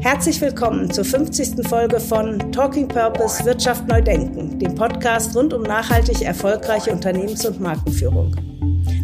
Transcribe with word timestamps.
Herzlich 0.00 0.40
willkommen 0.40 0.88
zur 0.92 1.04
50. 1.04 1.68
Folge 1.68 1.98
von 1.98 2.52
Talking 2.52 2.86
Purpose 2.86 3.44
Wirtschaft 3.44 3.88
neu 3.88 4.00
denken, 4.00 4.56
dem 4.60 4.76
Podcast 4.76 5.34
rund 5.34 5.52
um 5.52 5.62
nachhaltig 5.62 6.22
erfolgreiche 6.22 6.92
Unternehmens- 6.92 7.44
und 7.44 7.60
Markenführung. 7.60 8.36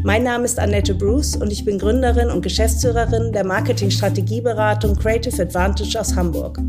Mein 0.04 0.22
Name 0.22 0.45
ist 0.45 0.61
Annette 0.61 0.95
Bruce 0.95 1.35
und 1.35 1.53
ich 1.53 1.65
bin 1.65 1.80
Gründerin 1.80 2.30
und 2.30 2.43
Geschäftsführerin 2.43 3.33
der 3.33 3.45
Marketing-Strategieberatung 3.45 4.95
Creative 4.95 5.43
Advantage 5.43 5.99
aus 5.99 6.15
Hamburg. 6.15 6.61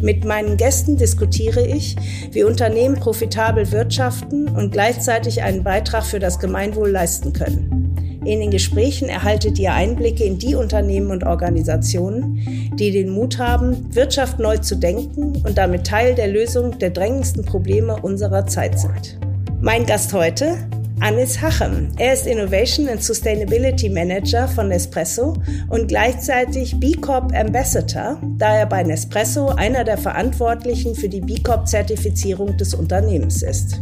Mit 0.00 0.24
meinen 0.24 0.56
Gästen 0.56 0.96
diskutiere 0.96 1.66
ich, 1.66 1.96
wie 2.30 2.44
Unternehmen 2.44 2.94
profitabel 2.94 3.72
wirtschaften 3.72 4.48
und 4.48 4.70
gleichzeitig 4.70 5.42
einen 5.42 5.64
Beitrag 5.64 6.04
für 6.04 6.20
das 6.20 6.38
Gemeinwohl 6.38 6.90
leisten 6.90 7.32
können. 7.32 7.87
In 8.28 8.40
den 8.40 8.50
Gesprächen 8.50 9.08
erhaltet 9.08 9.58
ihr 9.58 9.72
Einblicke 9.72 10.22
in 10.22 10.38
die 10.38 10.54
Unternehmen 10.54 11.10
und 11.12 11.24
Organisationen, 11.24 12.70
die 12.78 12.90
den 12.90 13.08
Mut 13.08 13.38
haben, 13.38 13.88
Wirtschaft 13.94 14.38
neu 14.38 14.58
zu 14.58 14.74
denken 14.74 15.42
und 15.46 15.56
damit 15.56 15.86
Teil 15.86 16.14
der 16.14 16.28
Lösung 16.28 16.78
der 16.78 16.90
drängendsten 16.90 17.46
Probleme 17.46 17.96
unserer 18.02 18.46
Zeit 18.46 18.78
sind. 18.78 19.18
Mein 19.62 19.86
Gast 19.86 20.12
heute, 20.12 20.58
Anis 21.00 21.40
Hachem. 21.40 21.88
Er 21.96 22.12
ist 22.12 22.26
Innovation 22.26 22.86
and 22.90 23.02
Sustainability 23.02 23.88
Manager 23.88 24.46
von 24.46 24.68
Nespresso 24.68 25.32
und 25.70 25.88
gleichzeitig 25.88 26.78
B 26.78 26.92
Corp 26.92 27.32
Ambassador, 27.34 28.20
da 28.36 28.58
er 28.58 28.66
bei 28.66 28.82
Nespresso 28.82 29.48
einer 29.56 29.84
der 29.84 29.96
Verantwortlichen 29.96 30.94
für 30.94 31.08
die 31.08 31.22
B 31.22 31.36
Corp 31.42 31.66
Zertifizierung 31.66 32.58
des 32.58 32.74
Unternehmens 32.74 33.42
ist 33.42 33.80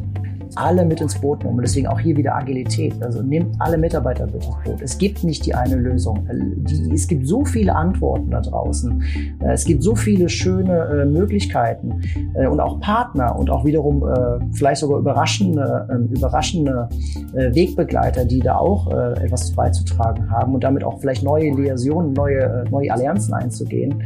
alle 0.57 0.85
mit 0.85 1.01
ins 1.01 1.19
Boot 1.21 1.45
nehmen. 1.45 1.57
Und 1.57 1.63
deswegen 1.63 1.87
auch 1.87 2.01
hier 2.01 2.17
wieder 2.17 2.35
Agilität. 2.35 2.95
Also 3.03 3.23
nehmt 3.23 3.55
alle 3.59 3.79
Mitarbeiter 3.79 4.27
mit 4.27 4.37
ins 4.37 4.47
Boot. 4.65 4.83
Es 4.83 4.99
gibt 4.99 5.25
nicht 5.25 5.47
die 5.47 5.55
eine 5.55 5.77
Lösung. 5.77 6.27
Die, 6.31 6.93
es 6.93 7.07
gibt 7.07 7.27
so 7.27 7.45
viele 7.45 7.75
Antworten 7.75 8.31
da 8.31 8.41
draußen. 8.41 9.03
Äh, 9.41 9.53
es 9.53 9.65
gibt 9.65 9.83
so 9.83 9.95
viele 9.95 10.29
schöne 10.29 10.79
äh, 10.79 11.05
Möglichkeiten 11.05 12.03
äh, 12.35 12.47
und 12.47 12.61
auch 12.61 12.81
Partner 12.81 13.39
und 13.39 13.51
auch 13.51 13.65
wiederum 13.65 14.03
äh, 14.03 14.39
vielleicht 14.53 14.81
sogar 14.81 14.99
überraschende, 14.99 15.89
ähm, 15.91 16.09
überraschende 16.15 16.89
äh, 17.35 17.55
Wegbegleiter, 17.55 18.25
die 18.25 18.41
da 18.41 18.57
auch 18.57 18.91
äh, 18.93 19.25
etwas 19.25 19.53
beizutragen 19.53 20.31
haben 20.31 20.55
und 20.55 20.65
damit 20.65 20.85
auch 20.85 21.01
vielleicht 21.01 21.23
neue 21.23 21.53
Liasionen, 21.55 22.13
neue, 22.13 22.65
neue 22.71 22.93
Allianzen 22.93 23.35
einzugehen. 23.35 24.03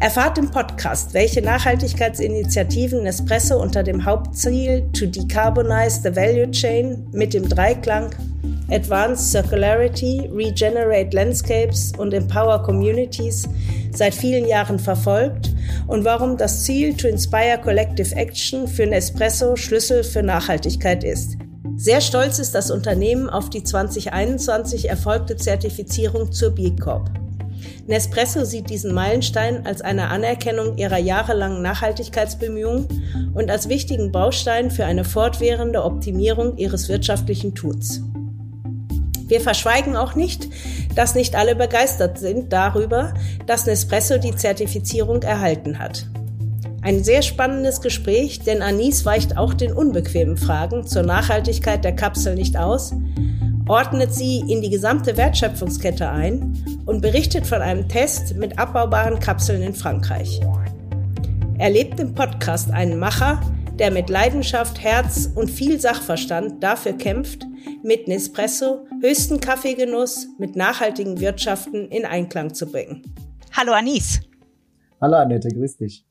Erfahrt 0.00 0.38
im 0.38 0.50
Podcast, 0.50 1.14
welche 1.14 1.40
Nachhaltigkeitsinitiativen 1.40 3.04
Nespresso 3.04 3.60
unter 3.60 3.82
dem 3.82 4.04
Hauptziel 4.04 4.88
To 4.92 5.06
Decarbonize 5.06 6.00
the 6.02 6.14
Value 6.14 6.50
Chain 6.50 7.06
mit 7.12 7.32
dem 7.32 7.48
Dreiklang 7.48 8.10
Advanced 8.70 9.30
Circularity, 9.30 10.28
Regenerate 10.34 11.14
Landscapes 11.14 11.92
und 11.96 12.12
Empower 12.12 12.62
Communities 12.62 13.48
seit 13.92 14.14
vielen 14.14 14.46
Jahren 14.46 14.78
verfolgt 14.78 15.54
und 15.86 16.04
warum 16.04 16.36
das 16.36 16.64
Ziel 16.64 16.94
To 16.94 17.06
Inspire 17.06 17.58
Collective 17.62 18.14
Action 18.16 18.66
für 18.66 18.86
Nespresso 18.86 19.56
Schlüssel 19.56 20.02
für 20.02 20.22
Nachhaltigkeit 20.22 21.04
ist. 21.04 21.36
Sehr 21.76 22.00
stolz 22.00 22.38
ist 22.38 22.54
das 22.54 22.70
Unternehmen 22.70 23.28
auf 23.28 23.48
die 23.48 23.62
2021 23.62 24.88
erfolgte 24.88 25.36
Zertifizierung 25.36 26.30
zur 26.32 26.50
B 26.50 26.70
Corp. 26.76 27.10
Nespresso 27.86 28.44
sieht 28.44 28.70
diesen 28.70 28.94
Meilenstein 28.94 29.66
als 29.66 29.80
eine 29.80 30.08
Anerkennung 30.08 30.76
ihrer 30.78 30.98
jahrelangen 30.98 31.62
Nachhaltigkeitsbemühungen 31.62 33.32
und 33.34 33.50
als 33.50 33.68
wichtigen 33.68 34.12
Baustein 34.12 34.70
für 34.70 34.84
eine 34.84 35.04
fortwährende 35.04 35.84
Optimierung 35.84 36.56
ihres 36.56 36.88
wirtschaftlichen 36.88 37.54
Tuns. 37.54 38.02
Wir 39.26 39.40
verschweigen 39.40 39.96
auch 39.96 40.14
nicht, 40.14 40.48
dass 40.94 41.14
nicht 41.14 41.34
alle 41.34 41.56
begeistert 41.56 42.18
sind 42.18 42.52
darüber, 42.52 43.14
dass 43.46 43.66
Nespresso 43.66 44.18
die 44.18 44.36
Zertifizierung 44.36 45.22
erhalten 45.22 45.78
hat. 45.78 46.06
Ein 46.82 47.02
sehr 47.02 47.22
spannendes 47.22 47.80
Gespräch, 47.80 48.40
denn 48.40 48.60
Anis 48.60 49.06
weicht 49.06 49.38
auch 49.38 49.54
den 49.54 49.72
unbequemen 49.72 50.36
Fragen 50.36 50.86
zur 50.86 51.02
Nachhaltigkeit 51.02 51.82
der 51.82 51.96
Kapsel 51.96 52.34
nicht 52.34 52.58
aus, 52.58 52.92
ordnet 53.66 54.12
sie 54.12 54.40
in 54.40 54.60
die 54.60 54.70
gesamte 54.70 55.16
Wertschöpfungskette 55.16 56.08
ein 56.08 56.82
und 56.86 57.00
berichtet 57.00 57.46
von 57.46 57.62
einem 57.62 57.88
Test 57.88 58.36
mit 58.36 58.58
abbaubaren 58.58 59.18
Kapseln 59.18 59.62
in 59.62 59.74
Frankreich. 59.74 60.40
Erlebt 61.58 61.98
im 61.98 62.14
Podcast 62.14 62.70
einen 62.70 62.98
Macher, 62.98 63.40
der 63.78 63.90
mit 63.90 64.10
Leidenschaft, 64.10 64.82
Herz 64.82 65.30
und 65.34 65.50
viel 65.50 65.80
Sachverstand 65.80 66.62
dafür 66.62 66.92
kämpft, 66.92 67.46
mit 67.82 68.06
Nespresso 68.06 68.86
höchsten 69.00 69.40
Kaffeegenuss 69.40 70.28
mit 70.38 70.56
nachhaltigen 70.56 71.20
Wirtschaften 71.20 71.88
in 71.88 72.04
Einklang 72.04 72.52
zu 72.52 72.66
bringen. 72.66 73.02
Hallo 73.52 73.72
Anis. 73.72 74.20
Hallo 75.00 75.16
Annette, 75.16 75.48
grüß 75.48 75.76
dich. 75.78 76.04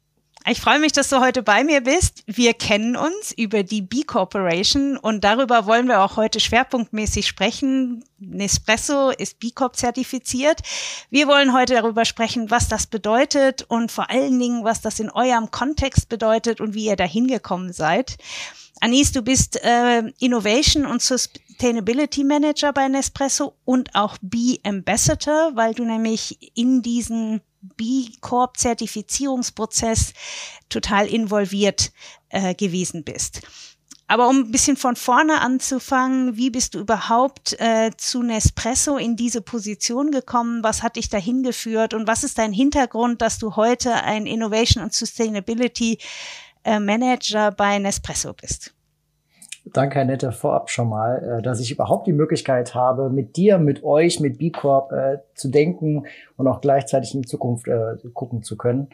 Ich 0.46 0.60
freue 0.60 0.80
mich, 0.80 0.92
dass 0.92 1.08
du 1.08 1.22
heute 1.22 1.42
bei 1.42 1.64
mir 1.64 1.80
bist. 1.80 2.24
Wir 2.26 2.54
kennen 2.54 2.98
uns 2.98 3.32
über 3.32 3.64
die 3.64 3.82
B 3.82 4.04
Corporation 4.04 4.98
und 4.98 5.24
darüber 5.24 5.68
wollen 5.68 5.88
wir 5.88 6.02
auch 6.02 6.18
heute 6.18 6.42
schwerpunktmäßig 6.42 7.26
sprechen. 7.26 8.04
Nespresso 8.20 9.12
ist 9.12 9.40
B 9.40 9.52
Corp 9.52 9.78
zertifiziert. 9.78 10.60
Wir 11.10 11.28
wollen 11.28 11.54
heute 11.54 11.76
darüber 11.76 12.04
sprechen, 12.04 12.52
was 12.52 12.68
das 12.68 12.88
bedeutet 12.88 13.64
und 13.70 13.90
vor 13.90 14.10
allen 14.10 14.38
Dingen, 14.38 14.66
was 14.66 14.82
das 14.82 15.00
in 15.00 15.10
eurem 15.10 15.50
Kontext 15.50 16.10
bedeutet 16.10 16.60
und 16.60 16.74
wie 16.74 16.88
ihr 16.88 16.98
da 16.98 17.06
hingekommen 17.06 17.72
seid. 17.72 18.18
Anis, 18.82 19.14
du 19.14 19.22
bist 19.22 19.64
äh, 19.64 20.04
Innovation 20.20 20.86
und 20.86 21.02
Sustainability 21.02 22.26
Manager 22.26 22.74
bei 22.74 22.90
Nespresso 22.90 23.54
und 23.64 23.96
auch 23.96 24.18
B 24.22 24.60
Ambassador, 24.64 25.52
weil 25.56 25.74
du 25.74 25.86
nämlich 25.86 26.52
in 26.54 26.82
diesen 26.82 27.40
B 27.78 28.10
Corp 28.22 28.58
Zertifizierungsprozess 28.58 30.14
total 30.70 31.08
involviert 31.08 31.92
äh, 32.30 32.54
gewesen 32.54 33.04
bist. 33.04 33.42
Aber 34.08 34.28
um 34.28 34.42
ein 34.42 34.52
bisschen 34.52 34.78
von 34.78 34.96
vorne 34.96 35.42
anzufangen, 35.42 36.36
wie 36.36 36.50
bist 36.50 36.76
du 36.76 36.80
überhaupt 36.80 37.60
äh, 37.60 37.92
zu 37.98 38.22
Nespresso 38.22 38.98
in 38.98 39.16
diese 39.16 39.42
Position 39.42 40.12
gekommen? 40.12 40.62
Was 40.64 40.84
hat 40.84 40.98
dich 40.98 41.10
dahin 41.10 41.42
geführt 41.42 41.94
und 41.94 42.06
was 42.06 42.24
ist 42.24 42.38
dein 42.38 42.54
Hintergrund, 42.54 43.22
dass 43.22 43.40
du 43.40 43.56
heute 43.56 43.94
ein 43.94 44.26
Innovation 44.26 44.84
und 44.84 44.94
Sustainability 44.94 46.00
äh, 46.64 46.80
Manager 46.80 47.52
bei 47.52 47.80
Nespresso 47.80 48.34
bist? 48.34 48.74
Danke, 49.66 49.96
Herr 49.96 50.06
Nette, 50.06 50.32
vorab 50.32 50.70
schon 50.70 50.90
mal, 50.90 51.40
äh, 51.40 51.42
dass 51.42 51.60
ich 51.60 51.72
überhaupt 51.72 52.06
die 52.08 52.14
Möglichkeit 52.14 52.76
habe, 52.76 53.10
mit 53.10 53.38
dir, 53.38 53.58
mit 53.58 53.84
euch, 53.84 54.20
mit 54.20 54.38
B 54.38 54.52
Corp 54.52 54.92
äh, 54.92 55.20
zu 55.36 55.50
denken 55.50 56.06
und 56.36 56.48
auch 56.48 56.60
gleichzeitig 56.60 57.16
in 57.16 57.22
die 57.22 57.28
Zukunft 57.28 57.68
äh, 57.68 57.96
gucken 58.14 58.44
zu 58.44 58.58
können. 58.58 58.90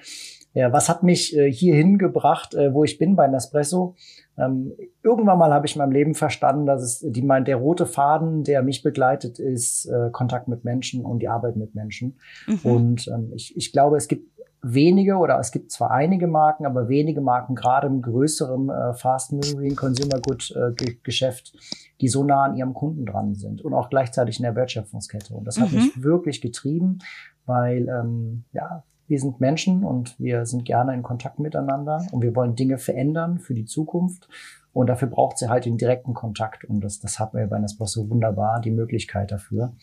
Ja, 0.53 0.73
was 0.73 0.89
hat 0.89 1.03
mich 1.03 1.37
äh, 1.37 1.51
hierhin 1.51 1.97
gebracht, 1.97 2.53
äh, 2.53 2.73
wo 2.73 2.83
ich 2.83 2.97
bin 2.97 3.15
bei 3.15 3.27
Nespresso? 3.27 3.95
Ähm, 4.37 4.73
irgendwann 5.03 5.37
mal 5.37 5.53
habe 5.53 5.67
ich 5.67 5.75
in 5.75 5.79
meinem 5.79 5.91
Leben 5.91 6.15
verstanden, 6.15 6.65
dass 6.65 6.81
es 6.81 7.05
die, 7.07 7.21
mein, 7.21 7.45
der 7.45 7.57
rote 7.57 7.85
Faden, 7.85 8.43
der 8.43 8.63
mich 8.63 8.81
begleitet, 8.81 9.37
ist 9.37 9.85
äh, 9.85 10.09
Kontakt 10.11 10.47
mit 10.47 10.63
Menschen 10.63 11.05
und 11.05 11.19
die 11.19 11.27
Arbeit 11.27 11.55
mit 11.55 11.75
Menschen. 11.75 12.19
Mhm. 12.47 12.59
Und 12.63 13.07
ähm, 13.07 13.31
ich, 13.35 13.55
ich 13.57 13.71
glaube, 13.71 13.97
es 13.97 14.07
gibt 14.07 14.27
wenige 14.61 15.17
oder 15.17 15.39
es 15.39 15.51
gibt 15.51 15.71
zwar 15.71 15.91
einige 15.91 16.27
Marken, 16.27 16.65
aber 16.65 16.89
wenige 16.89 17.21
Marken, 17.21 17.55
gerade 17.55 17.87
im 17.87 18.01
größeren 18.01 18.69
äh, 18.69 18.93
Fast-Moving 18.93 19.75
Consumer 19.75 20.19
Good 20.19 20.53
äh, 20.55 20.95
Geschäft, 21.03 21.53
die 22.01 22.07
so 22.07 22.23
nah 22.23 22.43
an 22.43 22.55
ihrem 22.55 22.73
Kunden 22.73 23.05
dran 23.05 23.35
sind 23.35 23.61
und 23.61 23.73
auch 23.73 23.89
gleichzeitig 23.89 24.39
in 24.39 24.43
der 24.43 24.55
Wertschöpfungskette. 24.55 25.33
Und 25.33 25.45
das 25.45 25.57
mhm. 25.57 25.61
hat 25.61 25.71
mich 25.71 26.03
wirklich 26.03 26.41
getrieben, 26.41 26.99
weil 27.45 27.87
ähm, 27.87 28.43
ja, 28.51 28.83
wir 29.07 29.19
sind 29.19 29.39
Menschen 29.39 29.83
und 29.83 30.19
wir 30.19 30.45
sind 30.45 30.65
gerne 30.65 30.93
in 30.93 31.03
Kontakt 31.03 31.39
miteinander 31.39 32.05
und 32.11 32.21
wir 32.21 32.35
wollen 32.35 32.55
Dinge 32.55 32.77
verändern 32.77 33.39
für 33.39 33.55
die 33.55 33.65
Zukunft. 33.65 34.29
Und 34.71 34.87
dafür 34.87 35.07
braucht 35.07 35.39
sie 35.39 35.49
halt 35.49 35.65
den 35.65 35.77
direkten 35.77 36.13
Kontakt. 36.13 36.63
Und 36.63 36.81
das, 36.81 36.99
das 36.99 37.19
hat 37.19 37.33
wir 37.33 37.47
bei 37.47 37.57
Nespresso 37.57 38.07
wunderbar, 38.07 38.61
die 38.61 38.69
Möglichkeit 38.69 39.31
dafür. 39.31 39.73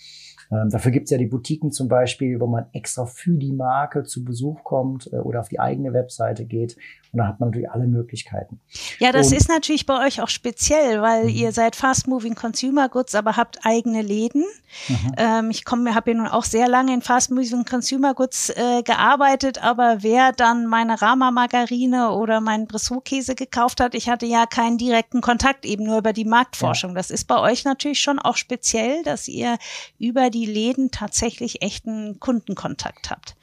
Ähm, 0.50 0.70
dafür 0.70 0.92
gibt's 0.92 1.10
ja 1.10 1.18
die 1.18 1.26
Boutiquen 1.26 1.72
zum 1.72 1.88
Beispiel, 1.88 2.40
wo 2.40 2.46
man 2.46 2.66
extra 2.72 3.06
für 3.06 3.36
die 3.36 3.52
Marke 3.52 4.04
zu 4.04 4.24
Besuch 4.24 4.62
kommt 4.64 5.12
äh, 5.12 5.16
oder 5.16 5.40
auf 5.40 5.48
die 5.48 5.60
eigene 5.60 5.92
Webseite 5.92 6.44
geht. 6.44 6.76
Und 7.12 7.20
da 7.20 7.28
hat 7.28 7.40
man 7.40 7.48
natürlich 7.48 7.70
alle 7.70 7.86
Möglichkeiten. 7.86 8.60
Ja, 8.98 9.10
das 9.10 9.28
und, 9.28 9.38
ist 9.38 9.48
natürlich 9.48 9.86
bei 9.86 10.06
euch 10.06 10.20
auch 10.20 10.28
speziell, 10.28 11.00
weil 11.00 11.24
mhm. 11.24 11.30
ihr 11.30 11.52
seid 11.52 11.74
Fast 11.74 12.08
Moving 12.08 12.34
Consumer 12.34 12.88
Goods, 12.88 13.14
aber 13.14 13.36
habt 13.36 13.60
eigene 13.64 14.02
Läden. 14.02 14.44
Mhm. 14.88 15.12
Ähm, 15.16 15.50
ich 15.50 15.64
komme, 15.64 15.94
habe 15.94 16.10
ja 16.10 16.16
nun 16.18 16.26
auch 16.26 16.44
sehr 16.44 16.68
lange 16.68 16.92
in 16.92 17.00
Fast 17.00 17.30
Moving 17.30 17.64
Consumer 17.64 18.14
Goods 18.14 18.50
äh, 18.50 18.82
gearbeitet, 18.82 19.62
aber 19.62 19.98
wer 20.00 20.32
dann 20.32 20.66
meine 20.66 21.00
Rama 21.00 21.30
Margarine 21.30 22.10
oder 22.10 22.40
meinen 22.40 22.66
Bressot 22.66 23.04
Käse 23.04 23.34
gekauft 23.34 23.80
hat, 23.80 23.94
ich 23.94 24.10
hatte 24.10 24.26
ja 24.26 24.44
keinen 24.44 24.76
direkten 24.76 25.20
Kontakt 25.22 25.64
eben 25.64 25.84
nur 25.84 25.98
über 25.98 26.12
die 26.12 26.24
Marktforschung. 26.24 26.90
Ja. 26.90 26.96
Das 26.96 27.10
ist 27.10 27.24
bei 27.24 27.38
euch 27.38 27.64
natürlich 27.64 28.00
schon 28.00 28.18
auch 28.18 28.36
speziell, 28.36 29.02
dass 29.04 29.26
ihr 29.26 29.56
über 29.98 30.28
die 30.28 30.35
Läden 30.44 30.90
tatsächlich 30.90 31.62
echten 31.62 32.20
Kundenkontakt 32.20 33.10
habt. 33.10 33.36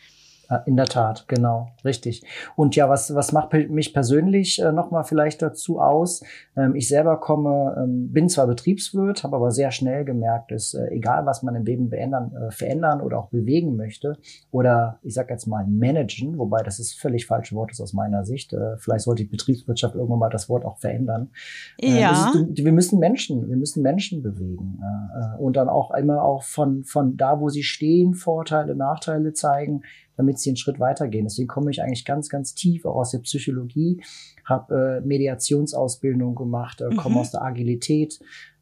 In 0.66 0.75
der 0.75 0.86
Tat, 0.86 1.25
genau, 1.28 1.69
richtig. 1.86 2.24
Und 2.56 2.75
ja, 2.75 2.90
was, 2.90 3.16
was 3.16 3.31
macht 3.31 3.54
mich 3.54 3.94
persönlich 3.94 4.62
äh, 4.62 4.72
nochmal 4.72 5.04
vielleicht 5.04 5.42
dazu 5.42 5.80
aus? 5.80 6.24
Ähm, 6.56 6.75
ich 6.75 6.88
selber 6.88 7.18
komme, 7.19 7.75
ähm, 7.78 8.12
bin 8.12 8.30
zwar 8.30 8.48
Betriebswirt, 8.48 9.24
habe 9.24 9.38
aber 9.38 9.51
sehr 9.51 9.72
schnell 9.72 10.04
gemerkt, 10.06 10.51
dass 10.51 10.74
äh, 10.74 10.88
egal, 10.88 11.25
was 11.25 11.44
man 11.44 11.56
im 11.56 11.63
Leben 11.63 11.90
beändern, 11.90 12.36
äh, 12.36 12.51
verändern 12.51 13.01
oder 13.01 13.19
auch 13.19 13.30
bewegen 13.30 13.78
möchte 13.78 14.18
oder 14.51 15.00
ich 15.01 15.13
sage 15.13 15.34
jetzt 15.34 15.48
mal 15.48 15.66
managen, 15.66 16.38
wobei 16.38 16.62
das 16.62 16.80
ist 16.80 17.00
völlig 17.00 17.25
falsche 17.25 17.56
Wort 17.56 17.72
ist 17.72 17.81
aus 17.81 17.94
meiner 17.94 18.25
Sicht. 18.25 18.54
Äh, 18.54 18.78
vielleicht 18.78 19.06
sollte 19.06 19.24
die 19.24 19.30
Betriebswirtschaft 19.30 19.96
irgendwann 19.96 20.19
mal 20.19 20.30
das 20.30 20.50
Wort 20.50 20.66
auch 20.66 20.78
verändern. 20.78 21.30
Äh, 21.81 22.01
ja. 22.01 22.31
Ist, 22.34 22.63
wir 22.63 22.72
müssen 22.72 23.00
Menschen, 23.00 23.50
wir 23.50 23.57
müssen 23.57 23.81
Menschen 23.81 24.22
bewegen 24.22 24.81
äh, 24.81 25.42
und 25.42 25.56
dann 25.56 25.69
auch 25.69 25.92
immer 25.92 26.24
auch 26.24 26.44
von, 26.44 26.84
von 26.84 27.18
da, 27.18 27.39
wo 27.39 27.50
sie 27.50 27.63
stehen, 27.63 28.13
Vorteile, 28.13 28.75
Nachteile 28.75 29.34
zeigen 29.34 29.84
damit 30.18 30.39
sie 30.39 30.50
einen 30.50 30.57
Schritt 30.57 30.80
weitergehen. 30.80 31.25
Deswegen 31.25 31.48
komme 31.48 31.71
ich 31.71 31.81
eigentlich 31.81 32.06
ganz, 32.06 32.30
ganz 32.30 32.54
tief 32.54 32.86
auch 32.86 32.95
aus 32.95 33.12
der 33.12 33.19
Psychologie, 33.19 34.01
habe 34.45 35.01
äh, 35.04 35.07
Mediationsausbildung 35.07 36.36
gemacht, 36.36 36.81
äh, 36.81 36.95
komme 36.95 37.15
mhm. 37.15 37.21
aus 37.21 37.31
der 37.31 37.44
Agilität. 37.44 38.19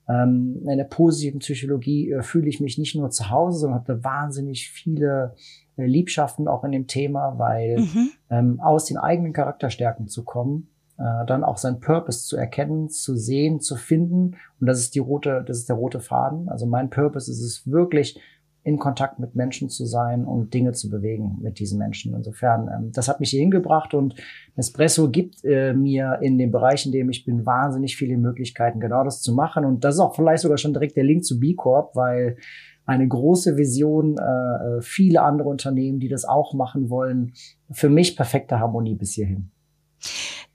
Ähm, 0.08 0.62
in 0.68 0.78
der 0.78 0.86
positiven 0.86 1.40
Psychologie 1.40 2.12
äh, 2.12 2.22
fühle 2.24 2.50
ich 2.50 2.60
mich 2.60 2.78
nicht 2.78 2.96
nur 2.96 3.10
zu 3.12 3.30
Hause, 3.30 3.60
sondern 3.60 3.80
habe 3.80 4.04
wahnsinnig 4.04 4.70
viele 4.70 5.36
äh, 5.78 5.86
Liebschaften 5.86 6.48
auch 6.48 6.64
in 6.64 6.72
dem 6.72 6.88
Thema, 6.88 7.38
weil 7.38 7.80
mhm. 7.80 8.10
ähm, 8.30 8.60
aus 8.60 8.86
den 8.86 8.98
eigenen 8.98 9.34
Charakterstärken 9.34 10.08
zu 10.08 10.24
kommen, 10.24 10.68
äh, 10.98 11.26
dann 11.26 11.44
auch 11.44 11.58
sein 11.58 11.80
Purpose 11.80 12.26
zu 12.26 12.38
erkennen, 12.38 12.90
zu 12.90 13.16
sehen, 13.16 13.60
zu 13.60 13.76
finden. 13.76 14.36
Und 14.60 14.68
das 14.68 14.80
ist 14.80 14.96
die 14.96 15.00
rote, 15.00 15.44
das 15.46 15.58
ist 15.58 15.70
der 15.70 15.76
rote 15.76 16.00
Faden. 16.00 16.50
Also 16.50 16.66
mein 16.66 16.90
Purpose 16.90 17.32
ist 17.32 17.42
es 17.42 17.70
wirklich, 17.70 18.20
in 18.64 18.78
Kontakt 18.78 19.20
mit 19.20 19.36
Menschen 19.36 19.70
zu 19.70 19.86
sein 19.86 20.26
und 20.26 20.54
Dinge 20.54 20.74
zu 20.74 20.90
bewegen 20.90 21.40
mit 21.42 21.60
diesen 21.60 21.80
Menschen. 21.80 22.14
Insofern, 22.14 22.68
ähm, 22.68 22.92
das 22.92 23.08
hat 23.08 23.20
mich 23.20 23.32
hier 23.32 23.40
hingebracht 23.40 23.94
und 23.94 24.16
Nespresso 24.56 25.10
gibt 25.10 25.44
äh, 25.44 25.74
mir 25.74 26.20
in 26.22 26.38
dem 26.38 26.52
Bereich, 26.52 26.86
in 26.86 26.92
dem 26.92 27.10
ich 27.10 27.26
bin, 27.26 27.46
wahnsinnig 27.46 27.98
viele 27.98 28.18
Möglichkeiten, 28.18 28.80
genau 28.80 29.04
das 29.04 29.22
zu 29.22 29.34
machen. 29.34 29.66
Und 29.66 29.84
das 29.84 29.96
ist 29.96 30.02
auch 30.02 30.16
vielleicht 30.16 30.44
sogar 30.44 30.58
schon 30.58 30.74
direkt 30.74 30.96
der 30.96 31.04
Link 31.04 31.24
zu 31.24 31.40
B 31.40 31.56
Corp, 31.56 31.96
weil 31.96 32.38
eine 32.86 33.08
große 33.08 33.58
Vision, 33.58 34.18
äh, 34.18 34.78
äh 34.78 34.82
viele 34.82 35.22
andere 35.22 35.50
Unternehmen, 35.50 36.00
die 36.00 36.10
das 36.10 36.26
auch 36.26 36.54
machen 36.54 36.90
wollen. 36.90 37.34
Für 37.72 37.90
mich 37.90 38.16
perfekte 38.16 38.60
Harmonie 38.60 38.96
bis 38.96 39.14
hierhin. 39.14 39.52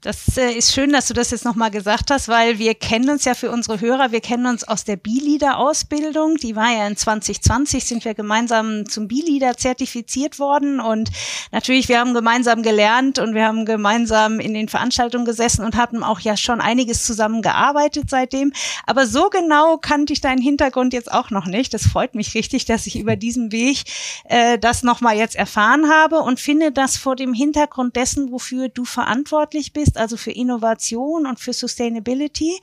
Das 0.01 0.37
äh, 0.37 0.51
ist 0.51 0.73
schön, 0.73 0.91
dass 0.91 1.07
du 1.07 1.15
das 1.15 1.31
jetzt 1.31 1.43
nochmal 1.43 1.71
gesagt 1.71 2.11
hast, 2.11 2.27
weil 2.27 2.59
wir 2.59 2.75
kennen 2.75 3.09
uns 3.09 3.25
ja 3.25 3.33
für 3.33 3.49
unsere 3.49 3.81
Hörer, 3.81 4.11
wir 4.11 4.21
kennen 4.21 4.45
uns 4.45 4.63
aus 4.63 4.83
der 4.83 4.95
B-Leader-Ausbildung. 4.95 6.35
Die 6.35 6.55
war 6.55 6.71
ja 6.71 6.85
in 6.85 6.95
2020, 6.95 7.83
sind 7.83 8.05
wir 8.05 8.13
gemeinsam 8.13 8.87
zum 8.87 9.07
B-Leader 9.07 9.57
zertifiziert 9.57 10.37
worden. 10.37 10.79
Und 10.79 11.09
natürlich, 11.51 11.89
wir 11.89 11.99
haben 11.99 12.13
gemeinsam 12.13 12.61
gelernt 12.61 13.17
und 13.17 13.33
wir 13.33 13.47
haben 13.47 13.65
gemeinsam 13.65 14.39
in 14.39 14.53
den 14.53 14.69
Veranstaltungen 14.69 15.25
gesessen 15.25 15.65
und 15.65 15.75
hatten 15.75 16.03
auch 16.03 16.19
ja 16.19 16.37
schon 16.37 16.61
einiges 16.61 17.03
zusammen 17.03 17.41
gearbeitet 17.41 18.07
seitdem. 18.07 18.53
Aber 18.85 19.07
so 19.07 19.31
genau 19.31 19.77
kannte 19.77 20.13
ich 20.13 20.21
deinen 20.21 20.43
Hintergrund 20.43 20.93
jetzt 20.93 21.11
auch 21.11 21.31
noch 21.31 21.47
nicht. 21.47 21.73
Das 21.73 21.87
freut 21.87 22.13
mich 22.13 22.35
richtig, 22.35 22.65
dass 22.65 22.85
ich 22.85 22.99
über 22.99 23.15
diesen 23.15 23.51
Weg 23.51 23.85
äh, 24.25 24.59
das 24.59 24.83
nochmal 24.83 25.17
jetzt 25.17 25.35
erfahren 25.35 25.89
habe 25.89 26.19
und 26.19 26.39
finde 26.39 26.71
das 26.71 26.97
vor 26.97 27.15
dem 27.15 27.33
Hintergrund 27.33 27.95
dessen, 27.95 28.31
wofür 28.31 28.69
du 28.69 28.85
verantwortlich 28.85 29.73
bist 29.73 29.86
bist, 29.87 29.97
also 29.97 30.17
für 30.17 30.31
Innovation 30.31 31.25
und 31.25 31.39
für 31.39 31.53
Sustainability. 31.53 32.59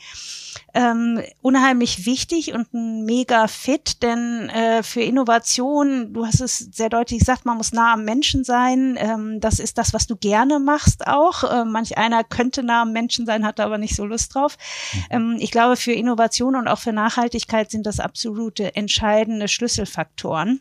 Ähm, 0.73 1.21
unheimlich 1.43 2.07
wichtig 2.07 2.53
und 2.53 2.73
ein 2.75 3.05
mega 3.05 3.49
fit, 3.49 4.03
denn 4.03 4.49
äh, 4.51 4.83
für 4.85 5.01
Innovation, 5.01 6.13
du 6.13 6.27
hast 6.27 6.41
es 6.41 6.59
sehr 6.59 6.89
deutlich 6.89 7.21
gesagt, 7.21 7.45
man 7.45 7.57
muss 7.57 7.73
nah 7.73 7.95
am 7.95 8.05
Menschen 8.05 8.45
sein. 8.45 8.97
Ähm, 8.99 9.41
das 9.41 9.59
ist 9.59 9.79
das, 9.79 9.93
was 9.93 10.07
du 10.07 10.17
gerne 10.17 10.61
machst 10.61 11.07
auch. 11.07 11.43
Äh, 11.45 11.65
manch 11.65 11.99
einer 11.99 12.23
könnte 12.23 12.63
nah 12.63 12.83
am 12.83 12.93
Menschen 12.93 13.27
sein, 13.27 13.45
hat 13.45 13.59
aber 13.59 13.79
nicht 13.79 13.97
so 13.97 14.05
Lust 14.05 14.35
drauf. 14.35 14.57
Mhm. 14.93 15.01
Ähm, 15.11 15.37
ich 15.41 15.51
glaube, 15.51 15.77
für 15.77 15.93
Innovation 15.93 16.55
und 16.55 16.69
auch 16.69 16.79
für 16.79 16.93
Nachhaltigkeit 16.93 17.71
sind 17.71 17.87
das 17.87 17.99
absolute 17.99 18.77
entscheidende 18.77 19.49
Schlüsselfaktoren 19.49 20.61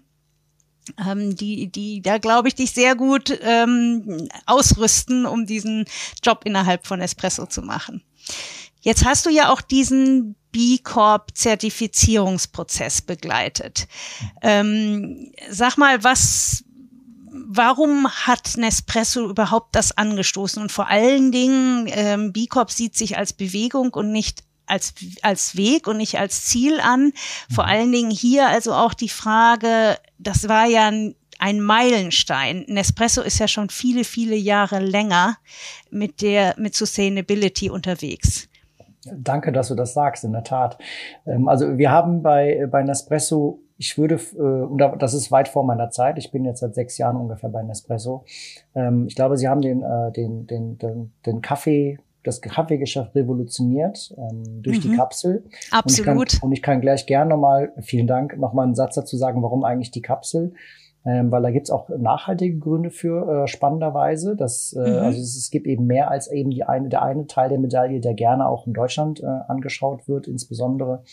ähm, 1.05 1.35
die, 1.35 1.67
die 1.67 2.01
da 2.01 2.17
glaube 2.17 2.47
ich 2.47 2.55
dich 2.55 2.71
sehr 2.71 2.95
gut 2.95 3.37
ähm, 3.41 4.29
ausrüsten, 4.45 5.25
um 5.25 5.45
diesen 5.45 5.85
Job 6.23 6.41
innerhalb 6.45 6.87
von 6.87 7.01
Espresso 7.01 7.45
zu 7.45 7.61
machen. 7.61 8.03
Jetzt 8.81 9.05
hast 9.05 9.25
du 9.25 9.29
ja 9.29 9.49
auch 9.49 9.61
diesen 9.61 10.35
B 10.51 10.77
Corp 10.77 11.35
Zertifizierungsprozess 11.35 13.01
begleitet. 13.01 13.87
Ähm, 14.41 15.31
sag 15.49 15.77
mal, 15.77 16.03
was, 16.03 16.65
warum 17.31 18.09
hat 18.09 18.57
Nespresso 18.57 19.29
überhaupt 19.29 19.75
das 19.75 19.97
angestoßen? 19.97 20.61
Und 20.61 20.71
vor 20.71 20.87
allen 20.89 21.31
Dingen, 21.31 21.87
ähm, 21.87 22.33
B 22.33 22.47
Corp 22.47 22.71
sieht 22.71 22.95
sich 22.97 23.17
als 23.17 23.33
Bewegung 23.33 23.93
und 23.93 24.11
nicht 24.11 24.43
als, 24.65 24.93
als 25.21 25.55
Weg 25.55 25.87
und 25.87 25.97
nicht 25.97 26.19
als 26.19 26.45
Ziel 26.45 26.79
an. 26.79 27.13
Vor 27.53 27.65
mhm. 27.65 27.69
allen 27.69 27.91
Dingen 27.91 28.11
hier 28.11 28.47
also 28.47 28.73
auch 28.73 28.93
die 28.93 29.09
Frage, 29.09 29.97
das 30.23 30.47
war 30.47 30.65
ja 30.65 30.87
ein, 30.87 31.15
ein 31.39 31.59
Meilenstein. 31.59 32.65
Nespresso 32.67 33.21
ist 33.21 33.39
ja 33.39 33.47
schon 33.47 33.69
viele, 33.69 34.03
viele 34.03 34.35
Jahre 34.35 34.79
länger 34.79 35.37
mit 35.89 36.21
der, 36.21 36.55
mit 36.57 36.75
Sustainability 36.75 37.69
unterwegs. 37.69 38.49
Danke, 39.05 39.51
dass 39.51 39.67
du 39.67 39.75
das 39.75 39.93
sagst, 39.93 40.23
in 40.23 40.31
der 40.31 40.43
Tat. 40.43 40.77
Ähm, 41.25 41.47
also 41.47 41.77
wir 41.77 41.91
haben 41.91 42.21
bei, 42.21 42.67
bei 42.71 42.83
Nespresso, 42.83 43.59
ich 43.77 43.97
würde, 43.97 44.15
äh, 44.15 44.39
und 44.39 44.77
das 44.77 45.13
ist 45.13 45.31
weit 45.31 45.49
vor 45.49 45.65
meiner 45.65 45.89
Zeit, 45.89 46.17
ich 46.17 46.31
bin 46.31 46.45
jetzt 46.45 46.61
seit 46.61 46.75
sechs 46.75 46.97
Jahren 46.97 47.17
ungefähr 47.17 47.49
bei 47.49 47.63
Nespresso. 47.63 48.23
Ähm, 48.75 49.07
ich 49.07 49.15
glaube, 49.15 49.37
sie 49.37 49.49
haben 49.49 49.61
den, 49.61 49.83
äh, 49.83 50.11
den, 50.13 50.47
den, 50.47 50.77
den, 50.77 51.13
den 51.25 51.41
Kaffee 51.41 51.99
das 52.23 52.41
Kaffeegeschäft 52.41 53.15
revolutioniert 53.15 54.13
ähm, 54.17 54.61
durch 54.61 54.77
mhm. 54.77 54.89
die 54.91 54.95
Kapsel. 54.97 55.43
Absolut. 55.71 56.17
Und 56.17 56.23
ich, 56.23 56.39
kann, 56.39 56.47
und 56.47 56.51
ich 56.53 56.61
kann 56.61 56.81
gleich 56.81 57.05
gerne 57.05 57.31
nochmal, 57.31 57.73
vielen 57.81 58.07
Dank, 58.07 58.37
nochmal 58.37 58.65
einen 58.65 58.75
Satz 58.75 58.95
dazu 58.95 59.17
sagen, 59.17 59.43
warum 59.43 59.63
eigentlich 59.63 59.91
die 59.91 60.01
Kapsel. 60.01 60.53
Ähm, 61.05 61.31
weil 61.33 61.41
da 61.41 61.51
gibt's 61.51 61.69
auch 61.69 61.89
nachhaltige 61.89 62.57
Gründe 62.59 62.89
für, 62.89 63.43
äh, 63.43 63.47
spannenderweise. 63.47 64.37
Dass, 64.37 64.73
äh, 64.73 64.79
mhm. 64.79 64.97
Also 64.99 65.19
es, 65.19 65.35
es, 65.35 65.49
gibt 65.51 65.67
eben 65.67 65.85
mehr 65.85 66.09
als 66.09 66.31
eben 66.31 66.49
die 66.49 66.63
eine, 66.63 66.87
der 66.87 67.01
eine 67.01 67.27
Teil 67.27 67.49
der 67.49 67.59
Medaille, 67.59 67.99
der 67.99 68.13
gerne 68.13 68.47
auch 68.47 68.67
in 68.67 68.73
Deutschland 68.73 69.21
äh, 69.21 69.25
angeschaut 69.25 70.07
wird, 70.07 70.27
insbesondere. 70.27 71.03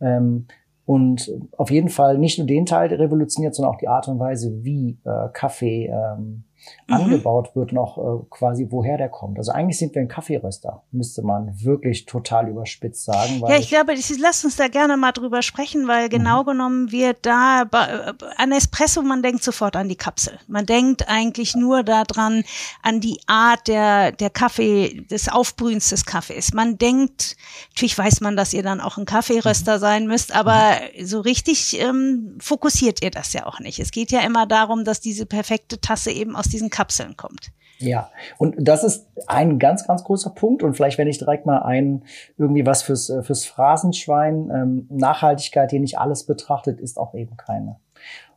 Ähm, 0.00 0.46
und 0.86 1.32
auf 1.56 1.70
jeden 1.70 1.88
Fall 1.88 2.18
nicht 2.18 2.38
nur 2.38 2.46
den 2.46 2.66
Teil 2.66 2.92
revolutioniert, 2.92 3.54
sondern 3.54 3.74
auch 3.74 3.78
die 3.78 3.88
Art 3.88 4.06
und 4.06 4.18
Weise, 4.20 4.62
wie 4.62 4.98
äh, 5.04 5.28
Kaffee 5.32 5.86
ähm, 5.86 6.44
mhm. 6.86 6.94
angebaut 6.94 7.54
wird, 7.54 7.72
noch 7.72 7.98
äh, 7.98 8.24
quasi 8.30 8.66
woher 8.70 8.96
der 8.96 9.08
kommt. 9.08 9.38
Also 9.38 9.52
eigentlich 9.52 9.78
sind 9.78 9.94
wir 9.94 10.02
ein 10.02 10.08
Kaffeeröster, 10.08 10.82
müsste 10.92 11.22
man 11.22 11.52
wirklich 11.62 12.06
total 12.06 12.48
überspitzt 12.48 13.04
sagen. 13.04 13.42
ja, 13.48 13.56
ich 13.56 13.68
glaube, 13.68 13.94
ich, 13.94 14.18
lass 14.18 14.44
uns 14.44 14.56
da 14.56 14.68
gerne 14.68 14.96
mal 14.96 15.12
drüber 15.12 15.42
sprechen, 15.42 15.88
weil 15.88 16.08
genau 16.08 16.42
mhm. 16.42 16.46
genommen 16.46 16.92
wird 16.92 17.18
da 17.22 17.62
äh, 17.62 18.12
an 18.36 18.52
Espresso, 18.52 19.02
man 19.02 19.22
denkt 19.22 19.42
sofort 19.42 19.76
an 19.76 19.88
die 19.88 19.96
Kapsel. 19.96 20.38
Man 20.46 20.66
denkt 20.66 21.08
eigentlich 21.08 21.54
nur 21.54 21.82
daran, 21.82 22.44
an 22.82 23.00
die 23.00 23.20
Art 23.26 23.68
der, 23.68 24.12
der 24.12 24.30
Kaffee, 24.30 25.04
des 25.10 25.28
Aufbrühens 25.28 25.90
des 25.90 26.04
Kaffees. 26.04 26.52
Man 26.52 26.78
denkt, 26.78 27.36
natürlich 27.70 27.96
weiß 27.96 28.20
man, 28.20 28.36
dass 28.36 28.52
ihr 28.52 28.62
dann 28.62 28.80
auch 28.80 28.96
ein 28.96 29.04
Kaffeeröster 29.04 29.76
mhm. 29.76 29.80
sein 29.80 30.06
müsst, 30.06 30.34
aber 30.34 30.78
mhm. 30.96 31.06
so 31.06 31.20
richtig 31.20 31.80
ähm, 31.80 32.36
fokussiert 32.40 33.02
ihr 33.02 33.10
das 33.10 33.32
ja 33.32 33.46
auch 33.46 33.60
nicht. 33.60 33.78
Es 33.78 33.90
geht 33.90 34.10
ja 34.10 34.20
immer 34.20 34.46
darum, 34.46 34.84
dass 34.84 35.00
diese 35.00 35.26
perfekte 35.26 35.80
Tasse 35.80 36.10
eben 36.10 36.36
aus 36.36 36.46
diesen 36.54 36.70
Kapseln 36.70 37.16
kommt. 37.16 37.52
Ja, 37.78 38.10
und 38.38 38.54
das 38.58 38.84
ist 38.84 39.08
ein 39.26 39.58
ganz, 39.58 39.86
ganz 39.86 40.04
großer 40.04 40.30
Punkt. 40.30 40.62
Und 40.62 40.74
vielleicht, 40.74 40.96
wenn 40.96 41.08
ich 41.08 41.18
direkt 41.18 41.44
mal 41.44 41.58
ein, 41.58 42.04
irgendwie 42.38 42.64
was 42.64 42.82
fürs, 42.82 43.10
äh, 43.10 43.22
fürs 43.22 43.44
Phrasenschwein, 43.44 44.50
ähm, 44.54 44.86
Nachhaltigkeit, 44.90 45.72
die 45.72 45.80
nicht 45.80 45.98
alles 45.98 46.24
betrachtet, 46.24 46.80
ist 46.80 46.98
auch 46.98 47.14
eben 47.14 47.36
keine. 47.36 47.76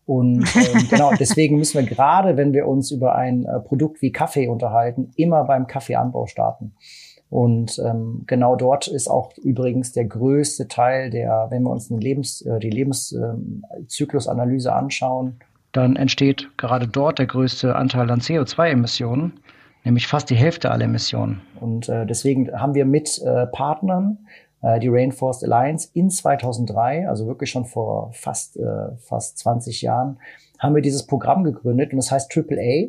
Und 0.05 0.47
ähm, 0.73 0.87
genau, 0.89 1.11
deswegen 1.19 1.57
müssen 1.57 1.79
wir 1.79 1.87
gerade, 1.87 2.37
wenn 2.37 2.53
wir 2.53 2.67
uns 2.67 2.91
über 2.91 3.15
ein 3.15 3.45
äh, 3.45 3.59
Produkt 3.59 4.01
wie 4.01 4.11
Kaffee 4.11 4.47
unterhalten, 4.47 5.11
immer 5.15 5.43
beim 5.43 5.67
Kaffeeanbau 5.67 6.25
starten. 6.25 6.73
Und 7.29 7.77
ähm, 7.79 8.23
genau 8.25 8.55
dort 8.55 8.87
ist 8.87 9.09
auch 9.09 9.33
übrigens 9.37 9.91
der 9.91 10.05
größte 10.05 10.69
Teil 10.69 11.09
der, 11.09 11.47
wenn 11.49 11.63
wir 11.63 11.71
uns 11.71 11.91
eine 11.91 11.99
Lebens, 11.99 12.41
äh, 12.41 12.59
die 12.59 12.69
Lebenszyklusanalyse 12.69 14.71
anschauen, 14.71 15.39
dann 15.77 15.95
entsteht 15.95 16.49
gerade 16.57 16.87
dort 16.87 17.19
der 17.19 17.27
größte 17.27 17.75
Anteil 17.75 18.09
an 18.09 18.19
CO2-Emissionen, 18.19 19.39
nämlich 19.83 20.07
fast 20.07 20.29
die 20.29 20.35
Hälfte 20.35 20.71
aller 20.71 20.85
Emissionen. 20.85 21.41
Und 21.59 21.87
äh, 21.87 22.05
deswegen 22.05 22.51
haben 22.59 22.73
wir 22.73 22.85
mit 22.85 23.21
äh, 23.21 23.45
Partnern 23.47 24.17
äh, 24.63 24.79
die 24.79 24.87
Rainforest 24.87 25.43
Alliance 25.43 25.89
in 25.93 26.09
2003, 26.09 27.07
also 27.07 27.27
wirklich 27.27 27.51
schon 27.51 27.65
vor 27.65 28.11
fast, 28.13 28.57
äh, 28.57 28.95
fast 28.97 29.37
20 29.37 29.83
Jahren, 29.83 30.17
haben 30.57 30.73
wir 30.73 30.81
dieses 30.81 31.05
Programm 31.05 31.43
gegründet 31.43 31.91
und 31.91 31.97
das 31.97 32.11
heißt 32.11 32.35
AAA. 32.35 32.87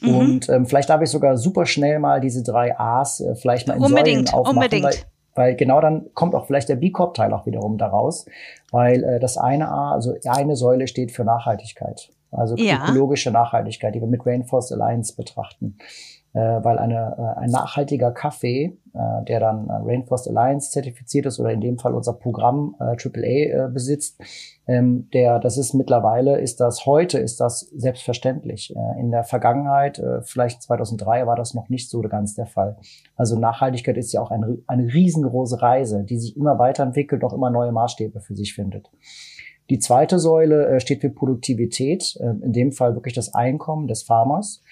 Mhm. 0.00 0.14
Und 0.16 0.48
ähm, 0.48 0.64
vielleicht 0.66 0.88
darf 0.88 1.02
ich 1.02 1.10
sogar 1.10 1.36
super 1.36 1.66
schnell 1.66 1.98
mal 1.98 2.20
diese 2.20 2.42
drei 2.42 2.78
A's 2.78 3.20
äh, 3.20 3.34
vielleicht 3.34 3.68
mal 3.68 3.76
in 3.76 3.82
unbedingt, 3.82 4.28
Säulen 4.28 4.40
aufmachen. 4.40 4.56
Unbedingt. 4.56 4.84
Weil, 4.84 4.94
weil 5.34 5.56
genau 5.56 5.80
dann 5.80 6.12
kommt 6.14 6.34
auch 6.34 6.46
vielleicht 6.46 6.68
der 6.68 6.76
B 6.76 6.90
Corp-Teil 6.90 7.32
auch 7.32 7.46
wiederum 7.46 7.78
daraus, 7.78 8.26
weil 8.70 9.04
äh, 9.04 9.20
das 9.20 9.36
eine 9.36 9.68
A, 9.68 9.92
also 9.92 10.14
eine 10.26 10.56
Säule 10.56 10.86
steht 10.86 11.12
für 11.12 11.24
Nachhaltigkeit. 11.24 12.10
also 12.30 12.56
ja. 12.56 12.82
ökologische 12.82 13.30
Nachhaltigkeit, 13.30 13.94
die 13.94 14.00
wir 14.00 14.08
mit 14.08 14.24
Rainforest 14.26 14.72
Alliance 14.72 15.14
betrachten. 15.16 15.78
Äh, 16.34 16.64
weil 16.64 16.80
eine, 16.80 17.14
äh, 17.16 17.40
ein 17.42 17.50
nachhaltiger 17.50 18.10
Kaffee, 18.10 18.76
äh, 18.92 19.24
der 19.28 19.38
dann 19.38 19.70
Rainforest 19.70 20.26
Alliance 20.26 20.72
zertifiziert 20.72 21.26
ist 21.26 21.38
oder 21.38 21.52
in 21.52 21.60
dem 21.60 21.78
Fall 21.78 21.94
unser 21.94 22.12
Programm 22.12 22.74
AAA 22.80 23.68
besitzt, 23.68 24.20
ähm, 24.66 25.08
der, 25.12 25.38
das 25.38 25.58
ist 25.58 25.74
mittlerweile, 25.74 26.40
ist 26.40 26.58
das 26.58 26.86
heute, 26.86 27.18
ist 27.20 27.38
das 27.38 27.60
selbstverständlich. 27.60 28.74
in 28.98 29.12
der 29.12 29.22
Vergangenheit, 29.22 30.02
vielleicht 30.22 30.62
2003, 30.62 31.26
war 31.26 31.36
das 31.36 31.54
noch 31.54 31.68
nicht 31.68 31.88
so 31.88 32.00
ganz 32.00 32.34
der 32.34 32.46
Fall. 32.46 32.78
Also 33.14 33.38
Nachhaltigkeit 33.38 33.96
ist 33.96 34.12
ja 34.12 34.20
auch 34.20 34.30
eine, 34.30 34.58
eine 34.66 34.92
riesengroße 34.92 35.62
Reise, 35.62 36.02
die 36.02 36.18
sich 36.18 36.36
immer 36.36 36.58
weiterentwickelt, 36.58 37.22
auch 37.22 37.32
immer 37.32 37.50
neue 37.50 37.72
Maßstäbe 37.72 38.20
für 38.20 38.34
sich 38.34 38.54
findet. 38.54 38.90
Die 39.70 39.78
zweite 39.78 40.18
Säule 40.18 40.80
steht 40.80 41.00
für 41.02 41.10
Produktivität, 41.10 42.16
in 42.16 42.52
dem 42.52 42.72
Fall 42.72 42.94
wirklich 42.94 43.14
das 43.14 43.34
Einkommen 43.34 43.86
des 43.86 44.02
Farmers. 44.02 44.62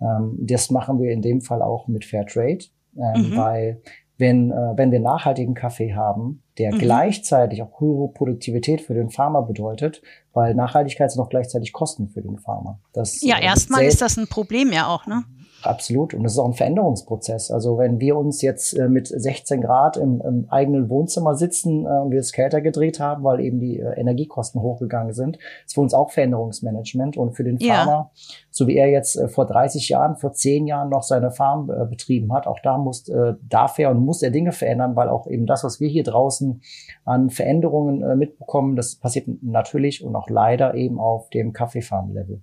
Ähm, 0.00 0.36
das 0.40 0.70
machen 0.70 1.00
wir 1.00 1.10
in 1.10 1.22
dem 1.22 1.40
Fall 1.40 1.62
auch 1.62 1.88
mit 1.88 2.04
Fairtrade, 2.04 2.64
ähm, 2.96 3.30
mhm. 3.30 3.36
weil 3.36 3.82
wenn, 4.18 4.50
äh, 4.50 4.76
wenn 4.76 4.92
wir 4.92 5.00
nachhaltigen 5.00 5.54
Kaffee 5.54 5.94
haben, 5.94 6.42
der 6.58 6.74
mhm. 6.74 6.78
gleichzeitig 6.78 7.62
auch 7.62 7.80
höhere 7.80 8.08
Produktivität 8.08 8.82
für 8.82 8.94
den 8.94 9.10
Farmer 9.10 9.42
bedeutet, 9.42 10.02
weil 10.32 10.54
Nachhaltigkeit 10.54 11.10
sind 11.10 11.22
auch 11.22 11.30
gleichzeitig 11.30 11.72
Kosten 11.72 12.08
für 12.08 12.20
den 12.20 12.38
Farmer. 12.38 12.78
Das, 12.92 13.22
ja, 13.22 13.38
äh, 13.38 13.44
erstmal 13.44 13.84
ist 13.84 14.02
das 14.02 14.16
ein 14.18 14.28
Problem 14.28 14.72
ja 14.72 14.86
auch, 14.88 15.06
ne? 15.06 15.24
Absolut. 15.62 16.14
Und 16.14 16.22
das 16.22 16.32
ist 16.32 16.38
auch 16.38 16.46
ein 16.46 16.54
Veränderungsprozess. 16.54 17.50
Also 17.50 17.78
wenn 17.78 18.00
wir 18.00 18.16
uns 18.16 18.40
jetzt 18.42 18.72
äh, 18.72 18.88
mit 18.88 19.08
16 19.08 19.60
Grad 19.60 19.96
im, 19.96 20.20
im 20.22 20.46
eigenen 20.48 20.88
Wohnzimmer 20.88 21.34
sitzen 21.34 21.86
äh, 21.86 22.00
und 22.00 22.10
wir 22.10 22.20
es 22.20 22.32
kälter 22.32 22.60
gedreht 22.60 23.00
haben, 23.00 23.24
weil 23.24 23.40
eben 23.40 23.60
die 23.60 23.78
äh, 23.78 23.98
Energiekosten 23.98 24.62
hochgegangen 24.62 25.12
sind, 25.12 25.38
ist 25.66 25.74
für 25.74 25.82
uns 25.82 25.92
auch 25.92 26.10
Veränderungsmanagement. 26.10 27.16
Und 27.16 27.34
für 27.34 27.44
den 27.44 27.58
Farmer, 27.58 27.90
ja. 27.90 28.10
so 28.50 28.66
wie 28.66 28.76
er 28.76 28.88
jetzt 28.88 29.20
vor 29.30 29.46
30 29.46 29.88
Jahren, 29.88 30.16
vor 30.16 30.32
10 30.32 30.66
Jahren 30.66 30.88
noch 30.88 31.02
seine 31.02 31.30
Farm 31.30 31.66
betrieben 31.88 32.32
hat, 32.32 32.46
auch 32.46 32.58
da 32.62 32.78
muss, 32.78 33.10
darf 33.48 33.78
er 33.78 33.90
und 33.90 34.00
muss 34.00 34.22
er 34.22 34.30
Dinge 34.30 34.52
verändern, 34.52 34.96
weil 34.96 35.08
auch 35.08 35.26
eben 35.26 35.46
das, 35.46 35.64
was 35.64 35.80
wir 35.80 35.88
hier 35.88 36.04
draußen 36.04 36.62
an 37.04 37.30
Veränderungen 37.30 38.18
mitbekommen, 38.18 38.76
das 38.76 38.96
passiert 38.96 39.26
natürlich 39.42 40.04
und 40.04 40.14
auch 40.16 40.28
leider 40.28 40.74
eben 40.74 40.98
auf 40.98 41.30
dem 41.30 41.52
Kaffeefarm-Level. 41.52 42.40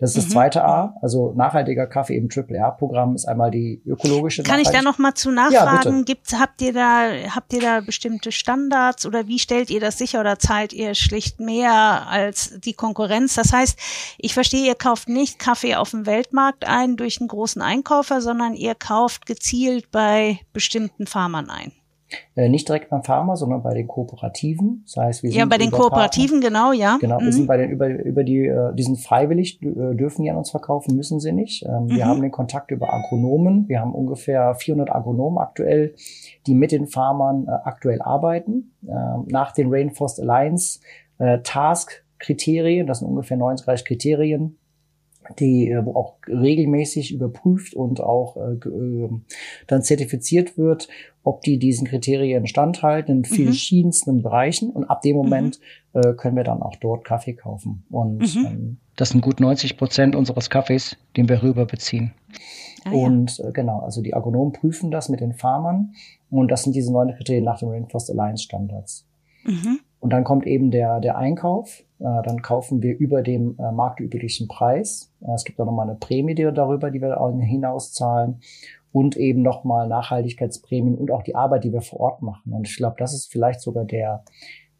Das 0.00 0.10
ist 0.10 0.16
mhm. 0.16 0.20
das 0.20 0.30
zweite 0.30 0.64
A, 0.64 0.94
also 1.02 1.32
nachhaltiger 1.36 1.88
Kaffee 1.88 2.16
im 2.16 2.28
Triple 2.28 2.56
R-Programm 2.56 3.16
ist 3.16 3.26
einmal 3.26 3.50
die 3.50 3.82
ökologische. 3.84 4.44
Kann 4.44 4.60
ich 4.60 4.68
da 4.68 4.80
noch 4.80 4.98
mal 4.98 5.14
zu 5.14 5.32
nachfragen? 5.32 5.98
Ja, 5.98 6.02
Gibt's, 6.04 6.38
habt 6.38 6.62
ihr 6.62 6.72
da, 6.72 7.08
habt 7.34 7.52
ihr 7.52 7.60
da 7.60 7.80
bestimmte 7.80 8.30
Standards 8.30 9.06
oder 9.06 9.26
wie 9.26 9.40
stellt 9.40 9.70
ihr 9.70 9.80
das 9.80 9.98
sicher 9.98 10.20
oder 10.20 10.38
zahlt 10.38 10.72
ihr 10.72 10.94
schlicht 10.94 11.40
mehr 11.40 12.06
als 12.08 12.60
die 12.60 12.74
Konkurrenz? 12.74 13.34
Das 13.34 13.52
heißt, 13.52 13.76
ich 14.18 14.34
verstehe, 14.34 14.68
ihr 14.68 14.76
kauft 14.76 15.08
nicht 15.08 15.40
Kaffee 15.40 15.74
auf 15.74 15.90
dem 15.90 16.06
Weltmarkt 16.06 16.64
ein 16.64 16.96
durch 16.96 17.20
einen 17.20 17.28
großen 17.28 17.60
Einkäufer, 17.60 18.20
sondern 18.20 18.54
ihr 18.54 18.76
kauft 18.76 19.26
gezielt 19.26 19.90
bei 19.90 20.38
bestimmten 20.52 21.08
Farmern 21.08 21.50
ein. 21.50 21.72
Äh, 22.34 22.48
nicht 22.48 22.68
direkt 22.68 22.88
beim 22.90 23.02
Pharma, 23.02 23.36
sondern 23.36 23.62
bei 23.62 23.74
den 23.74 23.86
Kooperativen. 23.86 24.82
Das 24.84 24.96
heißt, 24.96 25.22
wir 25.22 25.30
sind 25.30 25.38
ja, 25.38 25.46
bei 25.46 25.58
den 25.58 25.70
Kooperativen, 25.70 26.40
Partner. 26.40 26.60
genau, 26.60 26.72
ja. 26.72 26.98
Genau, 27.00 27.20
mhm. 27.20 27.24
wir 27.26 27.32
sind 27.32 27.46
bei 27.46 27.56
den 27.56 27.70
über, 27.70 27.88
über 27.88 28.24
die, 28.24 28.46
äh, 28.46 28.74
die 28.74 28.82
sind 28.82 28.98
freiwillig, 28.98 29.62
äh, 29.62 29.94
dürfen 29.94 30.22
die 30.22 30.30
an 30.30 30.36
uns 30.36 30.50
verkaufen, 30.50 30.96
müssen 30.96 31.20
sie 31.20 31.32
nicht. 31.32 31.64
Ähm, 31.64 31.84
mhm. 31.84 31.90
Wir 31.90 32.06
haben 32.06 32.22
den 32.22 32.30
Kontakt 32.30 32.70
über 32.70 32.92
Agronomen. 32.92 33.68
Wir 33.68 33.80
haben 33.80 33.94
ungefähr 33.94 34.54
400 34.54 34.94
Agronomen 34.94 35.38
aktuell, 35.38 35.94
die 36.46 36.54
mit 36.54 36.72
den 36.72 36.86
Farmern 36.86 37.46
äh, 37.46 37.50
aktuell 37.64 38.00
arbeiten. 38.00 38.72
Ähm, 38.86 39.26
nach 39.26 39.52
den 39.52 39.68
Rainforest 39.70 40.20
Alliance 40.20 40.80
Task 41.42 42.04
Kriterien, 42.20 42.86
das 42.86 43.00
sind 43.00 43.08
ungefähr 43.08 43.36
39 43.36 43.84
Kriterien, 43.84 44.56
die 45.38 45.70
äh, 45.70 45.84
wo 45.84 45.94
auch 45.94 46.14
regelmäßig 46.26 47.12
überprüft 47.12 47.74
und 47.74 48.00
auch 48.00 48.36
äh, 48.36 48.68
äh, 48.68 49.10
dann 49.66 49.82
zertifiziert 49.82 50.56
wird, 50.56 50.88
ob 51.22 51.42
die 51.42 51.58
diesen 51.58 51.86
Kriterien 51.86 52.46
standhalten 52.46 53.18
in 53.18 53.24
vielen 53.24 53.48
mhm. 53.48 53.52
verschiedensten 53.52 54.22
Bereichen. 54.22 54.70
Und 54.70 54.84
ab 54.84 55.02
dem 55.02 55.16
mhm. 55.16 55.22
Moment 55.22 55.60
mhm. 55.92 56.00
äh, 56.00 56.12
können 56.14 56.36
wir 56.36 56.44
dann 56.44 56.62
auch 56.62 56.76
dort 56.76 57.04
Kaffee 57.04 57.34
kaufen. 57.34 57.84
Und 57.90 58.34
mhm. 58.34 58.46
ähm, 58.46 58.76
das 58.96 59.10
sind 59.10 59.20
gut 59.20 59.40
90 59.40 59.76
Prozent 59.76 60.16
unseres 60.16 60.50
Kaffees, 60.50 60.96
den 61.16 61.28
wir 61.28 61.42
rüber 61.42 61.66
beziehen. 61.66 62.12
Ah, 62.84 62.90
und 62.90 63.40
äh, 63.40 63.52
genau, 63.52 63.80
also 63.80 64.02
die 64.02 64.14
Agronomen 64.14 64.52
prüfen 64.52 64.90
das 64.90 65.08
mit 65.08 65.20
den 65.20 65.34
Farmern 65.34 65.92
und 66.30 66.50
das 66.50 66.64
sind 66.64 66.74
diese 66.74 66.92
neun 66.92 67.14
Kriterien 67.14 67.44
nach 67.44 67.58
den 67.58 67.68
Rainforest 67.68 68.10
Alliance 68.10 68.44
Standards. 68.44 69.06
Mhm. 69.44 69.80
Und 70.00 70.12
dann 70.12 70.24
kommt 70.24 70.46
eben 70.46 70.70
der, 70.70 71.00
der 71.00 71.18
Einkauf. 71.18 71.82
Äh, 71.98 72.22
dann 72.24 72.42
kaufen 72.42 72.82
wir 72.82 72.96
über 72.96 73.22
dem 73.22 73.56
äh, 73.58 73.72
marktüblichen 73.72 74.48
Preis. 74.48 75.12
Äh, 75.20 75.32
es 75.32 75.44
gibt 75.44 75.60
auch 75.60 75.66
nochmal 75.66 75.88
eine 75.88 75.98
Prämie 75.98 76.34
darüber, 76.34 76.90
die 76.90 77.00
wir 77.00 77.18
hinauszahlen. 77.40 78.40
Und 78.92 79.16
eben 79.16 79.42
nochmal 79.42 79.86
Nachhaltigkeitsprämien 79.88 80.96
und 80.96 81.10
auch 81.10 81.22
die 81.22 81.34
Arbeit, 81.34 81.64
die 81.64 81.72
wir 81.72 81.82
vor 81.82 82.00
Ort 82.00 82.22
machen. 82.22 82.52
Und 82.52 82.66
ich 82.66 82.76
glaube, 82.76 82.96
das 82.98 83.12
ist 83.12 83.30
vielleicht 83.30 83.60
sogar 83.60 83.84
der, 83.84 84.24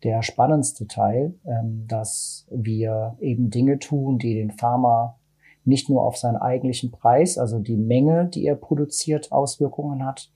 der 0.02 0.22
spannendste 0.22 0.86
Teil, 0.86 1.34
ähm, 1.46 1.84
dass 1.88 2.46
wir 2.50 3.16
eben 3.20 3.50
Dinge 3.50 3.78
tun, 3.78 4.18
die 4.18 4.34
den 4.34 4.50
Farmer 4.50 5.18
nicht 5.64 5.90
nur 5.90 6.04
auf 6.04 6.16
seinen 6.16 6.36
eigentlichen 6.36 6.90
Preis, 6.90 7.36
also 7.36 7.58
die 7.58 7.76
Menge, 7.76 8.26
die 8.26 8.46
er 8.46 8.54
produziert, 8.54 9.30
Auswirkungen 9.30 10.04
hat. 10.04 10.30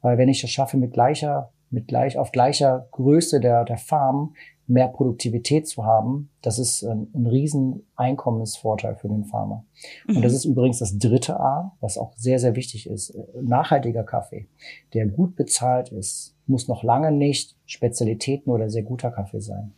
Weil 0.00 0.18
wenn 0.18 0.28
ich 0.28 0.40
das 0.40 0.50
schaffe, 0.50 0.76
mit 0.76 0.92
gleicher 0.92 1.50
mit 1.70 1.88
gleich, 1.88 2.18
auf 2.18 2.32
gleicher 2.32 2.88
Größe 2.92 3.40
der, 3.40 3.64
der 3.64 3.78
Farm 3.78 4.34
mehr 4.68 4.88
Produktivität 4.88 5.68
zu 5.68 5.84
haben, 5.84 6.28
das 6.42 6.58
ist 6.58 6.82
ein, 6.82 7.08
ein 7.14 7.26
riesen 7.26 7.86
Einkommensvorteil 7.94 8.96
für 8.96 9.08
den 9.08 9.24
Farmer. 9.24 9.64
Mhm. 10.06 10.16
Und 10.16 10.24
das 10.24 10.32
ist 10.32 10.44
übrigens 10.44 10.80
das 10.80 10.98
dritte 10.98 11.38
A, 11.38 11.76
was 11.80 11.98
auch 11.98 12.12
sehr, 12.16 12.38
sehr 12.40 12.56
wichtig 12.56 12.88
ist. 12.88 13.16
Nachhaltiger 13.40 14.02
Kaffee, 14.02 14.48
der 14.92 15.06
gut 15.06 15.36
bezahlt 15.36 15.90
ist, 15.90 16.34
muss 16.46 16.66
noch 16.66 16.82
lange 16.82 17.12
nicht 17.12 17.56
Spezialitäten 17.64 18.50
oder 18.50 18.68
sehr 18.68 18.82
guter 18.82 19.10
Kaffee 19.10 19.40
sein. 19.40 19.72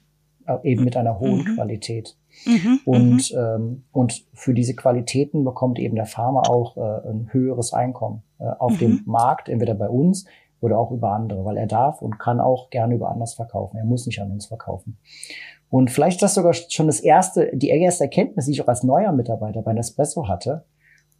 Äh, 0.48 0.72
eben 0.72 0.84
mit 0.84 0.96
einer 0.96 1.20
hohen 1.20 1.44
mhm. 1.44 1.54
Qualität. 1.54 2.16
Mhm. 2.46 2.80
Und, 2.86 3.32
mhm. 3.32 3.38
ähm, 3.38 3.84
und 3.92 4.24
für 4.32 4.54
diese 4.54 4.74
Qualitäten 4.74 5.44
bekommt 5.44 5.78
eben 5.78 5.96
der 5.96 6.06
Farmer 6.06 6.48
auch 6.48 6.76
äh, 6.76 7.08
ein 7.10 7.28
höheres 7.32 7.74
Einkommen 7.74 8.22
äh, 8.38 8.44
auf 8.58 8.72
mhm. 8.72 8.78
dem 8.78 9.02
Markt, 9.04 9.48
entweder 9.48 9.74
bei 9.74 9.88
uns 9.88 10.24
oder 10.60 10.78
auch 10.78 10.90
über 10.90 11.12
andere, 11.12 11.44
weil 11.44 11.56
er 11.56 11.66
darf 11.66 12.02
und 12.02 12.18
kann 12.18 12.40
auch 12.40 12.70
gerne 12.70 12.94
über 12.94 13.10
anders 13.10 13.34
verkaufen. 13.34 13.76
Er 13.76 13.84
muss 13.84 14.06
nicht 14.06 14.20
an 14.20 14.30
uns 14.30 14.46
verkaufen. 14.46 14.98
Und 15.70 15.90
vielleicht 15.90 16.22
das 16.22 16.34
sogar 16.34 16.54
schon 16.54 16.86
das 16.86 17.00
erste, 17.00 17.50
die 17.54 17.68
erste 17.68 18.04
Erkenntnis, 18.04 18.46
die 18.46 18.52
ich 18.52 18.62
auch 18.62 18.68
als 18.68 18.82
neuer 18.82 19.12
Mitarbeiter 19.12 19.62
bei 19.62 19.72
Nespresso 19.72 20.28
hatte. 20.28 20.64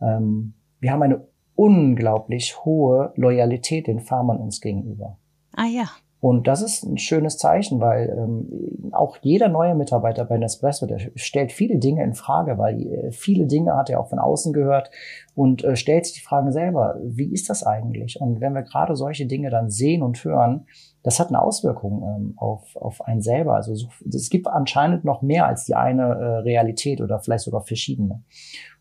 Ähm, 0.01 0.55
wir 0.81 0.93
haben 0.93 1.03
eine 1.03 1.27
unglaublich 1.55 2.65
hohe 2.65 3.13
Loyalität 3.17 3.89
den 3.89 4.01
Farmern 4.01 4.39
uns 4.39 4.61
gegenüber. 4.61 5.19
Ah 5.55 5.67
ja. 5.67 5.89
Und 6.21 6.49
das 6.49 6.63
ist 6.63 6.85
ein 6.85 6.99
schönes 6.99 7.39
Zeichen, 7.39 7.81
weil 7.81 8.09
ähm, 8.09 8.91
auch 8.93 9.19
jeder 9.21 9.49
neue 9.49 9.77
Mitarbeiter 9.77 10.25
bei 10.25 10.37
Nespresso, 10.37 10.87
der 10.87 10.99
stellt 11.15 11.53
viele 11.53 11.79
Dinge 11.79 12.03
in 12.03 12.15
Frage, 12.15 12.59
weil 12.59 12.81
äh, 12.81 13.13
viele 13.13 13.47
Dinge 13.47 13.77
hat 13.77 13.89
er 13.89 14.01
auch 14.01 14.09
von 14.09 14.19
außen 14.19 14.53
gehört 14.53 14.91
und 15.37 15.63
äh, 15.63 15.77
stellt 15.77 16.07
sich 16.07 16.17
die 16.17 16.27
Frage 16.27 16.51
selber, 16.51 16.97
wie 17.05 17.33
ist 17.33 17.49
das 17.51 17.65
eigentlich? 17.65 18.21
Und 18.21 18.41
wenn 18.41 18.53
wir 18.53 18.63
gerade 18.63 18.97
solche 18.97 19.27
Dinge 19.27 19.51
dann 19.51 19.71
sehen 19.71 20.03
und 20.03 20.25
hören, 20.25 20.67
das 21.05 21.21
hat 21.21 21.29
eine 21.29 21.41
Auswirkung 21.41 22.03
ähm, 22.03 22.33
auf, 22.37 22.75
auf 22.75 23.01
einen 23.03 23.23
selber. 23.23 23.55
Also 23.55 23.77
so, 23.77 23.87
es 24.05 24.29
gibt 24.29 24.49
anscheinend 24.49 25.05
noch 25.05 25.23
mehr 25.23 25.47
als 25.47 25.67
die 25.67 25.77
eine 25.77 26.03
äh, 26.03 26.25
Realität 26.39 27.01
oder 27.01 27.21
vielleicht 27.21 27.45
sogar 27.45 27.63
verschiedene. 27.63 28.25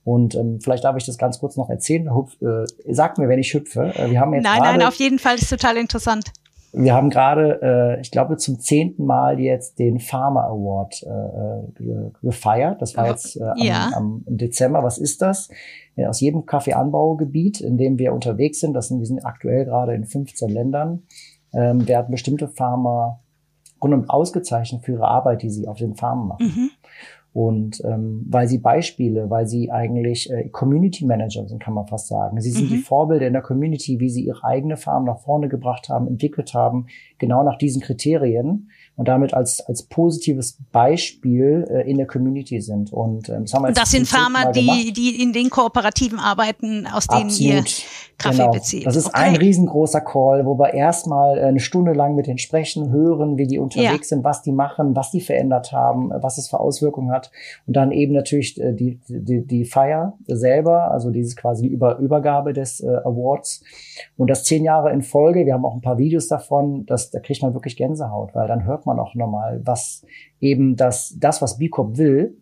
Und 0.03 0.33
ähm, 0.33 0.59
vielleicht 0.59 0.85
darf 0.85 0.95
ich 0.97 1.05
das 1.05 1.19
ganz 1.19 1.39
kurz 1.39 1.55
noch 1.55 1.69
erzählen. 1.69 2.15
Hüpf, 2.15 2.41
äh, 2.41 2.65
sag 2.91 3.19
mir, 3.19 3.29
wenn 3.29 3.39
ich 3.39 3.53
hüpfe. 3.53 3.93
Äh, 3.95 4.09
wir 4.09 4.19
haben 4.19 4.33
jetzt 4.33 4.43
nein, 4.43 4.61
nein, 4.61 4.81
auf 4.81 4.95
jeden 4.95 5.19
Fall 5.19 5.35
ist 5.35 5.49
total 5.49 5.77
interessant. 5.77 6.31
Wir 6.83 6.93
haben 6.93 7.09
gerade, 7.09 7.59
äh, 7.61 8.01
ich 8.01 8.11
glaube, 8.11 8.37
zum 8.37 8.59
zehnten 8.59 9.05
Mal 9.05 9.39
jetzt 9.39 9.79
den 9.79 9.99
Pharma 9.99 10.45
Award 10.45 11.03
äh, 11.03 12.11
gefeiert. 12.21 12.81
Das 12.81 12.95
war 12.95 13.07
jetzt 13.07 13.35
äh, 13.37 13.43
am, 13.43 13.57
ja. 13.57 13.91
am, 13.95 14.23
im 14.27 14.37
Dezember. 14.37 14.83
Was 14.83 14.97
ist 14.97 15.21
das? 15.21 15.49
Ja, 15.95 16.09
aus 16.09 16.21
jedem 16.21 16.45
Kaffeeanbaugebiet, 16.45 17.61
in 17.61 17.77
dem 17.77 17.97
wir 17.97 18.13
unterwegs 18.13 18.59
sind, 18.59 18.73
das 18.73 18.89
sind, 18.89 18.99
wir 18.99 19.07
sind 19.07 19.25
aktuell 19.25 19.65
gerade 19.65 19.93
in 19.93 20.05
15 20.05 20.49
Ländern, 20.49 21.03
ähm, 21.53 21.87
werden 21.87 22.11
bestimmte 22.11 22.47
Pharma 22.47 23.19
rundum 23.81 24.09
ausgezeichnet 24.09 24.83
für 24.83 24.93
ihre 24.93 25.07
Arbeit, 25.07 25.41
die 25.41 25.49
sie 25.49 25.67
auf 25.67 25.77
den 25.77 25.95
Farmen 25.95 26.27
machen. 26.27 26.45
Mhm. 26.45 26.69
Und 27.37 27.83
ähm, 27.85 28.25
weil 28.27 28.47
sie 28.47 28.57
Beispiele, 28.57 29.29
weil 29.29 29.45
sie 29.45 29.69
eigentlich 29.69 30.27
äh, 30.31 30.49
Community 30.49 31.05
Manager 31.05 31.47
sind, 31.47 31.61
kann 31.61 31.75
man 31.75 31.85
fast 31.85 32.07
sagen. 32.07 32.41
Sie 32.41 32.49
sind 32.49 32.65
mhm. 32.65 32.69
die 32.69 32.77
Vorbilder 32.79 33.27
in 33.27 33.33
der 33.33 33.43
Community, 33.43 33.99
wie 33.99 34.09
sie 34.09 34.25
ihre 34.25 34.43
eigene 34.43 34.75
Farm 34.75 35.03
nach 35.03 35.19
vorne 35.19 35.47
gebracht 35.47 35.87
haben, 35.87 36.07
entwickelt 36.07 36.55
haben, 36.55 36.87
genau 37.19 37.43
nach 37.43 37.59
diesen 37.59 37.79
Kriterien 37.79 38.71
und 38.97 39.07
damit 39.07 39.33
als 39.33 39.61
als 39.61 39.83
positives 39.83 40.57
Beispiel 40.71 41.65
äh, 41.69 41.89
in 41.89 41.97
der 41.97 42.07
Community 42.07 42.59
sind. 42.59 42.91
Und 42.91 43.29
ähm, 43.29 43.43
das 43.43 43.53
haben 43.53 43.63
wir 43.63 43.69
jetzt 43.69 43.79
das 43.79 43.91
sind 43.91 44.07
Farmer, 44.07 44.51
die 44.51 44.91
die 44.91 45.21
in 45.21 45.31
den 45.31 45.49
Kooperativen 45.49 46.19
arbeiten, 46.19 46.85
aus 46.87 47.07
denen 47.07 47.27
Absolut. 47.27 47.53
ihr 47.53 47.63
Kaffee 48.17 48.37
genau. 48.37 48.51
bezieht. 48.51 48.85
Das 48.85 48.95
ist 48.95 49.07
okay. 49.07 49.19
ein 49.19 49.35
riesengroßer 49.35 50.01
Call, 50.01 50.45
wo 50.45 50.57
wir 50.57 50.73
erstmal 50.73 51.37
äh, 51.37 51.41
eine 51.43 51.59
Stunde 51.59 51.93
lang 51.93 52.15
mit 52.15 52.25
denen 52.25 52.39
sprechen, 52.39 52.91
hören, 52.91 53.37
wie 53.37 53.45
die 53.45 53.59
unterwegs 53.59 54.09
ja. 54.09 54.15
sind, 54.15 54.23
was 54.23 54.41
die 54.41 54.51
machen, 54.51 54.95
was 54.95 55.11
die 55.11 55.21
verändert 55.21 55.71
haben, 55.71 56.09
was 56.09 56.39
es 56.39 56.49
für 56.49 56.59
Auswirkungen 56.59 57.11
hat. 57.11 57.31
Und 57.67 57.75
dann 57.75 57.91
eben 57.91 58.13
natürlich 58.13 58.59
äh, 58.59 58.73
die, 58.73 58.99
die, 59.07 59.45
die 59.45 59.65
Feier 59.65 60.17
selber, 60.25 60.91
also 60.91 61.11
dieses 61.11 61.35
quasi 61.35 61.67
die 61.67 61.73
Über 61.73 61.99
Übergabe 61.99 62.53
des 62.53 62.79
äh, 62.79 62.87
Awards. 62.87 63.61
Und 64.17 64.29
das 64.31 64.43
zehn 64.43 64.63
Jahre 64.63 64.91
in 64.91 65.03
Folge, 65.03 65.45
wir 65.45 65.53
haben 65.53 65.65
auch 65.65 65.75
ein 65.75 65.81
paar 65.81 65.99
Videos 65.99 66.27
davon, 66.27 66.87
das, 66.87 67.11
da 67.11 67.19
kriegt 67.19 67.43
man 67.43 67.53
wirklich 67.53 67.77
Gänsehaut, 67.77 68.33
weil 68.33 68.47
dann 68.47 68.65
hört 68.65 68.86
man 68.87 68.99
auch 68.99 69.13
nochmal, 69.13 69.61
was 69.63 70.03
eben 70.39 70.75
das, 70.75 71.15
das 71.19 71.41
was 71.41 71.57
B 71.57 71.69
Corp 71.69 71.97
will, 71.97 72.37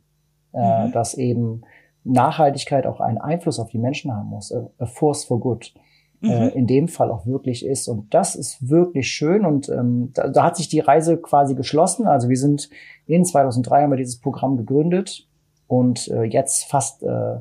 äh, 0.53 0.87
mhm. 0.87 0.91
dass 0.91 1.15
eben 1.15 1.63
Nachhaltigkeit 2.05 2.85
auch 2.85 3.01
einen 3.01 3.17
Einfluss 3.17 3.59
auf 3.59 3.69
die 3.69 3.79
Menschen 3.79 4.15
haben 4.15 4.29
muss, 4.29 4.53
a, 4.53 4.69
a 4.77 4.85
force 4.85 5.25
for 5.25 5.39
good. 5.39 5.73
Äh, 6.21 6.27
mhm. 6.27 6.31
Äh, 6.31 6.47
in 6.49 6.67
dem 6.67 6.87
Fall 6.87 7.11
auch 7.11 7.25
wirklich 7.25 7.65
ist. 7.65 7.87
Und 7.87 8.13
das 8.13 8.35
ist 8.35 8.69
wirklich 8.69 9.07
schön. 9.07 9.45
Und 9.45 9.69
ähm, 9.69 10.11
da, 10.13 10.27
da 10.29 10.43
hat 10.43 10.57
sich 10.57 10.69
die 10.69 10.79
Reise 10.79 11.17
quasi 11.17 11.55
geschlossen. 11.55 12.07
Also 12.07 12.29
wir 12.29 12.37
sind 12.37 12.69
in 13.05 13.25
2003 13.25 13.83
haben 13.83 13.91
wir 13.91 13.97
dieses 13.97 14.19
Programm 14.19 14.57
gegründet 14.57 15.27
und 15.67 16.07
äh, 16.09 16.23
jetzt 16.23 16.65
fast 16.65 17.03
äh, 17.03 17.37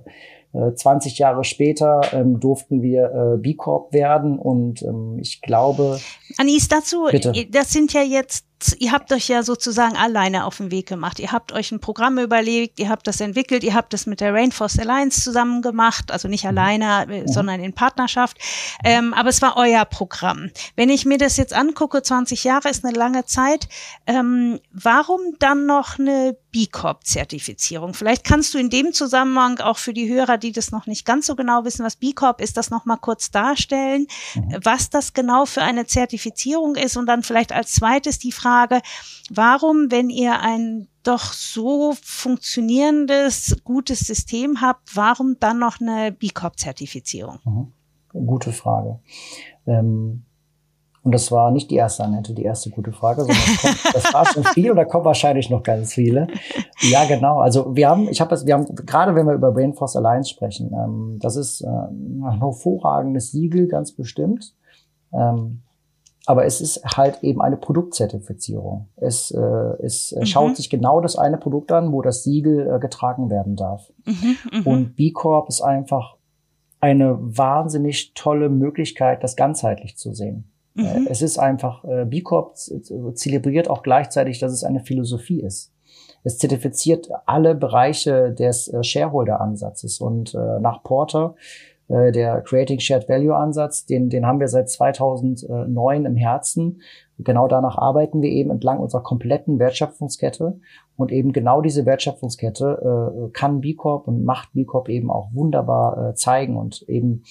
20 0.74 1.12
äh, 1.18 1.22
Jahre 1.22 1.44
später 1.44 2.00
ähm, 2.12 2.38
durften 2.38 2.82
wir 2.82 3.34
äh, 3.34 3.38
B 3.38 3.54
Corp 3.54 3.92
werden 3.92 4.38
und 4.38 4.82
ähm, 4.82 5.18
ich 5.18 5.40
glaube. 5.40 5.98
Anis, 6.38 6.68
dazu, 6.68 7.08
bitte. 7.10 7.32
das 7.50 7.72
sind 7.72 7.92
ja 7.92 8.02
jetzt 8.02 8.46
ihr 8.78 8.92
habt 8.92 9.12
euch 9.12 9.28
ja 9.28 9.42
sozusagen 9.42 9.96
alleine 9.96 10.44
auf 10.44 10.56
den 10.56 10.70
Weg 10.70 10.86
gemacht. 10.86 11.18
Ihr 11.18 11.32
habt 11.32 11.52
euch 11.52 11.70
ein 11.72 11.80
Programm 11.80 12.18
überlegt, 12.18 12.78
ihr 12.78 12.88
habt 12.88 13.06
das 13.06 13.20
entwickelt, 13.20 13.62
ihr 13.62 13.74
habt 13.74 13.92
das 13.92 14.06
mit 14.06 14.20
der 14.20 14.32
Rainforest 14.32 14.80
Alliance 14.80 15.20
zusammen 15.20 15.60
gemacht, 15.60 16.10
also 16.10 16.28
nicht 16.28 16.44
mhm. 16.44 16.50
alleine, 16.50 17.06
äh, 17.08 17.20
mhm. 17.22 17.28
sondern 17.28 17.60
in 17.60 17.74
Partnerschaft. 17.74 18.38
Ähm, 18.84 19.12
aber 19.14 19.28
es 19.28 19.42
war 19.42 19.56
euer 19.56 19.84
Programm. 19.84 20.50
Wenn 20.76 20.88
ich 20.88 21.04
mir 21.04 21.18
das 21.18 21.36
jetzt 21.36 21.52
angucke, 21.52 22.02
20 22.02 22.44
Jahre 22.44 22.68
ist 22.68 22.84
eine 22.84 22.96
lange 22.96 23.26
Zeit, 23.26 23.68
ähm, 24.06 24.60
warum 24.72 25.20
dann 25.38 25.66
noch 25.66 25.98
eine 25.98 26.36
B 26.50 26.66
Corp-Zertifizierung? 26.66 27.94
Vielleicht 27.94 28.24
kannst 28.24 28.54
du 28.54 28.58
in 28.58 28.70
dem 28.70 28.92
Zusammenhang 28.92 29.58
auch 29.58 29.78
für 29.78 29.92
die 29.92 30.08
Hörer, 30.08 30.38
die 30.38 30.52
das 30.52 30.70
noch 30.70 30.86
nicht 30.86 31.04
ganz 31.04 31.26
so 31.26 31.34
genau 31.34 31.64
wissen, 31.64 31.84
was 31.84 31.96
B 31.96 32.12
Corp 32.12 32.40
ist, 32.40 32.56
das 32.56 32.70
noch 32.70 32.84
mal 32.84 32.96
kurz 32.96 33.30
darstellen, 33.30 34.06
mhm. 34.34 34.58
was 34.62 34.90
das 34.90 35.12
genau 35.12 35.44
für 35.44 35.62
eine 35.62 35.86
Zertifizierung 35.86 36.76
ist 36.76 36.96
und 36.96 37.06
dann 37.06 37.22
vielleicht 37.22 37.52
als 37.52 37.72
zweites 37.72 38.18
die 38.18 38.32
Frage, 38.32 38.43
Frage, 38.44 38.80
warum, 39.30 39.90
wenn 39.90 40.10
ihr 40.10 40.40
ein 40.40 40.88
doch 41.02 41.32
so 41.32 41.94
funktionierendes, 42.02 43.62
gutes 43.64 44.00
System 44.00 44.60
habt, 44.60 44.94
warum 44.96 45.36
dann 45.40 45.58
noch 45.58 45.80
eine 45.80 46.12
B 46.12 46.28
Corp-Zertifizierung? 46.28 47.38
Mhm. 47.44 47.72
Gute 48.26 48.52
Frage. 48.52 49.00
Ähm 49.66 50.24
und 51.02 51.12
das 51.12 51.30
war 51.30 51.50
nicht 51.50 51.70
die 51.70 51.76
erste 51.76 52.02
Annette, 52.02 52.32
die 52.32 52.44
erste 52.44 52.70
gute 52.70 52.90
Frage, 52.92 53.22
sondern 53.22 53.56
kommt, 53.60 53.78
das 53.94 54.14
war 54.14 54.24
schon 54.24 54.44
viel 54.44 54.70
und 54.70 54.78
da 54.78 54.86
kommen 54.86 55.04
wahrscheinlich 55.04 55.50
noch 55.50 55.62
ganz 55.62 55.92
viele. 55.92 56.28
Ja, 56.80 57.04
genau. 57.04 57.40
Also 57.40 57.76
wir 57.76 57.90
haben, 57.90 58.08
ich 58.08 58.22
habe 58.22 58.34
es, 58.34 58.46
wir 58.46 58.54
haben 58.54 58.74
gerade, 58.74 59.14
wenn 59.14 59.26
wir 59.26 59.34
über 59.34 59.52
Brainforce 59.52 59.96
Alliance 59.96 60.30
sprechen, 60.30 60.72
ähm, 60.72 61.18
das 61.20 61.36
ist 61.36 61.60
äh, 61.60 61.66
ein 61.66 62.40
hervorragendes 62.40 63.32
Siegel, 63.32 63.68
ganz 63.68 63.92
bestimmt. 63.92 64.54
Ähm, 65.12 65.60
aber 66.26 66.46
es 66.46 66.60
ist 66.60 66.82
halt 66.84 67.22
eben 67.22 67.42
eine 67.42 67.56
Produktzertifizierung. 67.56 68.88
Es, 68.96 69.30
äh, 69.30 69.40
es 69.82 70.14
mhm. 70.16 70.26
schaut 70.26 70.56
sich 70.56 70.70
genau 70.70 71.00
das 71.00 71.16
eine 71.16 71.36
Produkt 71.36 71.70
an, 71.72 71.92
wo 71.92 72.02
das 72.02 72.22
Siegel 72.22 72.70
äh, 72.70 72.78
getragen 72.78 73.30
werden 73.30 73.56
darf. 73.56 73.92
Mhm, 74.06 74.36
mh. 74.52 74.62
Und 74.64 74.96
B 74.96 75.10
Corp 75.10 75.48
ist 75.48 75.60
einfach 75.60 76.16
eine 76.80 77.16
wahnsinnig 77.18 78.14
tolle 78.14 78.48
Möglichkeit, 78.48 79.22
das 79.22 79.36
ganzheitlich 79.36 79.96
zu 79.96 80.12
sehen. 80.12 80.50
Mhm. 80.74 80.84
Äh, 80.84 81.08
es 81.08 81.22
ist 81.22 81.38
einfach, 81.38 81.84
äh, 81.84 82.04
B 82.04 82.22
Corp 82.22 82.56
zelebriert 82.56 83.68
auch 83.68 83.82
gleichzeitig, 83.82 84.38
dass 84.38 84.52
es 84.52 84.64
eine 84.64 84.80
Philosophie 84.80 85.40
ist. 85.40 85.72
Es 86.24 86.38
zertifiziert 86.38 87.10
alle 87.26 87.54
Bereiche 87.54 88.32
des 88.32 88.68
äh, 88.68 88.82
Shareholder-Ansatzes 88.82 90.00
und 90.00 90.34
äh, 90.34 90.58
nach 90.60 90.82
Porter 90.82 91.34
äh, 91.88 92.12
der 92.12 92.40
Creating 92.42 92.80
Shared 92.80 93.08
Value 93.08 93.34
Ansatz, 93.34 93.86
den, 93.86 94.08
den 94.08 94.26
haben 94.26 94.40
wir 94.40 94.48
seit 94.48 94.68
2009 94.68 96.04
im 96.04 96.16
Herzen. 96.16 96.80
Genau 97.18 97.46
danach 97.46 97.78
arbeiten 97.78 98.22
wir 98.22 98.30
eben 98.30 98.50
entlang 98.50 98.78
unserer 98.78 99.02
kompletten 99.02 99.58
Wertschöpfungskette. 99.58 100.58
Und 100.96 101.12
eben 101.12 101.32
genau 101.32 101.60
diese 101.60 101.86
Wertschöpfungskette 101.86 103.26
äh, 103.26 103.30
kann 103.32 103.60
B 103.60 103.74
Corp 103.74 104.08
und 104.08 104.24
macht 104.24 104.52
B 104.52 104.64
Corp 104.64 104.88
eben 104.88 105.10
auch 105.10 105.28
wunderbar 105.32 106.10
äh, 106.10 106.14
zeigen 106.14 106.56
und 106.56 106.82
eben 106.88 107.24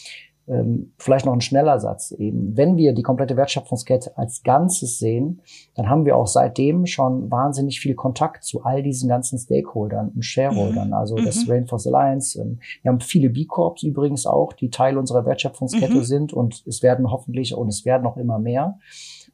vielleicht 0.97 1.25
noch 1.25 1.31
ein 1.31 1.41
schneller 1.41 1.79
Satz 1.79 2.11
eben. 2.11 2.57
Wenn 2.57 2.75
wir 2.75 2.93
die 2.93 3.01
komplette 3.01 3.37
Wertschöpfungskette 3.37 4.17
als 4.17 4.43
Ganzes 4.43 4.99
sehen, 4.99 5.41
dann 5.75 5.89
haben 5.89 6.05
wir 6.05 6.17
auch 6.17 6.27
seitdem 6.27 6.85
schon 6.85 7.31
wahnsinnig 7.31 7.79
viel 7.79 7.95
Kontakt 7.95 8.43
zu 8.43 8.63
all 8.63 8.83
diesen 8.83 9.07
ganzen 9.07 9.39
Stakeholdern 9.39 10.09
und 10.09 10.23
Shareholdern, 10.23 10.89
mhm. 10.89 10.93
also 10.93 11.15
mhm. 11.15 11.25
das 11.25 11.47
Rainforest 11.47 11.87
Alliance. 11.87 12.41
Ähm, 12.41 12.59
wir 12.81 12.91
haben 12.91 12.99
viele 12.99 13.29
B-Corps 13.29 13.83
übrigens 13.83 14.25
auch, 14.25 14.51
die 14.51 14.69
Teil 14.69 14.97
unserer 14.97 15.25
Wertschöpfungskette 15.25 15.95
mhm. 15.95 16.03
sind 16.03 16.33
und 16.33 16.63
es 16.67 16.83
werden 16.83 17.09
hoffentlich 17.09 17.55
und 17.55 17.69
es 17.69 17.85
werden 17.85 18.03
noch 18.03 18.17
immer 18.17 18.37
mehr. 18.37 18.79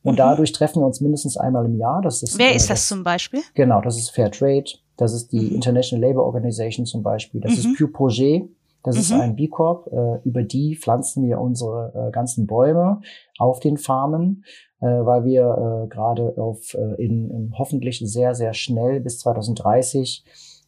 Und 0.03 0.13
mhm. 0.13 0.17
dadurch 0.17 0.51
treffen 0.51 0.81
wir 0.81 0.85
uns 0.85 1.01
mindestens 1.01 1.37
einmal 1.37 1.65
im 1.65 1.75
Jahr. 1.75 2.01
Das 2.03 2.21
ist, 2.21 2.37
Wer 2.37 2.51
äh, 2.51 2.55
ist 2.55 2.69
das, 2.69 2.81
das, 2.81 2.87
zum 2.87 3.03
Beispiel? 3.03 3.41
Genau, 3.55 3.81
das 3.81 3.97
ist 3.97 4.11
Fair 4.11 4.29
Trade, 4.29 4.65
das 4.95 5.13
ist 5.13 5.31
die 5.31 5.41
mhm. 5.41 5.55
International 5.55 6.07
Labour 6.07 6.25
Organization 6.25 6.85
zum 6.85 7.01
Beispiel, 7.01 7.41
das 7.41 7.53
ist 7.53 7.65
mhm. 7.65 7.75
Pure 7.77 7.91
Projet, 7.91 8.49
das 8.83 8.95
mhm. 8.95 9.01
ist 9.01 9.11
ein 9.11 9.35
B 9.35 9.47
Corp. 9.47 9.87
Äh, 9.91 10.27
über 10.27 10.43
die 10.43 10.75
pflanzen 10.75 11.27
wir 11.27 11.39
unsere 11.39 11.93
äh, 11.93 12.11
ganzen 12.11 12.47
Bäume 12.47 13.01
auf 13.37 13.59
den 13.59 13.77
Farmen, 13.77 14.45
äh, 14.81 14.85
weil 14.85 15.25
wir 15.25 15.85
äh, 15.85 15.87
gerade 15.87 16.33
auf 16.37 16.73
äh, 16.73 17.03
in, 17.03 17.29
in 17.29 17.53
hoffentlich 17.57 17.99
sehr 17.99 18.35
sehr 18.35 18.53
schnell 18.53 18.99
bis 18.99 19.19
2030 19.19 20.23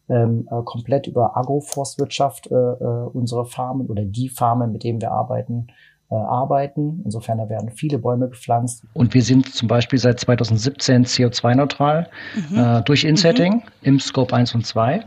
ähm, 0.10 0.48
äh, 0.52 0.62
komplett 0.64 1.08
über 1.08 1.38
Agroforstwirtschaft 1.38 2.52
äh, 2.52 2.56
äh, 2.56 3.08
unsere 3.14 3.46
Farmen 3.46 3.88
oder 3.88 4.04
die 4.04 4.30
Farmen, 4.30 4.72
mit 4.72 4.84
denen 4.84 5.00
wir 5.00 5.12
arbeiten, 5.12 5.68
äh, 6.10 6.16
arbeiten. 6.16 7.02
Insofern 7.06 7.38
da 7.38 7.50
werden 7.50 7.72
viele 7.72 7.98
Bäume 7.98 8.28
gepflanzt. 8.30 8.84
Und 8.94 9.14
wir 9.14 9.22
sind 9.22 9.54
zum 9.54 9.68
Beispiel 9.68 10.00
seit 10.00 10.20
2017 10.20 11.06
CO2-neutral 11.06 12.10
mhm. 12.50 12.58
äh, 12.58 12.82
durch 12.84 13.06
Insetting 13.06 13.56
mhm. 13.56 13.62
im 13.84 14.00
Scope 14.00 14.36
1 14.36 14.54
und 14.56 14.66
2. 14.66 15.02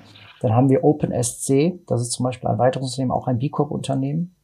Dann 0.45 0.55
haben 0.55 0.69
wir 0.69 0.85
OpenSC, 0.85 1.81
das 1.87 2.03
ist 2.03 2.13
zum 2.13 2.25
Beispiel 2.25 2.51
ein 2.51 2.59
weiteres 2.59 2.91
Unternehmen, 2.91 3.13
auch 3.13 3.29
ein 3.29 3.39
B 3.39 3.49
Corp-Unternehmen. 3.49 4.35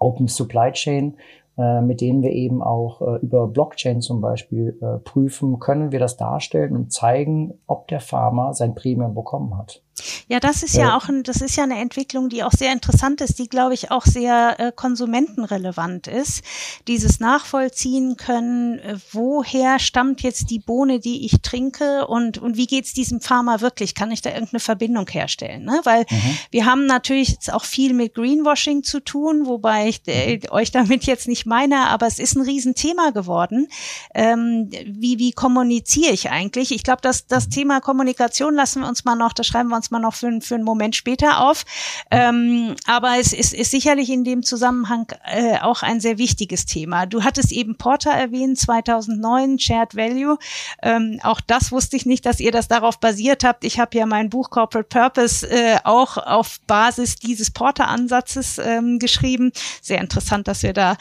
Open 0.00 0.26
Supply 0.26 0.72
Chain, 0.72 1.16
äh, 1.56 1.80
mit 1.80 2.00
denen 2.00 2.22
wir 2.22 2.32
eben 2.32 2.60
auch 2.60 3.00
äh, 3.02 3.18
über 3.20 3.46
Blockchain 3.46 4.00
zum 4.00 4.20
Beispiel 4.20 4.76
äh, 4.82 4.98
prüfen, 4.98 5.60
können 5.60 5.92
wir 5.92 6.00
das 6.00 6.16
darstellen 6.16 6.74
und 6.74 6.92
zeigen, 6.92 7.54
ob 7.68 7.86
der 7.86 8.00
Farmer 8.00 8.52
sein 8.52 8.74
Premium 8.74 9.14
bekommen 9.14 9.56
hat. 9.56 9.84
Ja, 10.28 10.40
das 10.40 10.62
ist 10.62 10.74
ja, 10.74 10.88
ja 10.88 10.96
auch 10.96 11.08
ein, 11.08 11.22
das 11.22 11.40
ist 11.40 11.56
ja 11.56 11.64
eine 11.64 11.78
Entwicklung, 11.78 12.28
die 12.28 12.42
auch 12.42 12.52
sehr 12.52 12.72
interessant 12.72 13.20
ist, 13.20 13.38
die 13.38 13.48
glaube 13.48 13.74
ich 13.74 13.90
auch 13.90 14.06
sehr 14.06 14.58
äh, 14.58 14.72
konsumentenrelevant 14.74 16.06
ist. 16.06 16.42
Dieses 16.88 17.20
Nachvollziehen 17.20 18.16
können, 18.16 18.78
äh, 18.78 18.96
woher 19.12 19.78
stammt 19.78 20.22
jetzt 20.22 20.50
die 20.50 20.58
Bohne, 20.58 20.98
die 20.98 21.26
ich 21.26 21.42
trinke 21.42 22.06
und 22.06 22.38
und 22.38 22.56
wie 22.56 22.66
geht's 22.66 22.94
diesem 22.94 23.20
Farmer 23.20 23.60
wirklich? 23.60 23.94
Kann 23.94 24.10
ich 24.10 24.22
da 24.22 24.30
irgendeine 24.30 24.60
Verbindung 24.60 25.08
herstellen? 25.08 25.64
Ne? 25.64 25.80
Weil 25.84 26.06
mhm. 26.10 26.38
wir 26.50 26.66
haben 26.66 26.86
natürlich 26.86 27.30
jetzt 27.30 27.52
auch 27.52 27.64
viel 27.64 27.92
mit 27.94 28.14
Greenwashing 28.14 28.82
zu 28.82 29.00
tun, 29.00 29.46
wobei 29.46 29.88
ich 29.88 30.02
äh, 30.06 30.36
mhm. 30.36 30.42
euch 30.50 30.70
damit 30.70 31.04
jetzt 31.04 31.28
nicht 31.28 31.46
meine, 31.46 31.88
aber 31.88 32.06
es 32.06 32.18
ist 32.18 32.36
ein 32.36 32.42
Riesenthema 32.42 33.10
geworden. 33.10 33.68
Ähm, 34.14 34.70
wie 34.86 35.18
wie 35.18 35.32
kommuniziere 35.32 36.12
ich 36.12 36.30
eigentlich? 36.30 36.72
Ich 36.72 36.82
glaube, 36.82 37.02
dass 37.02 37.26
das 37.26 37.46
mhm. 37.46 37.50
Thema 37.50 37.80
Kommunikation 37.80 38.54
lassen 38.54 38.82
wir 38.82 38.88
uns 38.88 39.04
mal 39.04 39.16
noch, 39.16 39.32
das 39.32 39.46
schreiben 39.46 39.68
wir 39.68 39.76
uns 39.76 39.81
mal 39.90 39.98
noch 39.98 40.14
für, 40.14 40.40
für 40.40 40.54
einen 40.54 40.64
Moment 40.64 40.96
später 40.96 41.40
auf. 41.40 41.64
Ähm, 42.10 42.74
aber 42.86 43.18
es 43.18 43.32
ist, 43.32 43.52
ist 43.52 43.70
sicherlich 43.70 44.10
in 44.10 44.24
dem 44.24 44.42
Zusammenhang 44.42 45.06
äh, 45.24 45.58
auch 45.58 45.82
ein 45.82 46.00
sehr 46.00 46.18
wichtiges 46.18 46.66
Thema. 46.66 47.06
Du 47.06 47.24
hattest 47.24 47.52
eben 47.52 47.76
Porter 47.76 48.10
erwähnt, 48.10 48.58
2009, 48.58 49.58
Shared 49.58 49.96
Value. 49.96 50.38
Ähm, 50.82 51.20
auch 51.22 51.40
das 51.40 51.72
wusste 51.72 51.96
ich 51.96 52.06
nicht, 52.06 52.26
dass 52.26 52.40
ihr 52.40 52.52
das 52.52 52.68
darauf 52.68 53.00
basiert 53.00 53.44
habt. 53.44 53.64
Ich 53.64 53.78
habe 53.78 53.96
ja 53.96 54.06
mein 54.06 54.30
Buch 54.30 54.50
Corporate 54.50 54.88
Purpose 54.88 55.48
äh, 55.48 55.78
auch 55.84 56.16
auf 56.16 56.60
Basis 56.66 57.16
dieses 57.16 57.50
Porter-Ansatzes 57.50 58.58
ähm, 58.58 58.98
geschrieben. 58.98 59.52
Sehr 59.80 60.00
interessant, 60.00 60.48
dass 60.48 60.62
wir 60.62 60.72
da 60.72 60.96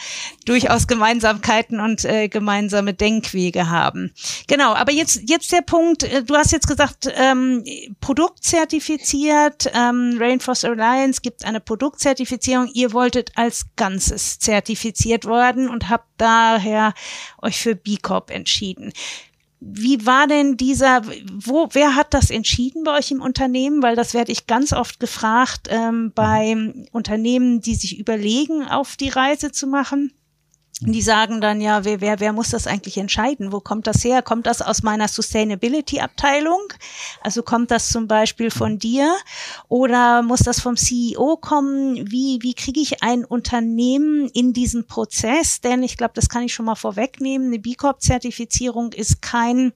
durchaus 0.45 0.87
Gemeinsamkeiten 0.87 1.79
und 1.79 2.05
äh, 2.05 2.27
gemeinsame 2.27 2.93
Denkwege 2.93 3.69
haben. 3.69 4.13
Genau, 4.47 4.73
aber 4.73 4.91
jetzt, 4.91 5.21
jetzt 5.27 5.51
der 5.51 5.61
Punkt, 5.61 6.03
äh, 6.03 6.23
du 6.23 6.35
hast 6.35 6.51
jetzt 6.51 6.67
gesagt, 6.67 7.09
ähm, 7.15 7.63
Produktzertifizierung 7.99 8.70
zertifiziert. 8.71 9.69
Ähm, 9.73 10.15
Rainforest 10.17 10.65
Alliance 10.65 11.21
gibt 11.21 11.43
eine 11.43 11.59
Produktzertifizierung. 11.59 12.69
Ihr 12.73 12.93
wolltet 12.93 13.31
als 13.35 13.65
Ganzes 13.75 14.39
zertifiziert 14.39 15.25
worden 15.25 15.69
und 15.69 15.89
habt 15.89 16.07
daher 16.17 16.93
euch 17.41 17.59
für 17.59 17.75
B 17.75 17.97
Corp 17.97 18.31
entschieden. 18.31 18.93
wie 19.63 20.07
war 20.07 20.25
denn 20.25 20.57
dieser, 20.57 21.03
wo, 21.31 21.69
wer 21.73 21.95
hat 21.95 22.15
das 22.15 22.31
entschieden 22.31 22.83
bei 22.83 22.97
euch 22.97 23.11
im 23.11 23.21
Unternehmen? 23.21 23.83
Weil 23.83 23.95
das 23.95 24.15
werde 24.15 24.31
ich 24.31 24.47
ganz 24.47 24.73
oft 24.73 24.99
gefragt 24.99 25.67
ähm, 25.69 26.11
bei 26.15 26.73
Unternehmen, 26.91 27.61
die 27.61 27.75
sich 27.75 27.99
überlegen, 27.99 28.63
auf 28.67 28.95
die 28.95 29.09
Reise 29.09 29.51
zu 29.51 29.67
machen. 29.67 30.13
Die 30.83 31.03
sagen 31.03 31.41
dann 31.41 31.61
ja, 31.61 31.85
wer, 31.85 32.01
wer, 32.01 32.19
wer 32.19 32.33
muss 32.33 32.49
das 32.49 32.65
eigentlich 32.65 32.97
entscheiden? 32.97 33.51
Wo 33.51 33.59
kommt 33.59 33.85
das 33.85 34.03
her? 34.03 34.23
Kommt 34.23 34.47
das 34.47 34.63
aus 34.63 34.81
meiner 34.81 35.07
Sustainability-Abteilung? 35.07 36.73
Also 37.21 37.43
kommt 37.43 37.69
das 37.69 37.89
zum 37.89 38.07
Beispiel 38.07 38.49
von 38.49 38.79
dir? 38.79 39.15
Oder 39.67 40.23
muss 40.23 40.39
das 40.39 40.59
vom 40.59 40.77
CEO 40.77 41.37
kommen? 41.37 42.09
Wie, 42.09 42.39
wie 42.41 42.55
kriege 42.55 42.79
ich 42.79 43.03
ein 43.03 43.25
Unternehmen 43.25 44.27
in 44.29 44.53
diesen 44.53 44.87
Prozess? 44.87 45.61
Denn 45.61 45.83
ich 45.83 45.97
glaube, 45.97 46.13
das 46.15 46.29
kann 46.29 46.41
ich 46.41 46.53
schon 46.53 46.65
mal 46.65 46.73
vorwegnehmen. 46.73 47.47
Eine 47.47 47.59
B 47.59 47.75
Corp-Zertifizierung 47.75 48.91
ist 48.93 49.21
kein 49.21 49.73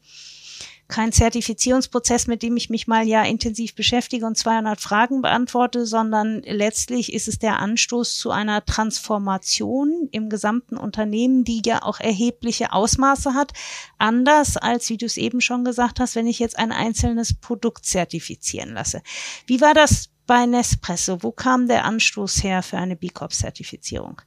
kein 0.87 1.11
Zertifizierungsprozess, 1.11 2.27
mit 2.27 2.43
dem 2.43 2.57
ich 2.57 2.69
mich 2.69 2.87
mal 2.87 3.07
ja 3.07 3.23
intensiv 3.23 3.75
beschäftige 3.75 4.25
und 4.25 4.37
200 4.37 4.79
Fragen 4.79 5.21
beantworte, 5.21 5.85
sondern 5.85 6.41
letztlich 6.43 7.13
ist 7.13 7.27
es 7.27 7.39
der 7.39 7.59
Anstoß 7.59 8.17
zu 8.17 8.29
einer 8.29 8.63
Transformation 8.63 10.09
im 10.11 10.29
gesamten 10.29 10.77
Unternehmen, 10.77 11.43
die 11.43 11.61
ja 11.65 11.81
auch 11.81 11.99
erhebliche 11.99 12.71
Ausmaße 12.71 13.33
hat. 13.33 13.53
Anders 13.97 14.57
als, 14.57 14.89
wie 14.89 14.97
du 14.97 15.07
es 15.07 15.17
eben 15.17 15.41
schon 15.41 15.65
gesagt 15.65 15.99
hast, 15.99 16.15
wenn 16.15 16.27
ich 16.27 16.39
jetzt 16.39 16.59
ein 16.59 16.71
einzelnes 16.71 17.33
Produkt 17.33 17.85
zertifizieren 17.85 18.73
lasse. 18.73 19.01
Wie 19.47 19.61
war 19.61 19.73
das 19.73 20.09
bei 20.27 20.45
Nespresso? 20.45 21.23
Wo 21.23 21.31
kam 21.31 21.67
der 21.67 21.85
Anstoß 21.85 22.43
her 22.43 22.61
für 22.61 22.77
eine 22.77 22.95
B 22.95 23.09
Corp-Zertifizierung? 23.09 24.21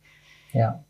Ja, 0.53 0.83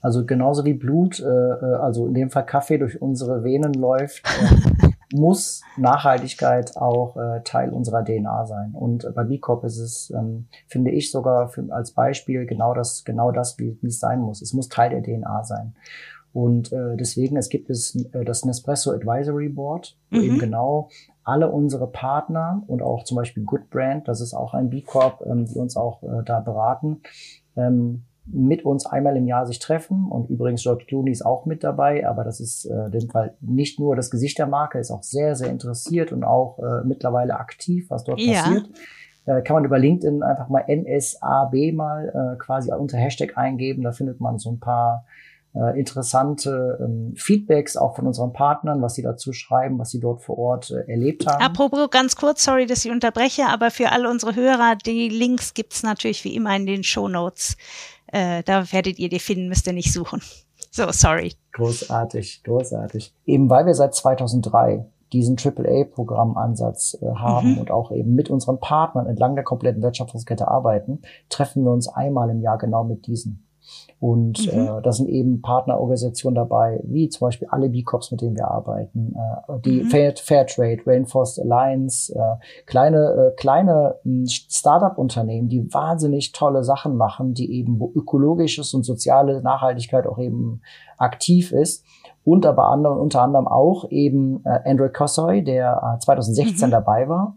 also 0.00 0.24
genauso 0.24 0.64
wie 0.64 0.74
Blut, 0.74 1.20
äh, 1.20 1.24
äh 1.24 1.74
also 1.76 2.06
in 2.06 2.14
dem 2.14 2.30
Fall 2.30 2.44
Kaffee 2.46 2.78
durch 2.78 3.00
unsere 3.00 3.44
Venen 3.44 3.74
läuft, 3.74 4.24
äh, 4.26 4.81
muss 5.12 5.62
Nachhaltigkeit 5.76 6.76
auch 6.76 7.16
äh, 7.16 7.42
Teil 7.44 7.70
unserer 7.70 8.04
DNA 8.04 8.46
sein. 8.46 8.72
Und 8.72 9.12
bei 9.14 9.24
B 9.24 9.38
Corp 9.38 9.64
ist 9.64 9.78
es, 9.78 10.10
ähm, 10.10 10.46
finde 10.66 10.90
ich 10.90 11.10
sogar 11.10 11.48
für, 11.48 11.66
als 11.70 11.92
Beispiel 11.92 12.46
genau 12.46 12.74
das, 12.74 13.04
genau 13.04 13.30
das, 13.30 13.58
wie, 13.58 13.78
wie 13.80 13.88
es 13.88 14.00
sein 14.00 14.20
muss. 14.20 14.42
Es 14.42 14.52
muss 14.52 14.68
Teil 14.68 14.90
der 14.90 15.02
DNA 15.02 15.44
sein. 15.44 15.74
Und 16.32 16.72
äh, 16.72 16.96
deswegen, 16.96 17.36
es 17.36 17.48
gibt 17.48 17.68
es 17.68 17.94
äh, 18.12 18.24
das 18.24 18.44
Nespresso 18.44 18.92
Advisory 18.92 19.48
Board, 19.48 19.96
wo 20.10 20.18
mhm. 20.18 20.24
eben 20.24 20.38
genau 20.38 20.88
alle 21.24 21.50
unsere 21.50 21.86
Partner 21.86 22.62
und 22.66 22.82
auch 22.82 23.04
zum 23.04 23.16
Beispiel 23.16 23.44
Good 23.44 23.70
Brand, 23.70 24.08
das 24.08 24.20
ist 24.20 24.34
auch 24.34 24.54
ein 24.54 24.70
B 24.70 24.82
Corp, 24.82 25.22
ähm, 25.26 25.46
die 25.46 25.58
uns 25.58 25.76
auch 25.76 26.02
äh, 26.02 26.22
da 26.24 26.40
beraten, 26.40 27.02
ähm, 27.56 28.04
mit 28.24 28.64
uns 28.64 28.86
einmal 28.86 29.16
im 29.16 29.26
Jahr 29.26 29.46
sich 29.46 29.58
treffen. 29.58 30.06
Und 30.08 30.30
übrigens 30.30 30.62
George 30.62 30.84
Clooney 30.86 31.10
ist 31.10 31.24
auch 31.24 31.44
mit 31.46 31.64
dabei, 31.64 32.06
aber 32.06 32.24
das 32.24 32.40
ist 32.40 32.66
äh, 32.66 33.06
Fall 33.10 33.34
nicht 33.40 33.80
nur 33.80 33.96
das 33.96 34.10
Gesicht 34.10 34.38
der 34.38 34.46
Marke, 34.46 34.78
ist 34.78 34.90
auch 34.90 35.02
sehr, 35.02 35.34
sehr 35.34 35.50
interessiert 35.50 36.12
und 36.12 36.24
auch 36.24 36.58
äh, 36.58 36.84
mittlerweile 36.84 37.38
aktiv, 37.38 37.86
was 37.90 38.04
dort 38.04 38.20
ja. 38.20 38.42
passiert. 38.42 38.70
Äh, 39.24 39.42
kann 39.42 39.54
man 39.54 39.64
über 39.64 39.78
LinkedIn 39.78 40.22
einfach 40.22 40.48
mal 40.48 40.64
NSAB 40.68 41.72
mal 41.72 42.34
äh, 42.34 42.38
quasi 42.38 42.72
unter 42.72 42.98
Hashtag 42.98 43.36
eingeben. 43.36 43.82
Da 43.82 43.92
findet 43.92 44.20
man 44.20 44.38
so 44.38 44.50
ein 44.50 44.58
paar 44.58 45.04
äh, 45.54 45.78
interessante 45.78 46.78
ähm, 46.80 47.14
Feedbacks 47.16 47.76
auch 47.76 47.96
von 47.96 48.06
unseren 48.06 48.32
Partnern, 48.32 48.80
was 48.80 48.94
sie 48.94 49.02
dazu 49.02 49.32
schreiben, 49.32 49.78
was 49.78 49.90
sie 49.90 50.00
dort 50.00 50.22
vor 50.22 50.38
Ort 50.38 50.70
äh, 50.70 50.90
erlebt 50.90 51.26
haben. 51.26 51.42
Apropos 51.42 51.90
ganz 51.90 52.16
kurz, 52.16 52.42
sorry, 52.42 52.66
dass 52.66 52.84
ich 52.84 52.90
unterbreche, 52.90 53.46
aber 53.46 53.70
für 53.70 53.92
alle 53.92 54.08
unsere 54.08 54.34
Hörer, 54.34 54.76
die 54.76 55.08
Links 55.08 55.52
gibt's 55.54 55.82
natürlich 55.82 56.24
wie 56.24 56.34
immer 56.34 56.56
in 56.56 56.66
den 56.66 56.82
Show 56.82 57.06
Notes 57.06 57.56
äh, 58.12 58.42
da 58.44 58.70
werdet 58.72 58.98
ihr 58.98 59.08
die 59.08 59.18
finden, 59.18 59.48
müsst 59.48 59.66
ihr 59.66 59.72
nicht 59.72 59.92
suchen. 59.92 60.22
So, 60.70 60.90
sorry. 60.90 61.34
Großartig, 61.52 62.44
großartig. 62.44 63.12
Eben 63.26 63.50
weil 63.50 63.66
wir 63.66 63.74
seit 63.74 63.94
2003 63.94 64.86
diesen 65.12 65.36
AAA-Programmansatz 65.36 66.98
äh, 67.02 67.06
haben 67.14 67.52
mhm. 67.52 67.58
und 67.58 67.70
auch 67.70 67.90
eben 67.92 68.14
mit 68.14 68.30
unseren 68.30 68.58
Partnern 68.58 69.06
entlang 69.06 69.34
der 69.34 69.44
kompletten 69.44 69.82
Wertschöpfungskette 69.82 70.48
arbeiten, 70.48 71.02
treffen 71.28 71.64
wir 71.64 71.70
uns 71.70 71.88
einmal 71.88 72.30
im 72.30 72.40
Jahr 72.40 72.58
genau 72.58 72.84
mit 72.84 73.06
diesen. 73.06 73.46
Und 74.02 74.52
mhm. 74.52 74.58
äh, 74.58 74.82
da 74.82 74.90
sind 74.90 75.08
eben 75.08 75.42
Partnerorganisationen 75.42 76.34
dabei, 76.34 76.80
wie 76.82 77.08
zum 77.08 77.28
Beispiel 77.28 77.46
alle 77.52 77.68
B-Corps, 77.68 78.10
mit 78.10 78.20
denen 78.20 78.34
wir 78.34 78.48
arbeiten, 78.48 79.14
äh, 79.14 79.60
die 79.64 79.84
mhm. 79.84 79.90
Fair, 79.90 80.14
Fairtrade, 80.16 80.82
Rainforest 80.84 81.40
Alliance, 81.40 82.12
äh, 82.12 82.64
kleine, 82.66 83.30
äh, 83.30 83.36
kleine 83.36 83.94
hm, 84.02 84.26
Startup-Unternehmen, 84.26 85.48
die 85.48 85.72
wahnsinnig 85.72 86.32
tolle 86.32 86.64
Sachen 86.64 86.96
machen, 86.96 87.32
die 87.32 87.54
eben 87.54 87.78
wo 87.78 87.92
ökologisches 87.94 88.74
und 88.74 88.82
soziale 88.82 89.40
Nachhaltigkeit 89.40 90.08
auch 90.08 90.18
eben 90.18 90.62
aktiv 90.98 91.52
ist. 91.52 91.84
Und 92.24 92.44
aber 92.44 92.70
andere, 92.70 92.98
unter 92.98 93.22
anderem 93.22 93.46
auch 93.46 93.88
eben 93.90 94.44
äh, 94.44 94.68
Andrew 94.68 94.88
Kossoy, 94.88 95.44
der 95.44 95.94
äh, 95.94 96.00
2016 96.00 96.66
mhm. 96.66 96.72
dabei 96.72 97.08
war 97.08 97.36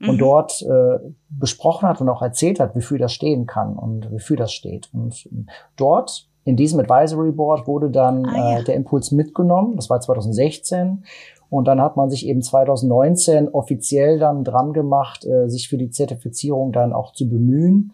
und 0.00 0.14
mhm. 0.14 0.18
dort 0.18 0.62
äh, 0.62 0.98
besprochen 1.28 1.88
hat 1.88 2.00
und 2.00 2.08
auch 2.08 2.22
erzählt 2.22 2.60
hat, 2.60 2.74
wofür 2.74 2.98
das 2.98 3.12
stehen 3.12 3.46
kann 3.46 3.76
und 3.76 4.10
wofür 4.10 4.36
das 4.36 4.52
steht. 4.52 4.90
Und 4.92 5.28
dort 5.76 6.28
in 6.44 6.56
diesem 6.56 6.80
Advisory 6.80 7.32
Board 7.32 7.66
wurde 7.66 7.90
dann 7.90 8.24
ah, 8.24 8.36
ja. 8.36 8.58
äh, 8.60 8.64
der 8.64 8.76
Impuls 8.76 9.10
mitgenommen. 9.10 9.76
Das 9.76 9.90
war 9.90 10.00
2016. 10.00 11.04
Und 11.48 11.66
dann 11.68 11.80
hat 11.80 11.96
man 11.96 12.10
sich 12.10 12.26
eben 12.26 12.42
2019 12.42 13.48
offiziell 13.48 14.18
dann 14.18 14.44
dran 14.44 14.72
gemacht, 14.72 15.24
äh, 15.24 15.48
sich 15.48 15.68
für 15.68 15.76
die 15.76 15.90
Zertifizierung 15.90 16.72
dann 16.72 16.92
auch 16.92 17.12
zu 17.12 17.28
bemühen, 17.28 17.92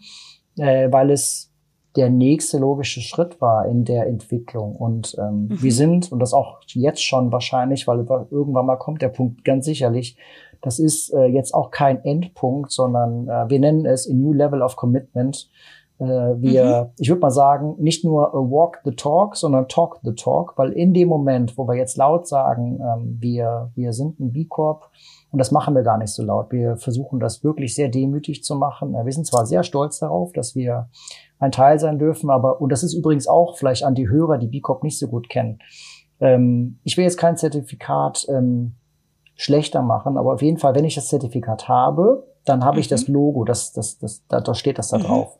äh, 0.57 0.91
weil 0.91 1.11
es 1.11 1.51
der 1.95 2.09
nächste 2.09 2.57
logische 2.57 3.01
Schritt 3.01 3.39
war 3.39 3.67
in 3.67 3.85
der 3.85 4.07
Entwicklung. 4.07 4.75
Und 4.75 5.15
ähm, 5.19 5.47
mhm. 5.47 5.61
wir 5.61 5.71
sind, 5.71 6.11
und 6.11 6.19
das 6.19 6.33
auch 6.33 6.61
jetzt 6.67 7.03
schon 7.03 7.31
wahrscheinlich, 7.31 7.87
weil 7.87 8.05
irgendwann 8.31 8.65
mal 8.65 8.77
kommt 8.77 9.01
der 9.01 9.09
Punkt 9.09 9.43
ganz 9.45 9.65
sicherlich, 9.65 10.17
das 10.63 10.79
ist 10.79 11.13
äh, 11.13 11.25
jetzt 11.25 11.53
auch 11.53 11.69
kein 11.69 12.03
Endpunkt, 12.03 12.71
sondern 12.71 13.27
äh, 13.27 13.49
wir 13.49 13.59
nennen 13.59 13.85
es 13.85 14.09
a 14.09 14.13
new 14.13 14.33
level 14.33 14.61
of 14.61 14.75
commitment. 14.75 15.49
Äh, 15.99 16.05
wir, 16.05 16.85
mhm. 16.85 16.91
ich 16.97 17.09
würde 17.09 17.21
mal 17.21 17.31
sagen, 17.31 17.75
nicht 17.79 18.03
nur 18.03 18.33
walk 18.33 18.79
the 18.85 18.95
talk, 18.95 19.35
sondern 19.35 19.67
talk 19.67 19.99
the 20.03 20.15
talk, 20.15 20.57
weil 20.57 20.71
in 20.71 20.93
dem 20.93 21.09
Moment, 21.09 21.57
wo 21.57 21.67
wir 21.67 21.75
jetzt 21.75 21.97
laut 21.97 22.27
sagen, 22.27 22.79
ähm, 22.81 23.17
wir, 23.19 23.71
wir 23.75 23.93
sind 23.93 24.19
ein 24.19 24.31
B 24.31 24.45
Corp, 24.45 24.89
und 25.31 25.39
das 25.39 25.51
machen 25.51 25.73
wir 25.73 25.81
gar 25.81 25.97
nicht 25.97 26.13
so 26.13 26.23
laut. 26.23 26.51
Wir 26.51 26.77
versuchen 26.77 27.19
das 27.19 27.43
wirklich 27.43 27.73
sehr 27.73 27.89
demütig 27.89 28.43
zu 28.43 28.55
machen. 28.55 28.93
Wir 28.93 29.11
sind 29.11 29.25
zwar 29.25 29.47
sehr 29.47 29.63
stolz 29.63 29.97
darauf, 29.97 30.31
dass 30.31 30.53
wir 30.55 30.89
ein 31.39 31.51
Teil 31.51 31.79
sein 31.79 31.97
dürfen, 31.97 32.29
aber, 32.29 32.61
und 32.61 32.71
das 32.71 32.83
ist 32.83 32.93
übrigens 32.93 33.27
auch 33.27 33.57
vielleicht 33.57 33.83
an 33.83 33.95
die 33.95 34.07
Hörer, 34.07 34.37
die 34.37 34.47
B 34.47 34.61
Corp 34.61 34.83
nicht 34.83 34.99
so 34.99 35.07
gut 35.07 35.29
kennen. 35.29 35.57
Ähm, 36.19 36.77
ich 36.83 36.97
will 36.97 37.03
jetzt 37.03 37.17
kein 37.17 37.35
Zertifikat 37.35 38.27
ähm, 38.29 38.75
schlechter 39.35 39.81
machen. 39.81 40.17
Aber 40.17 40.33
auf 40.33 40.41
jeden 40.41 40.57
Fall, 40.57 40.75
wenn 40.75 40.85
ich 40.85 40.95
das 40.95 41.07
Zertifikat 41.07 41.67
habe, 41.67 42.27
dann 42.45 42.63
habe 42.63 42.75
mhm. 42.75 42.81
ich 42.81 42.87
das 42.87 43.07
mhm. 43.07 43.13
Logo, 43.13 43.43
das, 43.45 43.73
das, 43.73 43.97
das, 43.97 44.23
da, 44.27 44.41
da 44.41 44.53
steht 44.53 44.77
das 44.77 44.89
da 44.89 44.97
mhm. 44.97 45.03
drauf. 45.03 45.39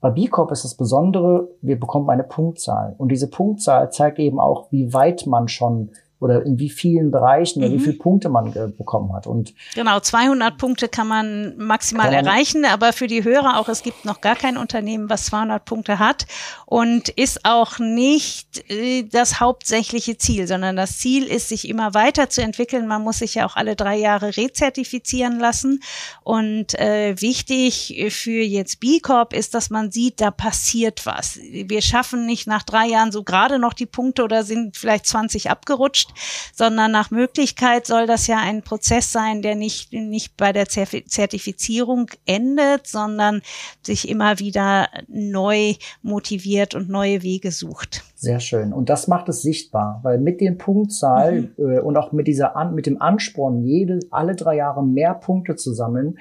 Bei 0.00 0.10
B 0.10 0.28
Corp 0.28 0.50
ist 0.50 0.64
das 0.64 0.74
Besondere, 0.74 1.48
wir 1.62 1.78
bekommen 1.78 2.10
eine 2.10 2.24
Punktzahl. 2.24 2.94
Und 2.98 3.08
diese 3.10 3.28
Punktzahl 3.28 3.90
zeigt 3.90 4.18
eben 4.18 4.38
auch, 4.38 4.70
wie 4.70 4.92
weit 4.92 5.26
man 5.26 5.48
schon 5.48 5.90
oder 6.24 6.42
in 6.46 6.58
wie 6.58 6.70
vielen 6.70 7.10
Bereichen 7.10 7.60
mhm. 7.60 7.66
oder 7.66 7.74
wie 7.74 7.80
viele 7.80 7.98
Punkte 7.98 8.30
man 8.30 8.52
bekommen 8.76 9.12
hat. 9.12 9.26
Und 9.26 9.52
genau, 9.74 10.00
200 10.00 10.56
Punkte 10.56 10.88
kann 10.88 11.06
man 11.06 11.54
maximal 11.58 12.06
kann 12.06 12.14
man 12.14 12.26
erreichen, 12.26 12.64
aber 12.64 12.94
für 12.94 13.06
die 13.06 13.24
Hörer 13.24 13.60
auch, 13.60 13.68
es 13.68 13.82
gibt 13.82 14.06
noch 14.06 14.22
gar 14.22 14.34
kein 14.34 14.56
Unternehmen, 14.56 15.10
was 15.10 15.26
200 15.26 15.66
Punkte 15.66 15.98
hat 15.98 16.26
und 16.64 17.10
ist 17.10 17.44
auch 17.44 17.78
nicht 17.78 18.70
äh, 18.70 19.02
das 19.02 19.38
hauptsächliche 19.38 20.16
Ziel, 20.16 20.46
sondern 20.46 20.76
das 20.76 20.96
Ziel 20.98 21.24
ist, 21.24 21.50
sich 21.50 21.68
immer 21.68 21.92
weiter 21.92 22.30
zu 22.30 22.40
entwickeln. 22.40 22.86
Man 22.86 23.02
muss 23.02 23.18
sich 23.18 23.34
ja 23.34 23.44
auch 23.44 23.56
alle 23.56 23.76
drei 23.76 23.96
Jahre 23.96 24.34
rezertifizieren 24.36 25.38
lassen 25.38 25.82
und 26.22 26.78
äh, 26.78 27.20
wichtig 27.20 28.06
für 28.08 28.42
jetzt 28.42 28.80
B 28.80 29.00
Corp 29.00 29.34
ist, 29.34 29.52
dass 29.54 29.68
man 29.68 29.92
sieht, 29.92 30.22
da 30.22 30.30
passiert 30.30 31.04
was. 31.04 31.38
Wir 31.38 31.82
schaffen 31.82 32.24
nicht 32.24 32.46
nach 32.46 32.62
drei 32.62 32.86
Jahren 32.86 33.12
so 33.12 33.22
gerade 33.22 33.58
noch 33.58 33.74
die 33.74 33.84
Punkte 33.84 34.24
oder 34.24 34.42
sind 34.42 34.78
vielleicht 34.78 35.06
20 35.06 35.50
abgerutscht, 35.50 36.13
sondern 36.54 36.92
nach 36.92 37.10
Möglichkeit 37.10 37.86
soll 37.86 38.06
das 38.06 38.26
ja 38.26 38.38
ein 38.38 38.62
Prozess 38.62 39.12
sein, 39.12 39.42
der 39.42 39.54
nicht, 39.54 39.92
nicht 39.92 40.36
bei 40.36 40.52
der 40.52 40.66
Zertifizierung 40.68 42.10
endet, 42.26 42.86
sondern 42.86 43.42
sich 43.82 44.08
immer 44.08 44.38
wieder 44.38 44.88
neu 45.08 45.74
motiviert 46.02 46.74
und 46.74 46.88
neue 46.88 47.22
Wege 47.22 47.50
sucht. 47.50 48.02
Sehr 48.16 48.40
schön. 48.40 48.72
Und 48.72 48.88
das 48.88 49.06
macht 49.06 49.28
es 49.28 49.42
sichtbar, 49.42 50.00
weil 50.02 50.18
mit 50.18 50.40
den 50.40 50.56
Punktzahl 50.56 51.52
mhm. 51.56 51.70
äh, 51.70 51.80
und 51.80 51.96
auch 51.96 52.12
mit 52.12 52.26
dieser 52.26 52.54
mit 52.72 52.86
dem 52.86 53.00
Ansporn, 53.00 53.62
jede 53.62 54.00
alle 54.10 54.34
drei 54.34 54.56
Jahre 54.56 54.84
mehr 54.84 55.14
Punkte 55.14 55.56
zu 55.56 55.74
sammeln, 55.74 56.18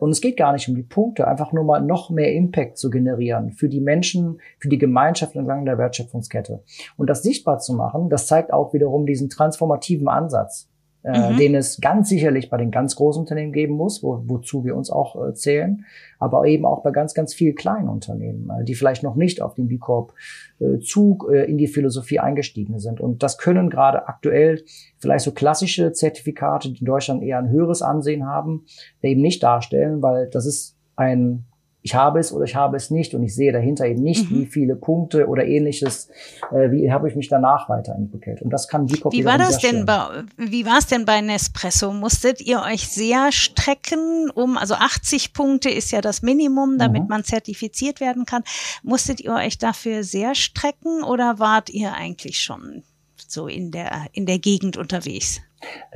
und 0.00 0.10
es 0.10 0.20
geht 0.20 0.36
gar 0.36 0.52
nicht 0.52 0.68
um 0.68 0.74
die 0.74 0.82
Punkte, 0.82 1.26
einfach 1.26 1.52
nur 1.52 1.64
mal 1.64 1.80
noch 1.80 2.10
mehr 2.10 2.32
Impact 2.32 2.76
zu 2.78 2.90
generieren 2.90 3.52
für 3.52 3.68
die 3.68 3.80
Menschen, 3.80 4.40
für 4.58 4.68
die 4.68 4.78
Gemeinschaft 4.78 5.34
entlang 5.34 5.64
der 5.64 5.78
Wertschöpfungskette. 5.78 6.62
Und 6.96 7.08
das 7.08 7.22
sichtbar 7.22 7.58
zu 7.58 7.74
machen, 7.74 8.08
das 8.10 8.26
zeigt 8.26 8.52
auch 8.52 8.72
wiederum 8.74 9.06
diesen 9.06 9.30
transformativen 9.30 10.08
Ansatz. 10.08 10.71
Äh, 11.04 11.32
mhm. 11.32 11.36
den 11.36 11.54
es 11.54 11.80
ganz 11.80 12.08
sicherlich 12.08 12.48
bei 12.48 12.56
den 12.56 12.70
ganz 12.70 12.94
großen 12.96 13.20
Unternehmen 13.20 13.52
geben 13.52 13.74
muss, 13.74 14.02
wo, 14.02 14.22
wozu 14.26 14.64
wir 14.64 14.76
uns 14.76 14.90
auch 14.90 15.28
äh, 15.28 15.34
zählen, 15.34 15.84
aber 16.18 16.46
eben 16.46 16.64
auch 16.64 16.82
bei 16.82 16.90
ganz, 16.92 17.14
ganz 17.14 17.34
vielen 17.34 17.56
kleinen 17.56 17.88
Unternehmen, 17.88 18.50
äh, 18.50 18.64
die 18.64 18.74
vielleicht 18.74 19.02
noch 19.02 19.16
nicht 19.16 19.42
auf 19.42 19.54
den 19.54 19.68
B 19.68 19.78
Corp 19.78 20.14
äh, 20.60 20.78
Zug 20.78 21.28
äh, 21.32 21.44
in 21.44 21.58
die 21.58 21.66
Philosophie 21.66 22.20
eingestiegen 22.20 22.78
sind. 22.78 23.00
Und 23.00 23.22
das 23.22 23.38
können 23.38 23.68
gerade 23.68 24.06
aktuell 24.06 24.62
vielleicht 24.98 25.24
so 25.24 25.32
klassische 25.32 25.92
Zertifikate, 25.92 26.70
die 26.70 26.80
in 26.80 26.86
Deutschland 26.86 27.22
eher 27.22 27.38
ein 27.38 27.50
höheres 27.50 27.82
Ansehen 27.82 28.26
haben, 28.26 28.64
eben 29.02 29.20
nicht 29.20 29.42
darstellen, 29.42 30.02
weil 30.02 30.28
das 30.28 30.46
ist 30.46 30.76
ein 30.94 31.44
ich 31.82 31.94
habe 31.94 32.20
es 32.20 32.32
oder 32.32 32.44
ich 32.44 32.54
habe 32.54 32.76
es 32.76 32.90
nicht 32.90 33.12
und 33.14 33.22
ich 33.24 33.34
sehe 33.34 33.52
dahinter 33.52 33.86
eben 33.86 34.02
nicht, 34.02 34.30
mhm. 34.30 34.40
wie 34.40 34.46
viele 34.46 34.76
Punkte 34.76 35.26
oder 35.26 35.44
ähnliches, 35.44 36.08
äh, 36.52 36.70
wie 36.70 36.92
habe 36.92 37.08
ich 37.08 37.16
mich 37.16 37.28
danach 37.28 37.68
weiterentwickelt. 37.68 38.40
Und 38.40 38.50
das 38.50 38.68
kann 38.68 38.86
Depop 38.86 39.12
Wie 39.12 39.24
war 39.24 39.36
das 39.36 39.58
denn 39.58 39.84
bei, 39.84 40.22
wie 40.36 40.64
war 40.64 40.78
es 40.78 40.86
denn 40.86 41.04
bei 41.04 41.20
Nespresso? 41.20 41.92
Musstet 41.92 42.40
ihr 42.40 42.62
euch 42.62 42.88
sehr 42.88 43.32
strecken, 43.32 44.30
um, 44.30 44.56
also 44.56 44.74
80 44.74 45.32
Punkte 45.32 45.70
ist 45.70 45.90
ja 45.90 46.00
das 46.00 46.22
Minimum, 46.22 46.78
damit 46.78 47.02
mhm. 47.02 47.08
man 47.08 47.24
zertifiziert 47.24 48.00
werden 48.00 48.26
kann. 48.26 48.44
Musstet 48.82 49.20
ihr 49.20 49.34
euch 49.34 49.58
dafür 49.58 50.04
sehr 50.04 50.34
strecken 50.34 51.02
oder 51.02 51.40
wart 51.40 51.68
ihr 51.70 51.94
eigentlich 51.94 52.40
schon 52.40 52.84
so 53.26 53.48
in 53.48 53.72
der, 53.72 54.06
in 54.12 54.26
der 54.26 54.38
Gegend 54.38 54.76
unterwegs? 54.76 55.40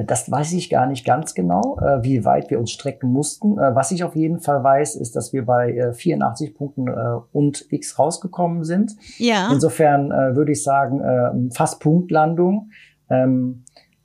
Das 0.07 0.31
weiß 0.31 0.52
ich 0.52 0.70
gar 0.70 0.87
nicht 0.87 1.05
ganz 1.05 1.35
genau, 1.35 1.79
äh, 1.81 2.02
wie 2.02 2.24
weit 2.24 2.50
wir 2.50 2.59
uns 2.59 2.70
strecken 2.70 3.12
mussten. 3.12 3.59
Äh, 3.59 3.74
was 3.74 3.90
ich 3.90 4.05
auf 4.05 4.14
jeden 4.14 4.40
Fall 4.40 4.62
weiß, 4.62 4.96
ist, 4.96 5.16
dass 5.16 5.33
wir 5.33 5.44
bei 5.44 5.92
84 5.92 6.50
äh, 6.50 6.52
Punkten 6.52 6.88
und 7.33 7.66
X 7.70 7.98
rausgekommen 7.98 8.64
sind. 8.64 8.96
Ja. 9.18 9.50
Insofern 9.52 10.11
würde 10.11 10.52
ich 10.52 10.62
sagen, 10.62 11.50
fast 11.52 11.81
Punktlandung. 11.81 12.70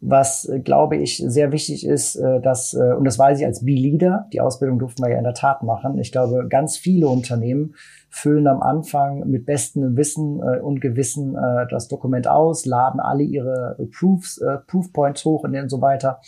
Was, 0.03 0.51
glaube 0.63 0.97
ich, 0.97 1.17
sehr 1.17 1.51
wichtig 1.51 1.85
ist, 1.85 2.19
dass, 2.19 2.73
und 2.73 3.03
das 3.05 3.19
weiß 3.19 3.39
ich 3.39 3.45
als 3.45 3.63
B-Leader, 3.63 4.27
die 4.33 4.41
Ausbildung 4.41 4.79
durften 4.79 5.03
wir 5.03 5.11
ja 5.11 5.19
in 5.19 5.23
der 5.23 5.35
Tat 5.35 5.61
machen. 5.61 5.99
Ich 5.99 6.11
glaube, 6.11 6.47
ganz 6.49 6.75
viele 6.75 7.07
Unternehmen 7.07 7.75
füllen 8.09 8.47
am 8.47 8.61
Anfang 8.61 9.29
mit 9.29 9.45
bestem 9.45 9.95
Wissen 9.95 10.41
äh, 10.41 10.59
und 10.59 10.81
Gewissen 10.81 11.35
äh, 11.35 11.65
das 11.69 11.87
Dokument 11.87 12.27
aus, 12.27 12.65
laden 12.65 12.99
alle 12.99 13.23
ihre 13.23 13.77
Proofs, 13.97 14.37
äh, 14.39 14.57
Proof 14.67 14.91
Points 14.91 15.23
hoch 15.23 15.43
und 15.43 15.69
so 15.69 15.81
weiter. 15.81 16.19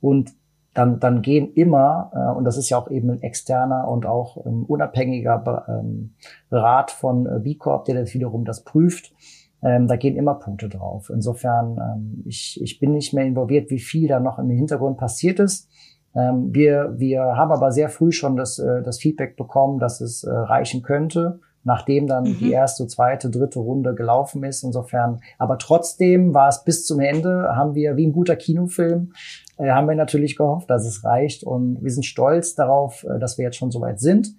Und 0.00 0.32
dann, 0.74 1.00
dann 1.00 1.22
gehen 1.22 1.52
immer, 1.54 2.10
äh, 2.14 2.36
und 2.36 2.44
das 2.44 2.56
ist 2.56 2.70
ja 2.70 2.78
auch 2.78 2.90
eben 2.90 3.10
ein 3.10 3.22
externer 3.22 3.88
und 3.88 4.04
auch 4.04 4.44
ähm, 4.44 4.64
unabhängiger 4.66 5.64
ähm, 5.68 6.14
Rat 6.50 6.90
von 6.90 7.26
äh, 7.26 7.38
B 7.40 7.54
Corp, 7.54 7.86
der 7.86 7.94
das 7.94 8.12
wiederum 8.14 8.44
das 8.44 8.64
prüft, 8.64 9.14
ähm, 9.62 9.86
da 9.86 9.96
gehen 9.96 10.16
immer 10.16 10.34
Punkte 10.34 10.68
drauf. 10.68 11.10
Insofern, 11.12 11.78
ähm, 11.78 12.22
ich, 12.26 12.60
ich 12.60 12.80
bin 12.80 12.92
nicht 12.92 13.14
mehr 13.14 13.24
involviert, 13.24 13.70
wie 13.70 13.78
viel 13.78 14.08
da 14.08 14.18
noch 14.18 14.38
im 14.38 14.50
Hintergrund 14.50 14.98
passiert 14.98 15.38
ist. 15.38 15.68
Ähm, 16.14 16.52
wir, 16.52 16.94
wir 16.96 17.22
haben 17.36 17.52
aber 17.52 17.70
sehr 17.70 17.88
früh 17.88 18.12
schon 18.12 18.36
das, 18.36 18.58
äh, 18.58 18.82
das 18.82 18.98
Feedback 18.98 19.36
bekommen, 19.36 19.78
dass 19.78 20.00
es 20.00 20.24
äh, 20.24 20.30
reichen 20.30 20.82
könnte, 20.82 21.40
nachdem 21.64 22.08
dann 22.08 22.24
mhm. 22.24 22.38
die 22.38 22.50
erste, 22.50 22.88
zweite, 22.88 23.30
dritte 23.30 23.60
Runde 23.60 23.94
gelaufen 23.94 24.42
ist. 24.42 24.64
Insofern, 24.64 25.20
aber 25.38 25.58
trotzdem 25.58 26.34
war 26.34 26.48
es 26.48 26.64
bis 26.64 26.84
zum 26.84 26.98
Ende, 26.98 27.54
haben 27.54 27.74
wir 27.74 27.96
wie 27.96 28.06
ein 28.06 28.12
guter 28.12 28.34
Kinofilm, 28.34 29.12
äh, 29.58 29.70
haben 29.70 29.88
wir 29.88 29.94
natürlich 29.94 30.36
gehofft, 30.36 30.68
dass 30.70 30.86
es 30.86 31.04
reicht. 31.04 31.44
Und 31.44 31.82
wir 31.82 31.90
sind 31.92 32.04
stolz 32.04 32.56
darauf, 32.56 33.04
äh, 33.04 33.20
dass 33.20 33.38
wir 33.38 33.44
jetzt 33.44 33.56
schon 33.56 33.70
so 33.70 33.80
weit 33.80 34.00
sind 34.00 34.34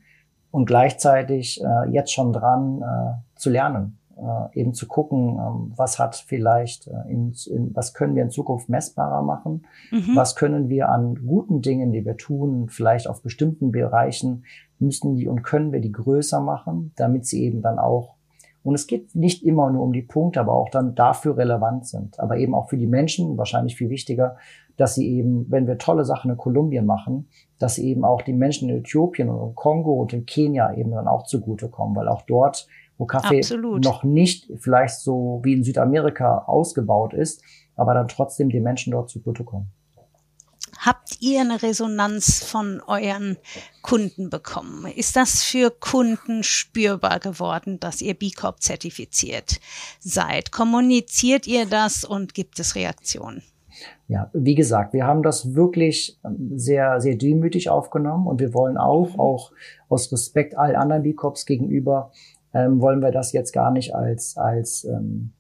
und 0.52 0.66
gleichzeitig 0.66 1.64
äh, 1.64 1.90
jetzt 1.92 2.14
schon 2.14 2.34
dran 2.34 2.82
äh, 2.82 3.40
zu 3.40 3.50
lernen 3.50 3.98
äh, 4.18 4.60
eben 4.60 4.74
zu 4.74 4.88
gucken, 4.88 5.40
ähm, 5.40 5.74
was 5.76 6.00
hat 6.00 6.16
vielleicht, 6.16 6.88
äh, 6.88 7.10
in, 7.10 7.34
in, 7.50 7.76
was 7.76 7.94
können 7.94 8.16
wir 8.16 8.24
in 8.24 8.30
Zukunft 8.30 8.70
messbarer 8.70 9.22
machen, 9.22 9.66
mhm. 9.92 10.16
was 10.16 10.36
können 10.36 10.70
wir 10.70 10.90
an 10.90 11.16
guten 11.26 11.62
Dingen, 11.62 11.92
die 11.92 12.06
wir 12.06 12.18
tun, 12.18 12.70
vielleicht 12.70 13.08
auf 13.08 13.22
bestimmten 13.22 13.72
Bereichen 13.72 14.46
müssen 14.80 15.16
die 15.16 15.28
und 15.28 15.44
können 15.44 15.72
wir 15.72 15.80
die 15.80 15.92
größer 15.92 16.42
machen, 16.42 16.92
damit 16.96 17.26
sie 17.26 17.44
eben 17.44 17.62
dann 17.62 17.80
auch 17.80 18.16
und 18.64 18.76
es 18.76 18.88
geht 18.88 19.14
nicht 19.14 19.44
immer 19.44 19.70
nur 19.70 19.84
um 19.84 19.92
die 19.92 20.02
Punkte, 20.02 20.40
aber 20.40 20.54
auch 20.54 20.70
dann 20.70 20.96
dafür 20.96 21.36
relevant 21.38 21.86
sind. 21.86 22.18
Aber 22.20 22.38
eben 22.38 22.56
auch 22.56 22.70
für 22.70 22.78
die 22.78 22.88
Menschen, 22.88 23.38
wahrscheinlich 23.38 23.76
viel 23.76 23.90
wichtiger, 23.90 24.38
dass 24.78 24.96
sie 24.96 25.08
eben, 25.08 25.46
wenn 25.52 25.68
wir 25.68 25.78
tolle 25.78 26.06
Sachen 26.06 26.32
in 26.32 26.38
Kolumbien 26.38 26.86
machen, 26.86 27.28
dass 27.60 27.78
eben 27.78 28.06
auch 28.06 28.22
die 28.22 28.34
Menschen 28.34 28.70
in 28.70 28.78
Äthiopien 28.78 29.30
und 29.30 29.50
in 29.50 29.56
Kongo 29.56 29.94
und 30.02 30.14
in 30.14 30.26
Kenia 30.26 30.74
eben 30.74 30.92
dann 30.92 31.08
auch 31.08 31.24
zugutekommen, 31.24 31.96
weil 31.96 32.08
auch 32.08 32.24
dort 32.24 32.68
wo 32.98 33.06
Kaffee 33.06 33.40
Absolut. 33.40 33.84
noch 33.84 34.04
nicht 34.04 34.52
vielleicht 34.60 35.00
so 35.00 35.42
wie 35.44 35.54
in 35.54 35.64
Südamerika 35.64 36.40
ausgebaut 36.46 37.14
ist, 37.14 37.42
aber 37.76 37.94
dann 37.94 38.08
trotzdem 38.08 38.50
die 38.50 38.60
Menschen 38.60 38.92
dort 38.92 39.10
zugutekommen. 39.10 39.68
Habt 40.86 41.22
ihr 41.22 41.40
eine 41.42 41.62
Resonanz 41.62 42.44
von 42.44 42.82
euren 42.86 43.38
Kunden 43.82 44.30
bekommen? 44.30 44.86
Ist 44.94 45.16
das 45.16 45.42
für 45.44 45.72
Kunden 45.72 46.44
spürbar 46.44 47.20
geworden, 47.20 47.80
dass 47.80 48.02
ihr 48.02 48.16
B 48.16 48.32
Corp 48.32 48.62
zertifiziert 48.62 49.62
seid? 50.00 50.52
Kommuniziert 50.52 51.48
ihr 51.48 51.66
das 51.66 52.04
und 52.04 52.34
gibt 52.34 52.60
es 52.60 52.76
Reaktionen? 52.76 53.44
Ja, 54.08 54.30
wie 54.34 54.56
gesagt, 54.56 54.94
wir 54.94 55.06
haben 55.06 55.24
das 55.24 55.56
wirklich 55.56 56.20
sehr, 56.56 57.00
sehr 57.00 57.16
demütig 57.16 57.70
aufgenommen 57.70 58.28
und 58.28 58.40
wir 58.40 58.54
wollen 58.54 58.78
auch, 58.78 59.14
mhm. 59.14 59.20
auch 59.20 59.52
aus 59.90 60.12
Respekt 60.12 60.58
allen 60.58 60.76
anderen 60.76 61.04
B 61.04 61.14
Corps 61.14 61.46
gegenüber 61.46 62.12
ähm, 62.54 62.82
wollen 62.82 63.02
wir 63.02 63.12
das 63.12 63.32
jetzt 63.32 63.52
gar 63.52 63.72
nicht 63.72 63.96
als, 63.96 64.38
als 64.38 64.84
ähm, 64.86 65.34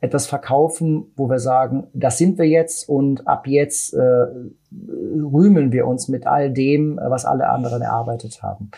etwas 0.00 0.26
verkaufen, 0.26 1.12
wo 1.16 1.28
wir 1.28 1.38
sagen, 1.38 1.88
das 1.92 2.18
sind 2.18 2.38
wir 2.38 2.46
jetzt 2.46 2.88
und 2.88 3.28
ab 3.28 3.46
jetzt 3.46 3.92
äh, 3.94 4.26
rühmen 4.72 5.72
wir 5.72 5.86
uns 5.86 6.08
mit 6.08 6.26
all 6.26 6.50
dem, 6.50 6.98
was 7.02 7.24
alle 7.24 7.48
anderen 7.48 7.82
erarbeitet 7.82 8.42
haben. 8.42 8.70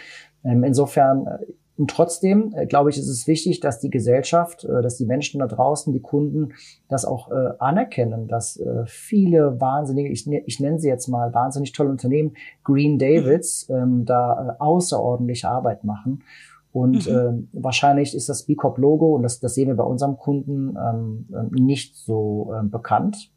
Ähm, 0.45 0.65
insofern 0.65 1.27
äh, 1.27 1.39
und 1.79 1.91
trotzdem, 1.91 2.53
äh, 2.55 2.67
glaube 2.67 2.91
ich, 2.91 2.99
ist 2.99 3.09
es 3.09 3.27
wichtig, 3.27 3.61
dass 3.61 3.81
die 3.81 3.91
Gesellschaft, 3.91 4.65
äh, 4.65 4.83
dass 4.83 4.99
die 4.99 5.07
Menschen 5.07 5.41
da 5.41 5.47
draußen, 5.47 5.93
die 5.93 6.03
Kunden, 6.03 6.53
das 6.89 7.05
auch 7.05 7.31
äh, 7.31 7.55
anerkennen, 7.59 8.29
dass 8.29 8.59
äh, 8.59 8.85
viele 8.87 9.61
wahnsinnige, 9.61 10.11
ich, 10.11 10.27
ne, 10.27 10.43
ich 10.47 10.61
nenne 10.61 10.79
sie 10.79 10.89
jetzt 10.89 11.09
mal 11.09 11.33
wahnsinnig 11.33 11.73
tolle 11.73 11.91
Unternehmen, 11.91 12.35
Green 12.63 12.99
Davids, 12.99 13.69
ähm, 13.71 14.05
da 14.05 14.57
äh, 14.59 14.63
außerordentliche 14.63 15.49
Arbeit 15.49 15.85
machen. 15.85 16.23
Und 16.73 17.07
mhm. 17.07 17.49
äh, 17.53 17.63
wahrscheinlich 17.63 18.15
ist 18.15 18.29
das 18.29 18.45
B 18.45 18.55
Corp 18.55 18.79
Logo, 18.79 19.15
und 19.15 19.23
das, 19.23 19.41
das 19.41 19.55
sehen 19.55 19.69
wir 19.69 19.77
bei 19.77 19.85
unserem 19.85 20.17
Kunden, 20.17 20.77
ähm, 20.77 21.29
ähm 21.33 21.51
nicht 21.51 21.97
so 21.97 22.53
ähm, 22.59 22.71
bekannt. 22.71 23.31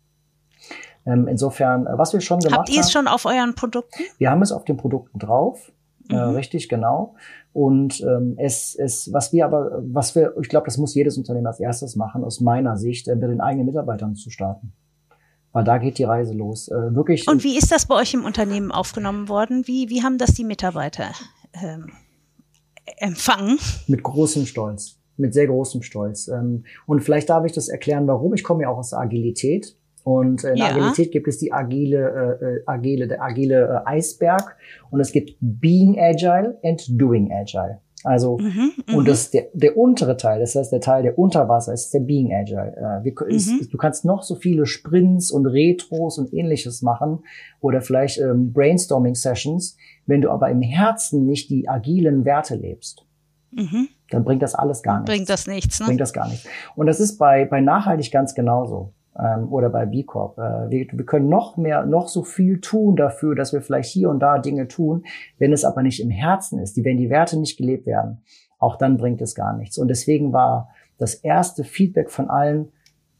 Ähm, 1.05 1.27
insofern, 1.27 1.85
äh, 1.85 1.97
was 1.97 2.13
wir 2.13 2.21
schon 2.21 2.39
gemacht 2.39 2.53
haben. 2.53 2.59
Habt 2.61 2.69
ihr 2.69 2.79
es 2.79 2.91
schon 2.91 3.07
auf 3.07 3.25
euren 3.25 3.53
Produkten? 3.53 4.03
Wir 4.17 4.31
haben 4.31 4.41
es 4.41 4.51
auf 4.51 4.63
den 4.63 4.77
Produkten 4.77 5.19
drauf. 5.19 5.71
Äh, 6.09 6.13
mhm. 6.13 6.19
Äh, 6.19 6.23
richtig, 6.35 6.69
genau. 6.69 7.15
Und 7.53 8.01
ähm, 8.01 8.35
es, 8.37 8.75
es, 8.75 9.11
was 9.13 9.31
wir 9.31 9.45
aber, 9.45 9.81
was 9.81 10.15
wir, 10.15 10.33
ich 10.41 10.49
glaube, 10.49 10.65
das 10.65 10.77
muss 10.77 10.95
jedes 10.95 11.17
Unternehmen 11.17 11.47
als 11.47 11.59
erstes 11.59 11.95
machen, 11.95 12.23
aus 12.23 12.41
meiner 12.41 12.77
Sicht, 12.77 13.07
äh, 13.07 13.15
mit 13.15 13.29
den 13.29 13.41
eigenen 13.41 13.65
Mitarbeitern 13.65 14.15
zu 14.15 14.29
starten. 14.29 14.73
Weil 15.51 15.63
da 15.63 15.77
geht 15.77 15.97
die 15.97 16.03
Reise 16.03 16.33
los. 16.33 16.67
Äh, 16.67 16.95
wirklich. 16.95 17.27
Und 17.27 17.43
wie 17.43 17.57
ist 17.57 17.71
das 17.71 17.85
bei 17.85 17.95
euch 17.95 18.13
im 18.13 18.25
Unternehmen 18.25 18.71
aufgenommen 18.71 19.29
worden? 19.29 19.67
Wie, 19.67 19.89
wie 19.89 20.03
haben 20.03 20.17
das 20.17 20.33
die 20.33 20.43
Mitarbeiter 20.43 21.11
ähm, 21.53 21.91
empfangen. 22.97 23.57
Mit 23.87 24.03
großem 24.03 24.45
Stolz, 24.45 24.99
mit 25.17 25.33
sehr 25.33 25.47
großem 25.47 25.81
Stolz. 25.81 26.27
Ähm, 26.27 26.63
und 26.85 27.01
vielleicht 27.01 27.29
darf 27.29 27.45
ich 27.45 27.51
das 27.51 27.67
erklären, 27.69 28.07
warum. 28.07 28.33
Ich 28.33 28.43
komme 28.43 28.63
ja 28.63 28.69
auch 28.69 28.77
aus 28.77 28.91
der 28.91 28.99
Agilität. 28.99 29.75
Und 30.03 30.43
in 30.43 30.57
ja. 30.57 30.67
Agilität 30.67 31.11
gibt 31.11 31.27
es 31.27 31.39
die 31.39 31.51
agile, 31.51 32.37
äh, 32.39 32.45
äh, 32.45 32.63
agile, 32.67 33.07
der 33.07 33.23
agile 33.23 33.83
äh, 33.85 33.89
Eisberg. 33.89 34.55
Und 34.91 34.99
es 34.99 35.11
gibt 35.11 35.35
Being 35.41 35.99
Agile 35.99 36.59
and 36.63 36.83
Doing 36.89 37.31
Agile. 37.31 37.79
Also, 38.05 38.37
mhm, 38.37 38.71
und 38.93 39.03
mhm. 39.03 39.05
das 39.05 39.31
der, 39.31 39.47
der 39.53 39.75
untere 39.75 40.15
Teil, 40.15 40.39
das 40.39 40.53
heißt 40.53 40.71
der 40.71 40.79
Teil, 40.79 41.01
der 41.01 41.17
unter 41.17 41.49
Wasser 41.49 41.73
ist, 41.73 41.91
der 41.91 42.01
Being 42.01 42.31
Agile. 42.31 42.75
Äh, 42.77 43.03
wir, 43.03 43.13
mhm. 43.19 43.35
ist, 43.35 43.73
du 43.73 43.77
kannst 43.77 44.05
noch 44.05 44.21
so 44.21 44.35
viele 44.35 44.67
Sprints 44.67 45.31
und 45.31 45.47
Retros 45.47 46.19
und 46.19 46.31
ähnliches 46.31 46.83
machen 46.83 47.23
oder 47.61 47.81
vielleicht 47.81 48.19
ähm, 48.19 48.53
Brainstorming-Sessions. 48.53 49.75
Wenn 50.05 50.21
du 50.21 50.29
aber 50.29 50.49
im 50.49 50.61
Herzen 50.61 51.25
nicht 51.25 51.49
die 51.49 51.67
agilen 51.67 52.25
Werte 52.25 52.53
lebst, 52.53 53.07
mhm. 53.49 53.87
dann 54.11 54.23
bringt 54.23 54.43
das 54.43 54.53
alles 54.53 54.83
gar 54.83 54.99
nichts. 54.99 55.11
Bringt 55.11 55.29
das 55.29 55.47
nichts, 55.47 55.79
ne? 55.79 55.87
Bringt 55.87 56.01
das 56.01 56.13
gar 56.13 56.27
nichts. 56.27 56.47
Und 56.75 56.85
das 56.85 56.99
ist 56.99 57.17
bei, 57.17 57.45
bei 57.45 57.59
nachhaltig 57.59 58.11
ganz 58.11 58.35
genauso 58.35 58.93
ähm, 59.19 59.51
oder 59.51 59.69
bei 59.69 59.85
B 59.85 60.03
Corp. 60.03 60.37
Äh, 60.37 60.69
wir, 60.69 60.87
wir 60.91 61.05
können 61.05 61.29
noch 61.29 61.57
mehr, 61.57 61.85
noch 61.85 62.07
so 62.07 62.23
viel 62.23 62.59
tun 62.59 62.95
dafür, 62.95 63.35
dass 63.35 63.53
wir 63.53 63.61
vielleicht 63.61 63.89
hier 63.89 64.09
und 64.09 64.19
da 64.19 64.39
Dinge 64.39 64.67
tun. 64.67 65.05
Wenn 65.37 65.53
es 65.53 65.65
aber 65.65 65.81
nicht 65.81 66.01
im 66.01 66.09
Herzen 66.09 66.59
ist, 66.59 66.81
wenn 66.83 66.97
die 66.97 67.09
Werte 67.09 67.39
nicht 67.39 67.57
gelebt 67.57 67.85
werden, 67.85 68.21
auch 68.59 68.77
dann 68.77 68.97
bringt 68.97 69.21
es 69.21 69.35
gar 69.35 69.55
nichts. 69.55 69.77
Und 69.77 69.87
deswegen 69.87 70.33
war 70.33 70.69
das 70.97 71.15
erste 71.15 71.63
Feedback 71.63 72.09
von 72.09 72.29
allen, 72.29 72.71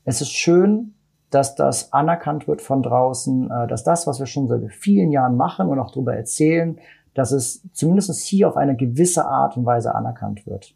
es 0.04 0.22
ist 0.22 0.32
schön, 0.32 0.94
dass 1.30 1.56
das 1.56 1.92
anerkannt 1.92 2.48
wird 2.48 2.62
von 2.62 2.84
draußen, 2.84 3.50
äh, 3.52 3.68
dass 3.68 3.84
das, 3.84 4.08
was 4.08 4.20
wir 4.20 4.26
schon 4.26 4.48
seit 4.48 4.72
vielen 4.72 5.12
Jahren 5.12 5.36
machen 5.36 5.68
und 5.68 5.80
auch 5.80 5.92
darüber 5.92 6.16
erzählen, 6.16 6.80
dass 7.14 7.32
es 7.32 7.68
zumindest 7.72 8.24
hier 8.24 8.48
auf 8.48 8.58
eine 8.58 8.76
gewisse 8.76 9.26
Art 9.26 9.58
und 9.58 9.66
Weise 9.66 9.96
anerkannt 9.96 10.46
wird. 10.46 10.76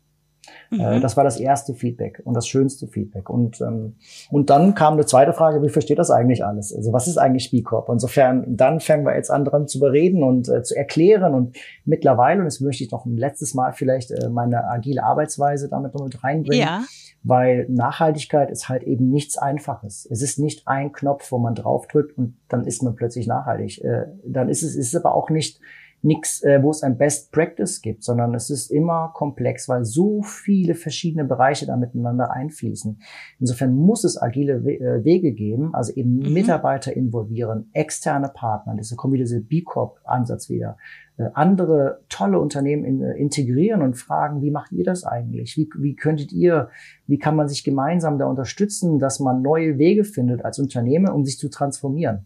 Äh, 0.72 0.98
mhm. 0.98 1.02
Das 1.02 1.18
war 1.18 1.24
das 1.24 1.40
erste 1.40 1.74
Feedback 1.74 2.22
und 2.24 2.34
das 2.36 2.48
schönste 2.48 2.88
Feedback. 2.88 3.30
Und, 3.30 3.62
ähm, 3.62 3.96
und 4.30 4.50
dann 4.50 4.76
kam 4.76 4.94
eine 4.94 5.06
zweite 5.06 5.34
Frage, 5.34 5.62
wie 5.64 5.70
versteht 5.70 6.00
das 6.00 6.12
eigentlich 6.12 6.46
alles? 6.46 6.74
Also 6.76 6.94
was 6.94 7.08
ist 7.08 7.18
eigentlich 7.18 7.52
B 7.52 7.62
Corp? 7.62 7.90
Insofern, 7.90 8.46
dann 8.56 8.80
fangen 8.80 9.06
wir 9.06 9.16
jetzt 9.16 9.32
an 9.32 9.46
dran 9.46 9.68
zu 9.68 9.80
bereden 9.80 10.24
und 10.24 10.50
äh, 10.50 10.64
zu 10.64 10.76
erklären. 10.76 11.34
Und 11.34 11.58
mittlerweile, 11.86 12.40
und 12.40 12.46
das 12.46 12.60
möchte 12.60 12.84
ich 12.84 12.92
noch 12.92 13.06
ein 13.06 13.18
letztes 13.18 13.54
Mal 13.54 13.74
vielleicht 13.74 14.12
äh, 14.12 14.30
meine 14.30 14.68
agile 14.68 15.04
Arbeitsweise 15.04 15.70
damit 15.70 15.94
noch 15.94 16.04
mit 16.04 16.24
reinbringen. 16.24 16.68
Ja. 16.68 16.84
Weil 17.22 17.66
Nachhaltigkeit 17.70 18.50
ist 18.50 18.70
halt 18.70 18.84
eben 18.84 19.10
nichts 19.10 19.38
Einfaches. 19.38 20.08
Es 20.10 20.22
ist 20.22 20.40
nicht 20.40 20.68
ein 20.68 20.94
Knopf, 20.94 21.32
wo 21.32 21.38
man 21.38 21.54
draufdrückt 21.54 22.18
und 22.18 22.38
dann 22.48 22.66
ist 22.66 22.82
man 22.82 22.96
plötzlich 22.96 23.28
nachhaltig. 23.28 23.84
Äh, 23.84 24.06
dann 24.26 24.48
ist 24.48 24.64
es, 24.64 24.76
ist 24.76 24.94
es 24.94 24.96
aber 24.96 25.16
auch 25.16 25.30
nicht 25.30 25.60
nichts, 26.02 26.44
äh, 26.44 26.62
wo 26.64 26.72
es 26.72 26.84
ein 26.84 26.98
Best 26.98 27.32
Practice 27.32 27.82
gibt, 27.82 28.04
sondern 28.04 28.34
es 28.34 28.50
ist 28.50 28.72
immer 28.72 29.12
komplex, 29.14 29.68
weil 29.68 29.86
so 29.86 30.22
viele 30.22 30.76
verschiedene 30.76 31.26
Bereiche 31.26 31.66
da 31.66 31.76
miteinander 31.76 32.32
einfließen. 32.32 33.02
Insofern 33.40 33.74
muss 33.74 34.04
es 34.04 34.22
agile 34.22 34.64
We 34.64 34.80
äh, 34.80 35.04
Wege 35.04 35.34
geben, 35.34 35.74
also 35.74 35.94
eben 35.94 36.18
mhm. 36.18 36.34
Mitarbeiter 36.34 36.96
involvieren, 36.96 37.70
externe 37.74 38.30
Partner, 38.34 38.76
das 38.78 38.96
kommt 38.96 39.14
wieder 39.14 39.26
dieser 39.26 39.42
B 39.42 39.62
Corp 39.62 40.00
Ansatz 40.06 40.50
wieder, 40.50 40.78
äh, 41.18 41.30
andere 41.34 42.00
tolle 42.08 42.40
Unternehmen 42.40 42.86
in, 42.86 43.02
äh, 43.02 43.14
integrieren 43.18 43.82
und 43.82 43.96
fragen, 43.96 44.42
wie 44.42 44.52
macht 44.52 44.72
ihr 44.72 44.86
das 44.86 45.04
eigentlich? 45.04 45.58
Wie, 45.58 45.70
wie 45.78 45.96
könntet 45.96 46.32
ihr, 46.32 46.70
wie 47.08 47.20
kann 47.20 47.36
man 47.36 47.50
sich 47.50 47.64
gemeinsam 47.66 48.18
da 48.18 48.26
unterstützen, 48.26 49.00
dass 49.00 49.20
man 49.20 49.42
neue 49.42 49.78
Wege 49.78 50.06
findet 50.06 50.46
als 50.46 50.60
Unternehmen, 50.60 51.10
um 51.10 51.26
sich 51.26 51.38
zu 51.38 51.50
transformieren? 51.50 52.26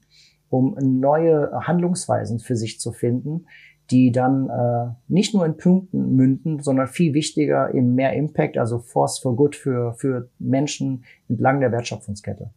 Um 0.53 0.75
neue 0.79 1.51
Handlungsweisen 1.65 2.37
für 2.37 2.55
sich 2.55 2.79
zu 2.79 2.91
finden, 2.91 3.47
die 3.89 4.11
dann 4.11 4.49
äh, 4.49 4.93
nicht 5.07 5.33
nur 5.33 5.45
in 5.47 5.57
Punkten 5.57 6.15
münden, 6.15 6.61
sondern 6.61 6.87
viel 6.87 7.15
wichtiger 7.15 7.73
in 7.73 7.95
mehr 7.95 8.13
Impact, 8.13 8.59
also 8.59 8.77
Force 8.77 9.17
for 9.17 9.35
Good 9.35 9.55
für, 9.55 9.93
für 9.93 10.29
Menschen 10.37 11.05
entlang 11.27 11.59
der 11.59 11.71
Wertschöpfungskette. 11.71 12.51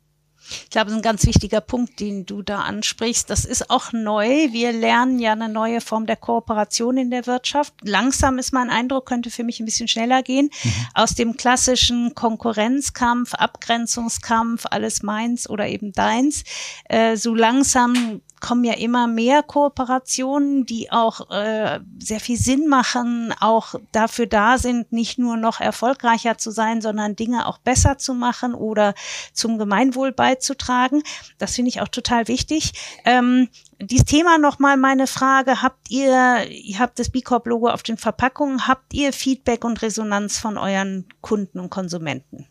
Ich 0.49 0.71
glaube, 0.71 0.87
das 0.87 0.93
ist 0.95 0.99
ein 0.99 1.03
ganz 1.03 1.27
wichtiger 1.27 1.61
Punkt, 1.61 2.01
den 2.01 2.27
du 2.27 2.43
da 2.43 2.61
ansprichst. 2.61 3.29
Das 3.31 3.45
ist 3.45 3.71
auch 3.71 3.93
neu. 3.93 4.53
Wir 4.53 4.73
lernen 4.73 5.19
ja 5.19 5.33
eine 5.33 5.49
neue 5.49 5.81
Form 5.81 6.07
der 6.07 6.17
Kooperation 6.17 6.97
in 6.97 7.11
der 7.11 7.27
Wirtschaft. 7.27 7.75
Langsam 7.83 8.39
ist 8.39 8.53
mein 8.53 8.71
Eindruck, 8.71 9.07
könnte 9.07 9.31
für 9.31 9.45
mich 9.45 9.61
ein 9.61 9.67
bisschen 9.67 9.89
schneller 9.89 10.23
gehen. 10.23 10.51
Mhm. 10.63 10.71
Aus 10.95 11.15
dem 11.15 11.37
klassischen 11.37 12.15
Konkurrenzkampf, 12.15 13.35
Abgrenzungskampf, 13.35 14.65
alles 14.71 15.03
meins 15.03 15.49
oder 15.49 15.67
eben 15.67 15.93
deins, 15.93 16.45
äh, 16.89 17.17
so 17.17 17.35
langsam 17.35 18.21
kommen 18.41 18.65
ja 18.65 18.75
immer 18.75 19.07
mehr 19.07 19.43
Kooperationen, 19.43 20.67
die 20.67 20.93
auch 20.93 21.31
äh, 21.31 21.81
sehr 21.99 22.21
viel 22.21 22.37
Sinn 22.37 22.69
machen, 22.69 23.35
auch 23.41 23.75
dafür 23.93 24.27
da 24.27 24.59
sind, 24.59 24.93
nicht 24.93 25.19
nur 25.19 25.37
noch 25.37 25.61
erfolgreicher 25.61 26.39
zu 26.39 26.51
sein, 26.51 26.81
sondern 26.81 27.17
Dinge 27.17 27.47
auch 27.47 27.59
besser 27.59 27.99
zu 27.99 28.15
machen 28.15 28.55
oder 28.55 28.95
zum 29.33 29.59
Gemeinwohl 29.59 30.13
beizutragen. 30.13 31.03
Das 31.39 31.55
finde 31.55 31.71
ich 31.71 31.81
auch 31.81 31.89
total 31.89 32.29
wichtig. 32.29 32.73
Ähm, 33.05 33.49
dieses 33.81 34.07
Thema 34.07 34.39
nochmal 34.39 34.77
meine 34.77 35.07
Frage, 35.07 35.63
habt 35.63 35.91
ihr, 35.91 36.47
ihr 36.51 36.79
habt 36.79 36.99
das 36.99 37.11
B 37.11 37.23
Corp 37.23 37.47
Logo 37.47 37.69
auf 37.69 37.83
den 37.83 37.97
Verpackungen, 37.97 38.69
habt 38.69 38.93
ihr 38.95 39.13
Feedback 39.13 39.65
und 39.65 39.83
Resonanz 39.83 40.39
von 40.39 40.59
euren 40.59 41.07
Kunden 41.21 41.59
und 41.59 41.71
Konsumenten? 41.71 42.47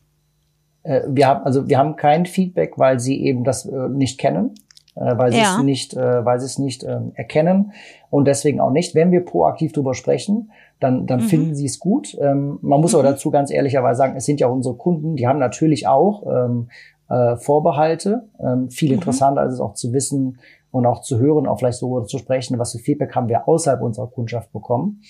Äh, 0.83 1.01
wir 1.07 1.27
haben, 1.27 1.43
also 1.43 1.67
wir 1.67 1.77
haben 1.77 1.95
kein 1.95 2.25
Feedback, 2.25 2.73
weil 2.77 2.99
sie 2.99 3.21
eben 3.21 3.43
das 3.43 3.65
äh, 3.65 3.89
nicht 3.89 4.19
kennen 4.19 4.55
äh, 4.95 5.17
weil 5.17 5.31
sie 5.31 5.39
ja. 5.39 5.57
es 5.57 5.63
nicht, 5.63 5.93
äh, 5.95 6.25
weil 6.25 6.39
sie 6.39 6.45
es 6.45 6.57
nicht 6.57 6.83
äh, 6.83 6.99
erkennen 7.13 7.73
und 8.09 8.25
deswegen 8.25 8.59
auch 8.59 8.71
nicht. 8.71 8.95
Wenn 8.95 9.11
wir 9.11 9.23
proaktiv 9.23 9.73
drüber 9.73 9.93
sprechen, 9.93 10.51
dann, 10.79 11.05
dann 11.05 11.21
mhm. 11.21 11.25
finden 11.25 11.55
sie 11.55 11.65
es 11.65 11.79
gut. 11.79 12.17
Ähm, 12.19 12.59
man 12.61 12.81
muss 12.81 12.93
mhm. 12.93 12.99
aber 12.99 13.09
dazu 13.09 13.31
ganz 13.31 13.51
ehrlicherweise 13.51 13.97
sagen, 13.97 14.15
es 14.15 14.25
sind 14.25 14.39
ja 14.39 14.47
unsere 14.47 14.75
Kunden, 14.75 15.15
die 15.15 15.27
haben 15.27 15.39
natürlich 15.39 15.87
auch 15.87 16.23
ähm, 16.25 16.69
äh, 17.09 17.35
Vorbehalte. 17.37 18.27
Ähm, 18.39 18.69
viel 18.69 18.89
mhm. 18.89 18.95
interessanter 18.95 19.45
ist 19.45 19.53
es 19.53 19.59
auch 19.59 19.73
zu 19.73 19.93
wissen 19.93 20.39
und 20.71 20.85
auch 20.85 21.01
zu 21.01 21.19
hören, 21.19 21.47
auch 21.47 21.59
vielleicht 21.59 21.77
so 21.77 22.01
zu 22.01 22.17
sprechen, 22.17 22.59
was 22.59 22.73
für 22.73 22.79
Feedback 22.79 23.15
haben 23.15 23.29
wir 23.29 23.47
außerhalb 23.47 23.81
unserer 23.81 24.07
Kundschaft 24.07 24.51
bekommen. 24.51 25.01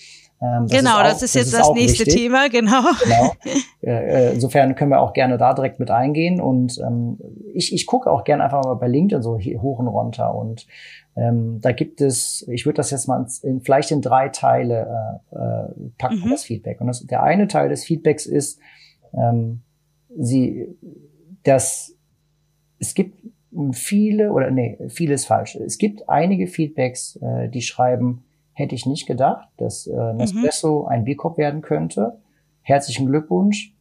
Ähm, 0.46 0.68
das 0.68 0.78
genau, 0.78 0.92
ist 0.92 0.96
auch, 0.98 1.04
das 1.04 1.22
ist 1.24 1.36
jetzt 1.36 1.54
das, 1.54 1.62
ist 1.62 1.68
das 1.68 1.76
nächste 1.76 2.06
wichtig. 2.06 2.22
Thema, 2.22 2.50
genau. 2.50 2.84
genau. 3.04 3.34
Äh, 3.82 4.34
insofern 4.34 4.74
können 4.74 4.90
wir 4.90 5.00
auch 5.00 5.14
gerne 5.14 5.38
da 5.38 5.54
direkt 5.54 5.80
mit 5.80 5.92
eingehen. 5.92 6.42
Und 6.42 6.80
ähm, 6.80 7.20
ich, 7.54 7.72
ich 7.72 7.86
gucke 7.86 8.10
auch 8.10 8.24
gerne 8.24 8.44
einfach 8.44 8.64
mal 8.64 8.74
bei 8.74 8.88
LinkedIn 8.88 9.22
so 9.22 9.38
hoch 9.38 9.78
und 9.78 9.88
runter. 9.88 10.34
Und 10.34 10.66
ähm, 11.16 11.60
da 11.62 11.72
gibt 11.72 12.02
es, 12.02 12.48
ich 12.50 12.66
würde 12.66 12.78
das 12.78 12.90
jetzt 12.90 13.08
mal 13.08 13.28
in, 13.44 13.62
vielleicht 13.62 13.92
in 13.92 14.02
drei 14.02 14.30
Teile 14.30 15.20
äh, 15.32 15.36
äh, 15.36 15.90
packen, 16.00 16.24
mhm. 16.26 16.32
das 16.32 16.46
Feedback. 16.46 16.82
Und 16.82 16.88
das, 16.88 17.06
der 17.06 17.22
eine 17.22 17.48
Teil 17.48 17.70
des 17.70 17.86
Feedbacks 17.86 18.26
ist, 18.26 18.60
ähm, 19.14 19.62
sie, 20.18 20.68
dass 21.44 21.96
es 22.80 22.96
gibt 22.96 23.20
viele, 23.72 24.32
oder 24.32 24.52
nee, 24.52 24.78
vieles 24.90 25.26
falsch. 25.26 25.56
Es 25.56 25.78
gibt 25.78 26.10
einige 26.10 26.48
Feedbacks, 26.48 27.18
äh, 27.22 27.50
die 27.50 27.62
schreiben, 27.62 28.25
hätte 28.56 28.74
ich 28.74 28.86
nicht 28.86 29.06
gedacht, 29.06 29.48
dass 29.58 29.86
äh, 29.86 30.14
Nespresso 30.14 30.84
mhm. 30.84 30.88
ein 30.88 31.04
B-Corp 31.04 31.38
werden 31.38 31.62
könnte. 31.62 32.18
Herzlichen 32.62 33.06
Glückwunsch. 33.06 33.76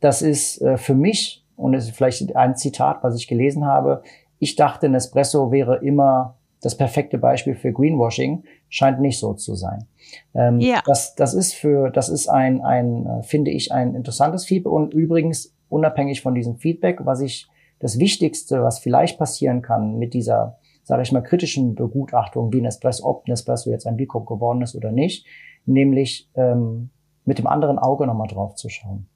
Das 0.00 0.22
ist 0.22 0.62
äh, 0.62 0.78
für 0.78 0.94
mich, 0.94 1.44
und 1.56 1.74
es 1.74 1.86
ist 1.86 1.96
vielleicht 1.96 2.34
ein 2.34 2.56
Zitat, 2.56 3.02
was 3.02 3.16
ich 3.16 3.28
gelesen 3.28 3.66
habe, 3.66 4.02
ich 4.38 4.56
dachte, 4.56 4.88
Nespresso 4.88 5.52
wäre 5.52 5.84
immer 5.84 6.36
das 6.62 6.76
perfekte 6.76 7.18
Beispiel 7.18 7.54
für 7.54 7.72
Greenwashing, 7.72 8.44
scheint 8.68 9.00
nicht 9.00 9.18
so 9.18 9.34
zu 9.34 9.54
sein. 9.54 9.86
Ähm, 10.34 10.60
ja. 10.60 10.80
das, 10.86 11.14
das 11.14 11.34
ist 11.34 11.54
für, 11.54 11.90
das 11.90 12.08
ist 12.08 12.28
ein, 12.28 12.62
ein, 12.62 13.06
äh, 13.06 13.22
finde 13.22 13.50
ich, 13.50 13.72
ein 13.72 13.94
interessantes 13.94 14.44
Feedback 14.44 14.72
und 14.72 14.94
übrigens 14.94 15.54
unabhängig 15.68 16.20
von 16.20 16.34
diesem 16.34 16.56
Feedback, 16.56 17.00
was 17.04 17.20
ich, 17.20 17.48
das 17.80 17.98
Wichtigste, 17.98 18.62
was 18.62 18.78
vielleicht 18.78 19.18
passieren 19.18 19.62
kann 19.62 19.98
mit 19.98 20.12
dieser 20.14 20.58
sage 20.82 21.02
ich 21.02 21.12
mal, 21.12 21.22
kritischen 21.22 21.74
Begutachtung, 21.74 22.52
wie 22.52 22.60
Nespresso, 22.60 23.06
ob 23.06 23.28
Nespresso 23.28 23.70
jetzt 23.70 23.86
ein 23.86 23.96
B 23.96 24.06
Corp 24.06 24.26
geworden 24.26 24.62
ist 24.62 24.74
oder 24.74 24.92
nicht, 24.92 25.26
nämlich 25.66 26.30
ähm, 26.34 26.90
mit 27.24 27.38
dem 27.38 27.46
anderen 27.46 27.78
Auge 27.78 28.06
nochmal 28.06 28.28
drauf 28.28 28.54
zu 28.54 28.68
schauen. 28.68 29.06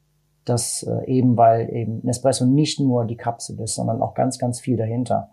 Das 0.45 0.83
äh, 0.83 1.07
eben, 1.07 1.37
weil 1.37 1.75
eben 1.75 2.01
Nespresso 2.03 2.45
nicht 2.45 2.79
nur 2.81 3.07
die 3.07 3.17
Kapsel 3.17 3.59
ist, 3.61 3.75
sondern 3.75 4.03
auch 4.03 4.15
ganz, 4.15 4.39
ganz 4.39 4.61
viel 4.61 4.77
dahinter. 4.77 5.31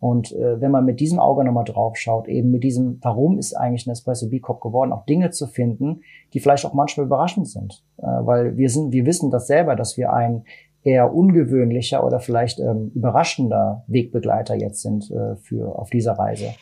Und 0.00 0.32
äh, 0.32 0.60
wenn 0.60 0.70
man 0.70 0.84
mit 0.84 1.00
diesem 1.00 1.18
Auge 1.18 1.44
nochmal 1.44 1.64
drauf 1.64 1.96
schaut, 1.96 2.28
eben 2.28 2.50
mit 2.50 2.62
diesem, 2.62 2.98
warum 3.02 3.38
ist 3.38 3.54
eigentlich 3.54 3.86
Nespresso 3.86 4.28
B 4.28 4.38
Corp 4.38 4.60
geworden, 4.60 4.92
auch 4.92 5.04
Dinge 5.06 5.30
zu 5.30 5.46
finden, 5.46 6.02
die 6.32 6.40
vielleicht 6.40 6.64
auch 6.66 6.74
manchmal 6.74 7.06
überraschend 7.06 7.48
sind. 7.48 7.84
Äh, 7.98 8.06
weil 8.06 8.56
wir 8.56 8.70
sind, 8.70 8.92
wir 8.92 9.06
wissen 9.06 9.30
das 9.30 9.48
selber, 9.48 9.74
dass 9.74 9.96
wir 9.96 10.12
ein 10.12 10.44
eher 10.88 11.14
ungewöhnlicher 11.14 12.04
oder 12.04 12.18
vielleicht 12.18 12.58
ähm, 12.60 12.90
überraschender 12.94 13.84
Wegbegleiter 13.86 14.54
jetzt 14.54 14.82
sind 14.82 15.10
äh, 15.10 15.36
für 15.36 15.78
auf 15.78 15.90
dieser 15.90 16.12
Reise. 16.12 16.54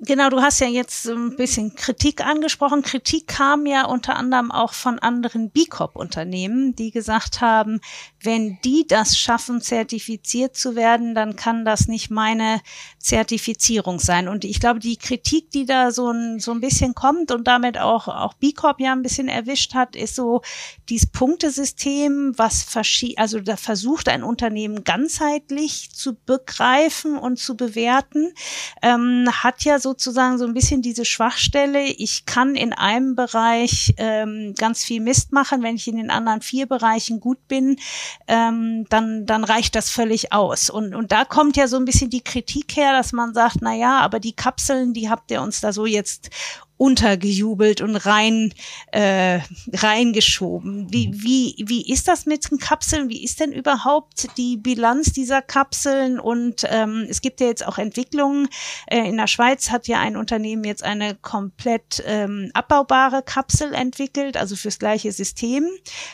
Genau, 0.00 0.28
du 0.28 0.42
hast 0.42 0.60
ja 0.60 0.66
jetzt 0.66 1.06
ein 1.06 1.36
bisschen 1.36 1.74
Kritik 1.74 2.20
angesprochen. 2.20 2.82
Kritik 2.82 3.28
kam 3.28 3.64
ja 3.64 3.86
unter 3.86 4.16
anderem 4.16 4.50
auch 4.50 4.74
von 4.74 4.98
anderen 4.98 5.50
B 5.50 5.64
Corp-Unternehmen, 5.64 6.74
die 6.74 6.90
gesagt 6.90 7.40
haben, 7.40 7.80
wenn 8.20 8.58
die 8.62 8.86
das 8.86 9.16
schaffen, 9.16 9.62
zertifiziert 9.62 10.54
zu 10.54 10.76
werden, 10.76 11.14
dann 11.14 11.36
kann 11.36 11.64
das 11.64 11.88
nicht 11.88 12.10
meine 12.10 12.60
Zertifizierung 12.98 13.98
sein. 13.98 14.28
Und 14.28 14.44
ich 14.44 14.60
glaube, 14.60 14.80
die 14.80 14.96
Kritik, 14.96 15.50
die 15.52 15.64
da 15.64 15.90
so 15.90 16.10
ein, 16.10 16.40
so 16.40 16.52
ein 16.52 16.60
bisschen 16.60 16.94
kommt 16.94 17.30
und 17.30 17.46
damit 17.46 17.78
auch, 17.78 18.08
auch 18.08 18.34
B 18.34 18.52
Corp 18.52 18.80
ja 18.80 18.92
ein 18.92 19.02
bisschen 19.02 19.28
erwischt 19.28 19.74
hat, 19.74 19.96
ist 19.96 20.14
so 20.14 20.42
dieses 20.88 21.06
Punktesystem, 21.06 22.34
was 22.36 22.64
verschieden, 22.64 23.18
also 23.18 23.40
da 23.40 23.56
versucht 23.56 24.08
ein 24.08 24.24
Unternehmen 24.24 24.84
ganzheitlich 24.84 25.90
zu 25.94 26.16
begreifen 26.26 27.16
und 27.16 27.38
zu 27.38 27.56
bewerten, 27.56 28.34
ähm, 28.82 29.26
hat 29.32 29.64
ja 29.64 29.78
sozusagen 29.86 30.36
so 30.36 30.44
ein 30.44 30.52
bisschen 30.52 30.82
diese 30.82 31.04
Schwachstelle. 31.04 31.84
Ich 31.84 32.26
kann 32.26 32.56
in 32.56 32.72
einem 32.72 33.14
Bereich 33.14 33.94
ähm, 33.98 34.52
ganz 34.58 34.82
viel 34.82 35.00
Mist 35.00 35.30
machen, 35.30 35.62
wenn 35.62 35.76
ich 35.76 35.86
in 35.86 35.96
den 35.96 36.10
anderen 36.10 36.40
vier 36.40 36.66
Bereichen 36.66 37.20
gut 37.20 37.38
bin, 37.46 37.78
ähm, 38.26 38.84
dann, 38.88 39.26
dann 39.26 39.44
reicht 39.44 39.76
das 39.76 39.88
völlig 39.88 40.32
aus. 40.32 40.70
Und, 40.70 40.92
und 40.94 41.12
da 41.12 41.24
kommt 41.24 41.56
ja 41.56 41.68
so 41.68 41.76
ein 41.76 41.84
bisschen 41.84 42.10
die 42.10 42.24
Kritik 42.24 42.76
her, 42.76 42.92
dass 42.92 43.12
man 43.12 43.32
sagt, 43.32 43.58
na 43.60 43.74
ja, 43.74 44.00
aber 44.00 44.18
die 44.18 44.34
Kapseln, 44.34 44.92
die 44.92 45.08
habt 45.08 45.30
ihr 45.30 45.40
uns 45.40 45.60
da 45.60 45.72
so 45.72 45.86
jetzt 45.86 46.30
untergejubelt 46.78 47.80
und 47.80 47.96
rein 47.96 48.52
äh, 48.92 49.40
reingeschoben. 49.72 50.92
Wie, 50.92 51.08
mhm. 51.08 51.22
wie, 51.22 51.64
wie 51.66 51.90
ist 51.90 52.06
das 52.06 52.26
mit 52.26 52.50
den 52.50 52.58
Kapseln? 52.58 53.08
Wie 53.08 53.24
ist 53.24 53.40
denn 53.40 53.52
überhaupt 53.52 54.28
die 54.36 54.58
Bilanz 54.58 55.12
dieser 55.12 55.40
Kapseln? 55.40 56.20
Und 56.20 56.66
ähm, 56.68 57.06
es 57.08 57.22
gibt 57.22 57.40
ja 57.40 57.46
jetzt 57.46 57.66
auch 57.66 57.78
Entwicklungen. 57.78 58.48
Äh, 58.88 59.08
in 59.08 59.16
der 59.16 59.26
Schweiz 59.26 59.70
hat 59.70 59.88
ja 59.88 60.00
ein 60.00 60.16
Unternehmen 60.16 60.64
jetzt 60.64 60.82
eine 60.82 61.14
komplett 61.14 62.02
ähm, 62.06 62.50
abbaubare 62.52 63.22
Kapsel 63.22 63.72
entwickelt, 63.72 64.36
also 64.36 64.54
fürs 64.54 64.78
gleiche 64.78 65.12
System, 65.12 65.66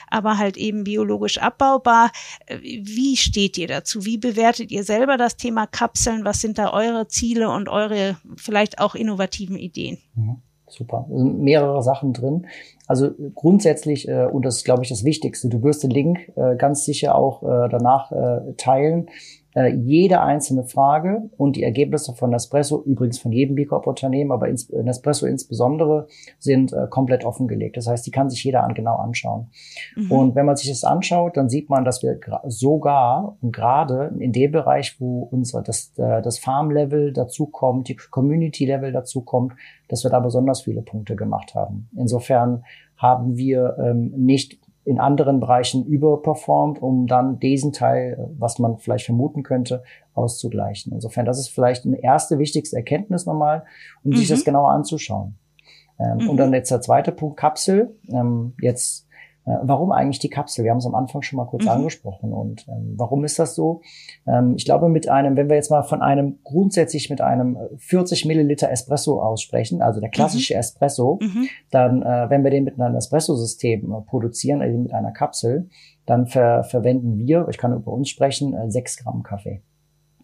aber 0.08 0.38
halt 0.38 0.56
eben 0.56 0.84
biologisch 0.84 1.38
abbaubar. 1.38 2.12
Äh, 2.46 2.58
wie 2.62 3.16
steht 3.16 3.58
ihr 3.58 3.66
dazu? 3.66 4.04
Wie 4.04 4.18
bewertet 4.18 4.70
ihr 4.70 4.84
selber 4.84 5.16
das 5.16 5.36
Thema 5.36 5.66
Kapseln? 5.66 6.24
Was 6.24 6.40
sind 6.40 6.58
da 6.58 6.72
eure 6.72 7.08
Ziele 7.08 7.50
und 7.50 7.68
eure 7.68 8.16
vielleicht 8.36 8.78
auch 8.78 8.94
innovativen 8.94 9.56
Ideen? 9.56 9.98
Mhm 10.14 10.40
Super. 10.72 11.06
Mehrere 11.08 11.82
Sachen 11.82 12.14
drin. 12.14 12.46
Also 12.86 13.10
grundsätzlich, 13.34 14.08
äh, 14.08 14.24
und 14.24 14.44
das 14.44 14.56
ist, 14.56 14.64
glaube 14.64 14.82
ich, 14.82 14.88
das 14.88 15.04
Wichtigste, 15.04 15.48
du 15.48 15.62
wirst 15.62 15.82
den 15.82 15.90
Link 15.90 16.32
äh, 16.34 16.56
ganz 16.56 16.84
sicher 16.84 17.14
auch 17.14 17.42
äh, 17.42 17.68
danach 17.68 18.10
äh, 18.10 18.54
teilen 18.56 19.08
äh, 19.54 19.68
jede 19.68 20.20
einzelne 20.20 20.64
Frage 20.64 21.30
und 21.36 21.56
die 21.56 21.62
Ergebnisse 21.62 22.14
von 22.14 22.30
Nespresso, 22.30 22.82
übrigens 22.82 23.18
von 23.18 23.32
jedem 23.32 23.54
B 23.54 23.66
Corp-Unternehmen, 23.66 24.32
aber 24.32 24.48
ins, 24.48 24.70
Nespresso 24.70 25.26
insbesondere, 25.26 26.06
sind 26.38 26.72
äh, 26.72 26.86
komplett 26.88 27.24
offengelegt. 27.24 27.76
Das 27.76 27.86
heißt, 27.86 28.06
die 28.06 28.10
kann 28.10 28.30
sich 28.30 28.42
jeder 28.44 28.64
an, 28.64 28.74
genau 28.74 28.96
anschauen. 28.96 29.50
Mhm. 29.96 30.10
Und 30.10 30.34
wenn 30.34 30.46
man 30.46 30.56
sich 30.56 30.68
das 30.68 30.84
anschaut, 30.84 31.36
dann 31.36 31.48
sieht 31.48 31.68
man, 31.68 31.84
dass 31.84 32.02
wir 32.02 32.18
sogar 32.46 33.36
und 33.40 33.52
gerade 33.52 34.14
in 34.18 34.32
dem 34.32 34.52
Bereich, 34.52 35.00
wo 35.00 35.28
unser 35.30 35.62
das, 35.62 35.92
äh, 35.96 36.22
das 36.22 36.38
Farm-Level 36.38 37.12
dazukommt, 37.12 37.88
die 37.88 37.96
Community-Level 37.96 38.92
dazukommt, 38.92 39.52
dass 39.88 40.04
wir 40.04 40.10
da 40.10 40.20
besonders 40.20 40.62
viele 40.62 40.82
Punkte 40.82 41.16
gemacht 41.16 41.54
haben. 41.54 41.90
Insofern 41.96 42.64
haben 42.96 43.36
wir 43.36 43.76
ähm, 43.78 44.12
nicht 44.16 44.61
in 44.84 44.98
anderen 44.98 45.38
Bereichen 45.38 45.86
überperformt, 45.86 46.82
um 46.82 47.06
dann 47.06 47.38
diesen 47.38 47.72
Teil, 47.72 48.30
was 48.38 48.58
man 48.58 48.78
vielleicht 48.78 49.04
vermuten 49.04 49.42
könnte, 49.42 49.84
auszugleichen. 50.14 50.92
Insofern, 50.92 51.24
das 51.24 51.38
ist 51.38 51.48
vielleicht 51.48 51.86
eine 51.86 52.02
erste 52.02 52.38
wichtigste 52.38 52.76
Erkenntnis 52.76 53.24
nochmal, 53.26 53.64
um 54.02 54.10
mhm. 54.10 54.16
sich 54.16 54.28
das 54.28 54.44
genauer 54.44 54.70
anzuschauen. 54.70 55.36
Ähm, 56.00 56.24
mhm. 56.24 56.30
Und 56.30 56.36
dann 56.36 56.52
jetzt 56.52 56.70
der 56.70 56.80
zweite 56.80 57.12
Punkt, 57.12 57.36
Kapsel. 57.36 57.94
Ähm, 58.10 58.54
jetzt 58.60 59.06
warum 59.44 59.92
eigentlich 59.92 60.20
die 60.20 60.28
Kapsel? 60.28 60.64
Wir 60.64 60.70
haben 60.70 60.78
es 60.78 60.86
am 60.86 60.94
Anfang 60.94 61.22
schon 61.22 61.36
mal 61.36 61.46
kurz 61.46 61.64
mhm. 61.64 61.70
angesprochen. 61.70 62.32
Und 62.32 62.66
ähm, 62.68 62.94
warum 62.96 63.24
ist 63.24 63.38
das 63.38 63.54
so? 63.54 63.80
Ähm, 64.26 64.54
ich 64.56 64.64
glaube, 64.64 64.88
mit 64.88 65.08
einem, 65.08 65.36
wenn 65.36 65.48
wir 65.48 65.56
jetzt 65.56 65.70
mal 65.70 65.82
von 65.82 66.00
einem 66.00 66.38
grundsätzlich 66.44 67.10
mit 67.10 67.20
einem 67.20 67.58
40 67.78 68.24
Milliliter 68.24 68.70
Espresso 68.70 69.20
aussprechen, 69.20 69.82
also 69.82 70.00
der 70.00 70.10
klassische 70.10 70.54
mhm. 70.54 70.60
Espresso, 70.60 71.18
mhm. 71.20 71.48
dann, 71.70 72.02
äh, 72.02 72.30
wenn 72.30 72.44
wir 72.44 72.50
den 72.50 72.64
mit 72.64 72.80
einem 72.80 72.96
Espresso-System 72.96 73.92
äh, 73.92 74.00
produzieren, 74.02 74.62
also 74.62 74.78
mit 74.78 74.94
einer 74.94 75.12
Kapsel, 75.12 75.68
dann 76.06 76.26
ver 76.26 76.64
verwenden 76.64 77.18
wir, 77.18 77.46
ich 77.48 77.58
kann 77.58 77.72
über 77.72 77.92
uns 77.92 78.08
sprechen, 78.08 78.54
äh, 78.54 78.70
6 78.70 78.98
Gramm 78.98 79.22
Kaffee. 79.22 79.62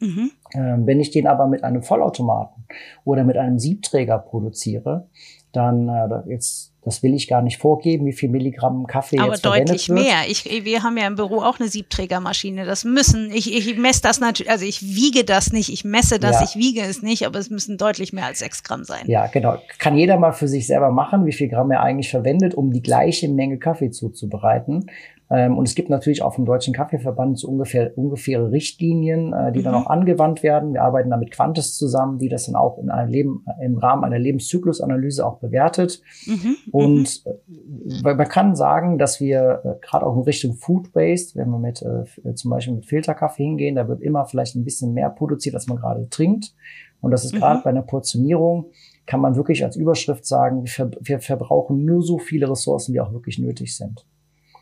Mhm. 0.01 0.31
Ähm, 0.55 0.87
wenn 0.87 1.01
ich 1.01 1.11
den 1.11 1.27
aber 1.27 1.47
mit 1.47 1.64
einem 1.64 1.83
Vollautomaten 1.83 2.66
oder 3.05 3.25
mit 3.25 3.37
einem 3.37 3.59
Siebträger 3.59 4.19
produziere, 4.19 5.09
dann 5.53 5.89
äh, 5.89 6.23
jetzt 6.29 6.73
das 6.85 7.03
will 7.03 7.14
ich 7.14 7.29
gar 7.29 7.43
nicht 7.43 7.59
vorgeben, 7.59 8.07
wie 8.07 8.12
viel 8.12 8.29
Milligramm 8.29 8.87
Kaffee 8.87 9.18
Aber 9.18 9.33
jetzt 9.33 9.45
deutlich 9.45 9.89
wird. 9.89 9.99
mehr. 9.99 10.16
Ich, 10.29 10.45
wir 10.64 10.83
haben 10.83 10.97
ja 10.97 11.07
im 11.07 11.16
Büro 11.16 11.41
auch 11.41 11.59
eine 11.59 11.68
Siebträgermaschine. 11.68 12.64
Das 12.64 12.85
müssen, 12.85 13.31
ich, 13.33 13.53
ich 13.53 13.76
messe 13.76 14.03
das 14.03 14.20
natürlich, 14.20 14.51
also 14.51 14.64
ich 14.64 14.83
wiege 14.83 15.24
das 15.24 15.53
nicht, 15.53 15.72
ich 15.72 15.85
messe 15.85 16.18
das, 16.18 16.41
ja. 16.41 16.45
ich 16.45 16.57
wiege 16.57 16.83
es 16.83 17.03
nicht, 17.03 17.26
aber 17.26 17.39
es 17.39 17.51
müssen 17.51 17.76
deutlich 17.79 18.12
mehr 18.12 18.26
als 18.26 18.39
sechs 18.39 18.62
Gramm 18.62 18.85
sein. 18.85 19.03
Ja, 19.07 19.26
genau. 19.26 19.59
Kann 19.79 19.97
jeder 19.97 20.18
mal 20.18 20.33
für 20.33 20.49
sich 20.49 20.66
selber 20.66 20.91
machen, 20.91 21.26
wie 21.26 21.33
viel 21.33 21.49
Gramm 21.49 21.70
er 21.70 21.83
eigentlich 21.83 22.11
verwendet, 22.11 22.55
um 22.55 22.72
die 22.72 22.83
gleiche 22.83 23.29
Menge 23.29 23.59
Kaffee 23.59 23.91
zuzubereiten. 23.91 24.87
Ähm, 25.31 25.59
und 25.59 25.68
es 25.68 25.74
gibt 25.74 25.91
natürlich 25.91 26.22
auch 26.22 26.35
vom 26.35 26.47
Deutschen 26.47 26.72
Kaffeeverband 26.72 27.39
so 27.39 27.49
ungefähr 27.49 27.97
ungefähre 27.97 28.51
Richtlinien, 28.51 29.33
äh, 29.33 29.53
die 29.53 29.61
mhm. 29.61 29.64
dann 29.64 29.74
auch 29.74 29.87
angewandt 29.87 30.43
werden. 30.43 30.72
Wir 30.72 30.83
arbeiten 30.83 31.11
da 31.11 31.16
mit 31.16 31.31
Quantis 31.31 31.76
zusammen, 31.76 32.18
die 32.18 32.29
das 32.29 32.47
dann 32.47 32.57
auch 32.57 32.79
in 32.79 32.91
einem 32.91 33.11
Leben, 33.11 33.45
im 33.62 33.76
Rahmen 33.76 34.05
einer 34.05 34.18
Lebenszyklusanalyse 34.18 35.26
auch 35.26 35.39
bewertet. 35.39 36.01
Mhm. 36.26 36.57
Und 36.73 37.25
mhm. 37.47 38.03
man 38.03 38.29
kann 38.29 38.57
sagen, 38.57 38.99
dass 38.99 39.21
wir 39.21 39.62
äh, 39.64 39.87
gerade 39.87 40.07
auch 40.07 40.16
in 40.16 40.23
Richtung 40.23 40.55
Food 40.55 40.95
Waste, 40.95 41.39
wenn 41.39 41.51
wir 41.51 41.59
mit 41.59 41.83
äh, 41.83 42.35
zum 42.35 42.51
Beispiel 42.51 42.75
mit 42.75 42.87
Filterkaffee 42.87 43.45
hingehen, 43.45 43.77
da 43.77 43.89
wird 43.89 44.01
immer 44.01 44.27
vielleicht 44.27 44.55
ein 44.55 44.64
bisschen 44.64 44.93
mehr 44.95 45.11
produziert, 45.11 45.55
als 45.55 45.66
man 45.66 45.79
gerade 45.79 46.09
trinkt. 46.09 46.55
Und 47.01 47.11
das 47.11 47.25
ist 47.25 47.35
mhm. 47.35 47.39
gerade 47.39 47.62
bei 47.62 47.71
einer 47.71 47.83
Portionierung 47.83 48.66
kann 49.07 49.21
man 49.21 49.37
wirklich 49.37 49.64
als 49.64 49.75
Überschrift 49.75 50.27
sagen, 50.27 50.64
wir, 50.64 50.71
ver 50.71 50.91
wir 51.01 51.21
verbrauchen 51.21 51.85
nur 51.85 52.03
so 52.03 52.19
viele 52.19 52.51
Ressourcen, 52.51 52.93
wie 52.93 53.01
auch 53.01 53.12
wirklich 53.12 53.39
nötig 53.39 53.75
sind. 53.75 54.05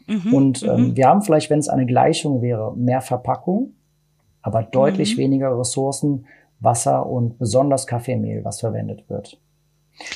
Mhm, 0.07 0.33
und 0.33 0.63
ähm, 0.63 0.91
mhm. 0.91 0.97
wir 0.97 1.09
haben 1.09 1.23
vielleicht, 1.23 1.51
wenn 1.51 1.59
es 1.59 1.69
eine 1.69 1.85
Gleichung 1.85 2.43
wäre, 2.43 2.77
mehr 2.77 3.01
Verpackung, 3.01 3.73
aber 4.43 4.63
deutlich 4.63 5.17
mhm. 5.17 5.23
weniger 5.23 5.59
Ressourcen, 5.59 6.27
Wasser 6.61 7.07
und 7.07 7.39
besonders 7.39 7.87
Kaffeemehl, 7.87 8.45
was 8.45 8.61
verwendet 8.61 9.11
wird. 9.11 9.41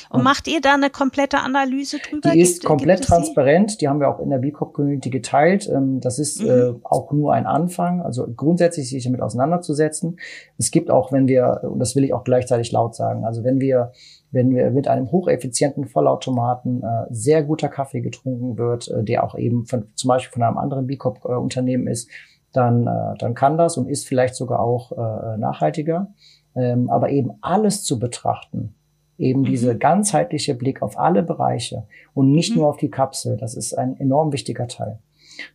Und, 0.09 0.23
macht 0.23 0.47
ihr 0.47 0.61
da 0.61 0.73
eine 0.73 0.89
komplette 0.89 1.39
Analyse 1.39 1.97
drüber? 1.99 2.31
Die 2.31 2.41
ist 2.41 2.61
gibt, 2.61 2.65
komplett 2.65 2.99
gibt 2.99 3.09
transparent. 3.09 3.73
Die? 3.73 3.77
die 3.79 3.87
haben 3.87 3.99
wir 3.99 4.09
auch 4.09 4.19
in 4.19 4.29
der 4.29 4.37
B-Corp-Community 4.39 5.09
geteilt. 5.09 5.69
Ähm, 5.69 5.99
das 5.99 6.19
ist 6.19 6.41
mhm. 6.41 6.49
äh, 6.49 6.73
auch 6.83 7.11
nur 7.11 7.33
ein 7.33 7.45
Anfang. 7.45 8.01
Also 8.01 8.27
grundsätzlich 8.27 8.89
sich 8.89 9.03
damit 9.03 9.21
auseinanderzusetzen. 9.21 10.19
Es 10.57 10.71
gibt 10.71 10.91
auch, 10.91 11.11
wenn 11.11 11.27
wir, 11.27 11.61
und 11.63 11.79
das 11.79 11.95
will 11.95 12.03
ich 12.03 12.13
auch 12.13 12.23
gleichzeitig 12.23 12.71
laut 12.71 12.95
sagen, 12.95 13.25
also 13.25 13.43
wenn 13.43 13.59
wir 13.59 13.91
wenn 14.31 14.55
wir 14.55 14.71
mit 14.71 14.87
einem 14.87 15.11
hocheffizienten 15.11 15.85
Vollautomaten 15.87 16.83
äh, 16.83 17.05
sehr 17.09 17.43
guter 17.43 17.67
Kaffee 17.67 18.01
getrunken 18.01 18.57
wird, 18.57 18.87
äh, 18.87 19.03
der 19.03 19.23
auch 19.23 19.37
eben 19.37 19.65
von, 19.65 19.89
zum 19.95 20.07
Beispiel 20.07 20.31
von 20.31 20.43
einem 20.43 20.57
anderen 20.57 20.87
B 20.87 20.95
Corp-Unternehmen 20.95 21.87
ist, 21.87 22.09
dann, 22.53 22.87
äh, 22.87 23.17
dann 23.17 23.33
kann 23.33 23.57
das 23.57 23.77
und 23.77 23.89
ist 23.89 24.07
vielleicht 24.07 24.35
sogar 24.35 24.59
auch 24.59 24.91
äh, 24.91 25.37
nachhaltiger. 25.37 26.13
Ähm, 26.53 26.89
aber 26.89 27.09
eben 27.09 27.31
alles 27.41 27.83
zu 27.83 27.97
betrachten, 27.97 28.75
eben 29.21 29.41
mhm. 29.41 29.45
diese 29.45 29.77
ganzheitliche 29.77 30.55
Blick 30.55 30.81
auf 30.81 30.97
alle 30.97 31.23
Bereiche 31.23 31.83
und 32.13 32.31
nicht 32.31 32.51
mhm. 32.51 32.61
nur 32.61 32.69
auf 32.69 32.77
die 32.77 32.89
Kapsel, 32.89 33.37
das 33.37 33.55
ist 33.55 33.73
ein 33.73 33.99
enorm 33.99 34.33
wichtiger 34.33 34.67
Teil. 34.67 34.99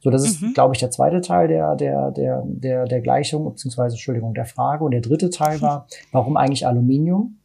So, 0.01 0.11
das 0.11 0.25
ist, 0.25 0.43
mhm. 0.43 0.55
glaube 0.55 0.75
ich, 0.75 0.81
der 0.81 0.91
zweite 0.91 1.21
Teil 1.21 1.49
der, 1.49 1.77
der, 1.77 2.11
der, 2.11 2.43
der, 2.45 2.85
der 2.87 3.01
Gleichung, 3.01 3.45
beziehungsweise, 3.45 3.95
Entschuldigung, 3.95 4.35
der 4.35 4.47
Frage. 4.47 4.83
Und 4.83 4.93
der 4.93 5.01
dritte 5.01 5.31
Teil 5.31 5.61
war, 5.61 5.87
warum 6.13 6.37
eigentlich 6.37 6.67
Aluminium? 6.67 7.39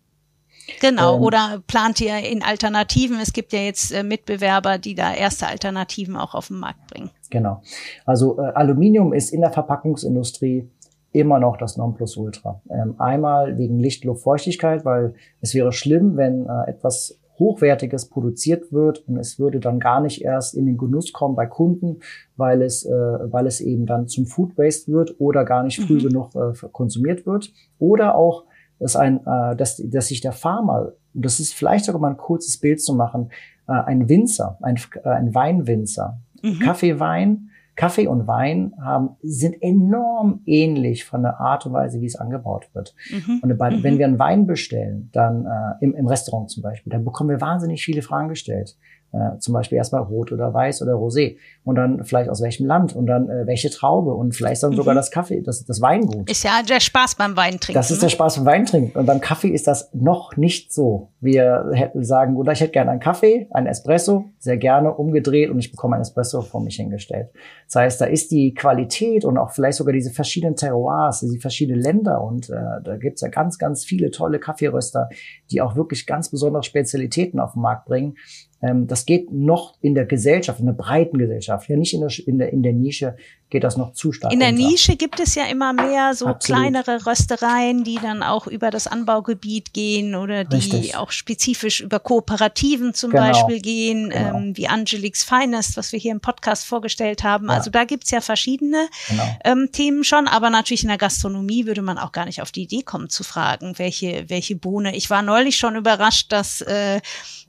Genau, 0.80 1.18
ähm, 1.18 1.24
oder 1.24 1.62
plant 1.68 2.02
ihr 2.02 2.18
in 2.18 2.42
Alternativen? 2.42 3.20
Es 3.20 3.34
gibt 3.34 3.54
ja 3.54 3.60
jetzt 3.60 3.92
äh, 3.92 4.04
Mitbewerber, 4.04 4.78
die 4.78 4.96
da 4.96 5.14
erste 5.14 5.48
Alternativen 5.48 6.16
auch 6.16 6.34
auf 6.34 6.48
den 6.48 6.60
Markt 6.60 6.88
bringen. 6.88 7.10
Genau. 7.30 7.62
Also 8.06 8.40
äh, 8.40 8.52
Aluminium 8.54 9.14
ist 9.14 9.32
in 9.32 9.42
der 9.42 9.52
Verpackungsindustrie 9.52 10.70
immer 11.12 11.40
noch 11.40 11.58
das 11.58 11.78
Nonplusultra. 11.78 12.62
Ähm, 12.70 12.96
einmal 13.00 13.58
wegen 13.58 13.80
Licht, 13.80 14.06
Luft, 14.06 14.24
Feuchtigkeit, 14.24 14.86
weil 14.86 15.14
es 15.42 15.54
wäre 15.54 15.72
schlimm, 15.72 16.16
wenn 16.16 16.46
äh, 16.46 16.70
etwas 16.70 17.20
Hochwertiges 17.42 18.06
produziert 18.06 18.72
wird 18.72 19.00
und 19.08 19.18
es 19.18 19.40
würde 19.40 19.60
dann 19.60 19.80
gar 19.80 20.00
nicht 20.00 20.22
erst 20.22 20.54
in 20.54 20.68
den 20.68 20.78
Genuss 20.78 21.12
kommen 21.12 21.36
bei 21.36 21.48
Kunden, 21.48 21.98
weil 22.38 22.62
es, 22.62 22.86
äh, 22.86 22.92
weil 22.92 23.48
es 23.48 23.60
eben 23.62 23.86
dann 23.86 24.08
zum 24.08 24.26
Food 24.26 24.58
Waste 24.58 24.92
wird 24.92 25.20
oder 25.20 25.44
gar 25.44 25.64
nicht 25.64 25.82
früh 25.82 25.96
mhm. 25.96 26.08
genug 26.08 26.36
äh, 26.36 26.54
konsumiert 26.72 27.26
wird. 27.26 27.52
Oder 27.80 28.16
auch, 28.16 28.46
dass, 28.80 28.96
ein, 28.96 29.26
äh, 29.26 29.56
dass, 29.56 29.82
dass 29.84 30.08
sich 30.08 30.22
der 30.22 30.34
Farmer, 30.34 30.94
das 31.14 31.40
ist 31.40 31.54
vielleicht 31.54 31.86
sogar 31.86 32.00
mal 32.00 32.12
ein 32.12 32.18
kurzes 32.18 32.60
Bild 32.60 32.82
zu 32.82 32.94
machen, 32.94 33.32
äh, 33.68 33.74
ein 33.74 34.08
Winzer, 34.08 34.58
ein, 34.62 34.78
äh, 35.04 35.10
ein 35.10 35.34
Weinwinzer, 35.34 36.20
mhm. 36.44 36.60
Kaffeewein, 36.60 37.50
Kaffee 37.76 38.08
und 38.08 38.28
Wein 38.28 38.74
haben, 38.82 39.16
sind 39.22 39.62
enorm 39.62 40.42
ähnlich 40.46 41.06
von 41.06 41.24
der 41.24 41.40
Art 41.40 41.66
und 41.66 41.74
Weise, 41.74 42.02
wie 42.02 42.06
es 42.06 42.16
angebaut 42.16 42.70
wird. 42.74 42.94
Mhm. 43.10 43.40
Und 43.42 43.58
bei, 43.58 43.72
mhm. 43.72 43.84
wenn 43.84 43.98
wir 43.98 44.06
einen 44.06 44.20
Wein 44.20 44.46
bestellen, 44.46 45.10
dann 45.14 45.46
äh, 45.46 45.84
im, 45.84 45.96
im 45.96 46.08
Restaurant 46.08 46.50
zum 46.50 46.64
Beispiel, 46.64 46.92
dann 46.92 47.06
bekommen 47.06 47.30
wir 47.30 47.42
wahnsinnig 47.42 47.84
viele 47.84 48.02
Fragen 48.02 48.30
gestellt. 48.30 48.78
Äh, 49.14 49.40
zum 49.40 49.54
Beispiel 49.54 49.78
erstmal 49.78 50.04
rot 50.04 50.32
oder 50.32 50.54
weiß 50.54 50.82
oder 50.84 50.94
rosé. 50.94 51.36
Und 51.66 51.76
dann 51.76 52.06
vielleicht 52.06 52.30
aus 52.30 52.42
welchem 52.42 52.66
Land 52.66 52.96
und 52.96 53.08
dann 53.08 53.30
äh, 53.30 53.46
welche 53.46 53.70
Traube 53.70 54.14
und 54.14 54.34
vielleicht 54.34 54.64
dann 54.64 54.72
mhm. 54.72 54.78
sogar 54.78 54.96
das 54.96 55.12
Kaffee, 55.12 55.42
das, 55.42 55.66
das 55.66 55.82
Weingut. 55.82 56.30
Ist 56.30 56.44
ja 56.44 56.62
der 56.68 56.80
Spaß 56.80 57.16
beim 57.16 57.36
Weintrinken. 57.36 57.74
Das 57.74 57.92
ist 57.92 57.98
ne? 57.98 58.04
der 58.04 58.10
Spaß 58.10 58.38
beim 58.38 58.46
Weintrinken. 58.46 58.98
Und 58.98 59.06
beim 59.06 59.20
Kaffee 59.20 59.50
ist 59.50 59.68
das 59.68 59.94
noch 59.94 60.38
nicht 60.38 60.72
so. 60.72 61.10
Wir 61.20 61.72
hätten 61.74 62.06
sagen, 62.06 62.38
oder 62.38 62.54
ich 62.54 62.62
hätte 62.62 62.72
gerne 62.72 62.92
einen 62.92 63.02
Kaffee, 63.02 63.48
einen 63.52 63.68
Espresso, 63.68 64.30
sehr 64.40 64.56
gerne 64.56 64.94
umgedreht 64.94 65.50
und 65.50 65.60
ich 65.60 65.72
bekomme 65.72 65.96
einen 65.96 66.04
Espresso 66.04 66.42
vor 66.42 66.62
mich 66.62 66.78
hingestellt. 66.78 67.32
Das 67.68 67.76
heißt, 67.76 68.02
da 68.02 68.06
ist 68.06 68.32
die 68.32 68.54
Qualität 68.54 69.26
und 69.26 69.38
auch 69.38 69.52
vielleicht 69.52 69.78
sogar 69.78 69.94
diese 69.94 70.12
verschiedenen 70.12 70.56
Terroirs, 70.56 71.20
diese 71.20 71.38
verschiedenen 71.40 71.82
Länder 71.82 72.24
und 72.24 72.50
äh, 72.50 72.82
da 72.84 72.96
gibt's 72.96 73.22
ja 73.22 73.28
ganz, 73.28 73.58
ganz 73.58 73.84
viele 73.84 74.10
tolle 74.10 74.40
Kaffeeröster, 74.40 75.10
die 75.52 75.62
auch 75.62 75.76
wirklich 75.76 76.08
ganz 76.08 76.30
besondere 76.30 76.64
Spezialitäten 76.64 77.40
auf 77.42 77.54
den 77.54 77.62
Markt 77.62 77.86
bringen. 77.86 78.16
Ähm, 78.62 78.88
das 78.88 79.06
geht 79.06 79.32
noch 79.32 79.76
in 79.82 79.96
der 79.96 80.06
Gesellschaft, 80.06 80.60
in 80.60 80.68
der 80.68 80.74
breiten 80.74 81.18
Gesellschaft, 81.18 81.70
ja 81.70 81.76
nicht 81.76 81.94
in 81.94 82.02
der, 82.02 82.28
in 82.28 82.38
der, 82.38 82.54
in 82.54 82.64
der 82.64 82.74
Nische 82.74 83.16
geht 83.52 83.64
das 83.66 83.78
noch 83.78 83.94
zu 83.94 84.12
stark. 84.14 84.34
In 84.34 84.40
der 84.40 84.50
unter. 84.50 84.64
Nische 84.64 84.96
gibt 84.96 85.20
es 85.20 85.36
ja 85.36 85.44
immer 85.46 85.74
mehr 85.74 86.16
so 86.16 86.26
Absolut. 86.26 86.62
kleinere 86.62 87.06
Röstereien, 87.06 87.84
die 87.84 88.00
dann 88.02 88.24
auch 88.24 88.48
über 88.48 88.72
das 88.72 88.88
Anbaugebiet 88.88 89.74
gehen 89.74 90.16
oder 90.16 90.46
die 90.46 90.56
Richtig. 90.56 90.96
auch 90.96 91.12
spezifisch 91.12 91.82
über 91.82 92.00
Kooperativen 92.00 92.94
zum 92.94 93.12
genau. 93.12 93.24
Beispiel 93.24 93.60
gehen, 93.60 94.10
genau. 94.10 94.38
ähm, 94.38 94.58
wie 94.58 94.68
Angeliques 94.68 95.24
Finest, 95.24 95.76
was 95.76 95.92
wir 95.92 96.00
hier 96.00 96.14
im 96.14 96.22
Podcast 96.22 96.66
vorgestellt 96.66 97.24
haben. 97.24 97.48
Ja. 97.48 97.56
Also 97.56 97.70
da 97.70 97.84
gibt's 97.84 98.10
ja 98.10 98.22
verschiedene 98.22 98.88
genau. 99.10 99.38
ähm, 99.44 99.70
Themen 99.72 100.06
schon, 100.06 100.28
aber 100.28 100.50
natürlich 100.50 100.84
in 100.84 100.90
der 100.90 100.98
Gastronomie 100.98 101.66
würde 101.66 101.82
man 101.82 101.98
auch 101.98 102.14
gar 102.14 102.26
nicht 102.26 102.42
auf 102.42 102.52
die 102.52 102.64
Idee 102.64 102.84
kommen 102.84 103.10
zu 103.10 103.24
fragen, 103.24 103.78
welche, 103.78 104.30
welche 104.30 104.56
Bohne. 104.56 104.96
Ich 104.96 105.10
war 105.10 105.22
neulich 105.22 105.58
schon 105.58 105.76
überrascht, 105.76 106.32
dass 106.32 106.62
äh, 106.62 107.02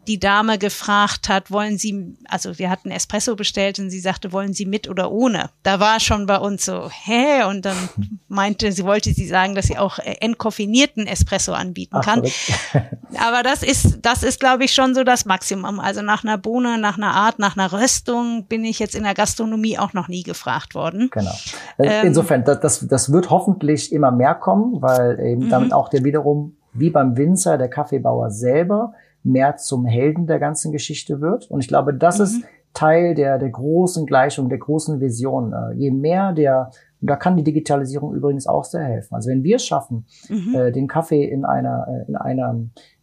die 0.09 0.18
Dame 0.18 0.59
gefragt 0.59 1.28
hat, 1.28 1.50
wollen 1.50 1.78
Sie, 1.78 2.16
also 2.28 2.59
wir 2.59 2.70
hatten 2.70 2.90
Espresso 2.90 3.36
bestellt 3.36 3.78
und 3.78 3.90
sie 3.90 4.00
sagte, 4.00 4.32
wollen 4.32 4.53
Sie 4.53 4.66
mit 4.66 4.88
oder 4.88 5.12
ohne? 5.12 5.50
Da 5.62 5.78
war 5.78 6.00
schon 6.00 6.26
bei 6.26 6.38
uns 6.38 6.64
so, 6.64 6.90
hä? 6.90 7.44
Und 7.44 7.64
dann 7.64 7.76
meinte 8.28 8.72
sie, 8.72 8.84
wollte 8.84 9.12
sie 9.12 9.26
sagen, 9.26 9.55
dass 9.55 9.66
sie 9.66 9.78
auch 9.78 9.98
äh, 9.98 10.16
entkoffinierten 10.20 11.07
Espresso 11.07 11.53
anbieten 11.53 12.00
kann. 12.00 12.22
Ach, 12.24 12.80
Aber 13.20 13.42
das 13.42 13.62
ist, 13.62 14.00
das 14.03 14.22
ist, 14.22 14.40
glaube 14.40 14.64
ich, 14.64 14.74
schon 14.74 14.94
so 14.94 15.05
das 15.05 15.24
Maximum. 15.24 15.78
Also 15.78 16.03
nach 16.03 16.24
einer 16.24 16.38
Bohne, 16.38 16.78
nach 16.78 16.96
einer 16.96 17.14
Art, 17.14 17.38
nach 17.38 17.57
einer 17.57 17.72
Röstung 17.72 18.46
bin 18.48 18.64
ich 18.64 18.78
jetzt 18.78 18.94
in 18.94 19.05
der 19.05 19.14
Gastronomie 19.14 19.78
auch 19.78 19.92
noch 19.92 20.09
nie 20.09 20.22
gefragt 20.22 20.74
worden. 20.74 21.11
Genau. 21.12 21.34
Äh, 21.78 22.00
ähm, 22.00 22.07
Insofern, 22.09 22.44
das, 22.44 22.61
das, 22.61 22.88
das 22.88 23.12
wird 23.12 23.30
hoffentlich 23.30 23.92
immer 23.92 24.11
mehr 24.11 24.34
kommen, 24.34 24.82
weil 24.82 25.20
eben 25.20 25.48
damit 25.48 25.68
mhm. 25.68 25.74
auch 25.74 25.88
der 25.88 26.03
wiederum, 26.03 26.57
wie 26.72 26.90
beim 26.90 27.16
Winzer, 27.16 27.59
der 27.59 27.68
Kaffeebauer 27.68 28.30
selber, 28.30 28.94
mehr 29.22 29.56
zum 29.56 29.84
Helden 29.84 30.26
der 30.26 30.38
ganzen 30.38 30.72
Geschichte 30.72 31.20
wird. 31.20 31.50
Und 31.50 31.60
ich 31.60 31.68
glaube, 31.68 31.94
das 31.94 32.18
mhm. 32.18 32.24
ist 32.24 32.44
Teil 32.74 33.14
der, 33.14 33.38
der 33.38 33.50
großen 33.50 34.06
Gleichung, 34.06 34.48
der 34.48 34.58
großen 34.58 35.00
Vision. 35.00 35.52
Äh, 35.52 35.74
je 35.74 35.90
mehr 35.90 36.32
der, 36.32 36.70
und 37.00 37.10
da 37.10 37.16
kann 37.16 37.36
die 37.36 37.44
Digitalisierung 37.44 38.14
übrigens 38.14 38.46
auch 38.46 38.64
sehr 38.64 38.84
helfen. 38.84 39.14
Also 39.14 39.30
wenn 39.30 39.42
wir 39.42 39.56
es 39.56 39.66
schaffen, 39.66 40.06
mhm. 40.28 40.54
äh, 40.54 40.72
den 40.72 40.88
Kaffee 40.88 41.24
in 41.24 41.44
einer, 41.44 41.86
äh, 41.88 42.08
in 42.08 42.16
einer 42.16 42.58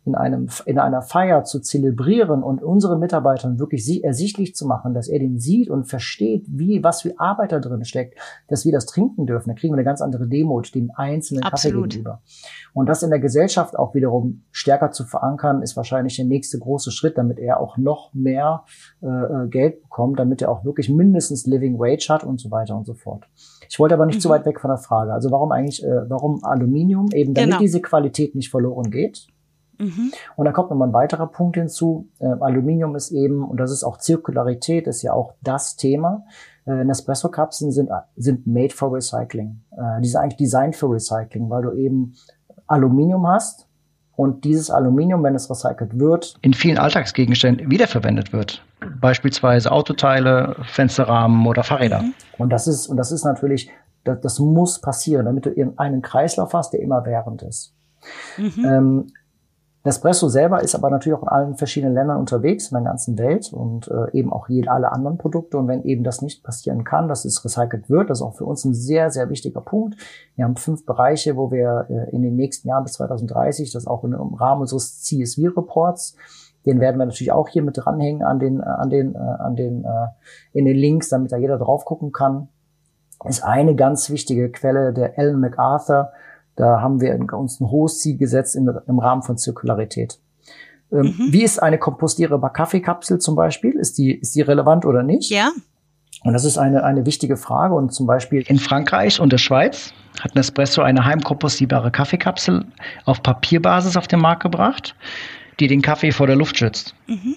in 0.10 0.16
einem, 0.16 0.50
in 0.66 0.80
einer 0.80 1.02
Feier 1.02 1.44
zu 1.44 1.60
zelebrieren 1.60 2.44
und 2.44 2.64
unseren 2.64 3.00
Mitarbeitern 3.00 3.60
wirklich 3.60 3.86
sie 3.86 4.04
ersichtlich 4.04 4.56
zu 4.56 4.66
machen, 4.66 4.94
dass 4.94 5.08
er 5.08 5.20
den 5.20 5.40
sieht 5.40 5.70
und 5.70 5.86
versteht, 5.86 6.46
wie, 6.50 6.84
was 6.84 7.02
für 7.04 7.14
Arbeit 7.20 7.52
da 7.52 7.60
drin 7.60 7.86
steckt, 7.86 8.18
dass 8.48 8.66
wir 8.66 8.72
das 8.72 8.86
trinken 8.86 9.26
dürfen. 9.26 9.50
Da 9.50 9.56
kriegen 9.56 9.74
wir 9.74 9.78
eine 9.78 9.86
ganz 9.86 10.02
andere 10.02 10.28
Demut 10.28 10.74
dem 10.74 10.92
einzelnen 10.96 11.44
Absolut. 11.44 11.84
Kaffee 11.84 11.90
gegenüber. 11.90 12.22
Und 12.74 12.90
das 12.90 13.04
in 13.04 13.10
der 13.10 13.20
Gesellschaft 13.20 13.78
auch 13.78 13.94
wiederum 13.94 14.44
stärker 14.52 14.92
zu 14.92 15.06
verankern, 15.06 15.62
ist 15.62 15.78
wahrscheinlich 15.78 16.16
der 16.16 16.26
nächste 16.26 16.60
große 16.60 16.92
Schritt, 16.92 17.18
damit 17.18 17.40
er 17.40 17.60
auch 17.60 17.78
noch 17.78 18.14
mehr 18.14 18.64
äh, 19.02 19.08
äh 19.08 19.48
Geld 19.50 19.82
bekommt, 19.82 20.20
damit 20.20 20.42
er 20.42 20.50
auch 20.50 20.66
wirklich 20.66 20.90
mindestens 20.90 21.46
Living 21.46 21.80
Wage 21.80 22.08
hat 22.10 22.24
und 22.24 22.40
so 22.40 22.52
weiter 22.52 22.76
und 22.76 22.86
so 22.86 22.94
fort. 22.94 23.26
Ich 23.70 23.80
wollte 23.80 23.96
aber 23.96 24.06
nicht 24.06 24.16
mhm. 24.18 24.22
zu 24.22 24.30
weit 24.30 24.46
weg 24.46 24.60
von 24.60 24.70
der 24.70 24.78
Frage. 24.78 25.14
Also 25.14 25.32
warum 25.32 25.52
eigentlich, 25.52 25.84
äh, 25.84 26.10
warum 26.10 26.44
Aluminium? 26.44 27.10
Eben 27.14 27.34
damit 27.34 27.52
genau. 27.52 27.60
diese 27.60 27.82
Qualität 27.82 28.36
nicht 28.36 28.50
verloren 28.50 28.90
geht. 28.90 29.28
Mhm. 29.80 30.12
Und 30.36 30.46
da 30.46 30.52
kommt 30.52 30.70
nochmal 30.70 30.90
ein 30.90 30.94
weiterer 30.94 31.28
Punkt 31.28 31.56
hinzu. 31.56 32.10
Äh, 32.20 32.26
Aluminium 32.26 32.96
ist 32.96 33.12
eben, 33.12 33.48
und 33.48 33.58
das 33.58 33.72
ist 33.72 33.84
auch 33.84 33.98
Zirkularität, 33.98 34.88
ist 34.88 35.02
ja 35.02 35.14
auch 35.14 35.34
das 35.42 35.78
Thema. 35.78 36.26
Äh, 36.68 36.84
Nespresso-Kapseln 36.84 37.72
sind, 37.72 37.90
sind 38.16 38.46
made 38.46 38.74
for 38.74 38.94
recycling. 38.94 39.62
Äh, 39.72 40.02
die 40.02 40.10
sind 40.10 40.20
eigentlich 40.22 40.38
designed 40.38 40.76
für 40.76 40.92
Recycling, 40.92 41.50
weil 41.50 41.64
du 41.64 41.72
eben 41.72 42.14
Aluminium 42.68 43.28
hast 43.28 43.68
und 44.16 44.44
dieses 44.44 44.70
Aluminium, 44.70 45.24
wenn 45.24 45.34
es 45.34 45.50
recycelt 45.50 45.98
wird, 45.98 46.36
in 46.42 46.54
vielen 46.54 46.78
Alltagsgegenständen 46.78 47.72
wiederverwendet 47.72 48.34
wird. 48.34 48.62
Beispielsweise 49.00 49.72
Autoteile, 49.72 50.58
Fensterrahmen 50.64 51.48
oder 51.48 51.64
Fahrräder. 51.64 52.02
Mhm. 52.02 52.14
Und 52.38 52.50
das 52.50 52.68
ist, 52.68 52.88
und 52.88 52.98
das 52.98 53.14
ist 53.14 53.24
natürlich, 53.24 53.72
das, 54.04 54.20
das 54.20 54.40
muss 54.40 54.82
passieren, 54.82 55.26
damit 55.26 55.46
du 55.46 55.74
einen 55.78 56.02
Kreislauf 56.02 56.54
hast, 56.54 56.74
der 56.74 56.82
immer 56.82 57.06
während 57.06 57.44
ist. 57.44 57.74
Mhm. 58.38 58.66
Ähm, 58.66 59.08
Nespresso 59.86 60.28
selber 60.28 60.62
ist 60.62 60.76
aber 60.76 60.90
natürlich 60.90 61.18
auch 61.18 61.24
in 61.24 61.30
allen 61.30 61.56
verschiedenen 61.56 61.94
Ländern 61.94 62.18
unterwegs, 62.18 62.70
in 62.70 62.76
der 62.76 62.84
ganzen 62.84 63.18
Welt 63.18 63.54
und 63.54 63.88
äh, 63.88 64.18
eben 64.18 64.34
auch 64.34 64.50
jede, 64.50 64.70
alle 64.70 64.92
anderen 64.92 65.18
Produkte. 65.18 65.58
Und 65.58 65.70
wenn 65.70 65.84
eben 65.84 66.04
das 66.04 66.22
nicht 66.22 66.44
passieren 66.44 66.84
kann, 66.84 67.08
dass 67.08 67.24
es 67.24 67.46
recycelt 67.46 67.90
wird, 67.90 68.10
das 68.10 68.20
ist 68.20 68.22
auch 68.24 68.36
für 68.36 68.46
uns 68.46 68.66
ein 68.66 68.74
sehr, 68.74 69.10
sehr 69.10 69.30
wichtiger 69.30 69.62
Punkt. 69.62 69.96
Wir 70.36 70.44
haben 70.44 70.58
fünf 70.58 70.86
Bereiche, 70.86 71.38
wo 71.38 71.50
wir 71.50 71.86
äh, 71.90 72.14
in 72.14 72.22
den 72.24 72.36
nächsten 72.36 72.68
Jahren 72.68 72.84
bis 72.84 72.94
2030, 72.94 73.72
das 73.72 73.88
auch 73.88 74.04
im 74.04 74.14
Rahmen 74.34 74.62
unseres 74.62 75.02
CSV-Reports, 75.02 76.18
den 76.66 76.82
werden 76.82 77.00
wir 77.00 77.06
natürlich 77.06 77.32
auch 77.32 77.48
hier 77.48 77.64
mit 77.64 77.78
dranhängen 77.78 78.22
an 78.22 78.40
den, 78.40 78.60
äh, 78.60 78.64
an 78.64 78.90
den, 78.90 79.16
äh, 79.16 79.18
an 79.18 79.56
den, 79.56 79.86
äh, 79.86 80.08
in 80.52 80.66
den 80.66 80.76
Links, 80.76 81.08
damit 81.08 81.32
da 81.32 81.38
jeder 81.38 81.58
drauf 81.58 81.86
gucken 81.86 82.12
kann, 82.12 82.50
ist 83.26 83.44
eine 83.44 83.76
ganz 83.76 84.10
wichtige 84.10 84.50
Quelle 84.50 84.94
der 84.94 85.18
Ellen 85.18 85.40
MacArthur, 85.40 86.12
da 86.60 86.82
haben 86.82 87.00
wir 87.00 87.18
uns 87.38 87.62
ein 87.62 87.72
hohes 87.72 88.00
Ziel 88.00 88.18
gesetzt 88.18 88.56
im, 88.58 88.70
im 88.86 89.00
Rahmen 89.00 89.22
von 89.22 89.38
Zirkularität. 89.38 90.20
Ähm, 90.92 91.16
mhm. 91.18 91.28
Wie 91.32 91.44
ist 91.44 91.64
eine 91.64 91.78
kompostierbare 91.78 92.52
Kaffeekapsel 92.52 93.20
zum 93.20 93.36
Beispiel? 93.36 93.72
Ist 93.72 93.98
die, 93.98 94.14
ist 94.14 94.36
die 94.36 94.42
relevant 94.42 94.86
oder 94.86 95.02
nicht? 95.02 95.32
Ja. 95.32 95.52
Und 96.26 96.34
das 96.34 96.44
ist 96.44 96.58
eine, 96.58 96.84
eine 96.84 97.06
wichtige 97.06 97.38
Frage. 97.38 97.76
Und 97.76 97.94
zum 97.94 98.08
Beispiel 98.08 98.42
in 98.42 98.60
Frankreich 98.60 99.22
und 99.22 99.32
der 99.32 99.38
Schweiz 99.38 99.94
hat 100.20 100.36
Nespresso 100.36 100.82
eine 100.82 101.06
heimkompostierbare 101.06 101.92
Kaffeekapsel 101.92 102.66
auf 103.06 103.24
Papierbasis 103.24 103.96
auf 103.96 104.08
den 104.08 104.20
Markt 104.20 104.44
gebracht, 104.44 104.96
die 105.62 105.68
den 105.68 105.82
Kaffee 105.82 106.12
vor 106.12 106.28
der 106.28 106.36
Luft 106.36 106.58
schützt. 106.58 106.94
Mhm. 107.08 107.36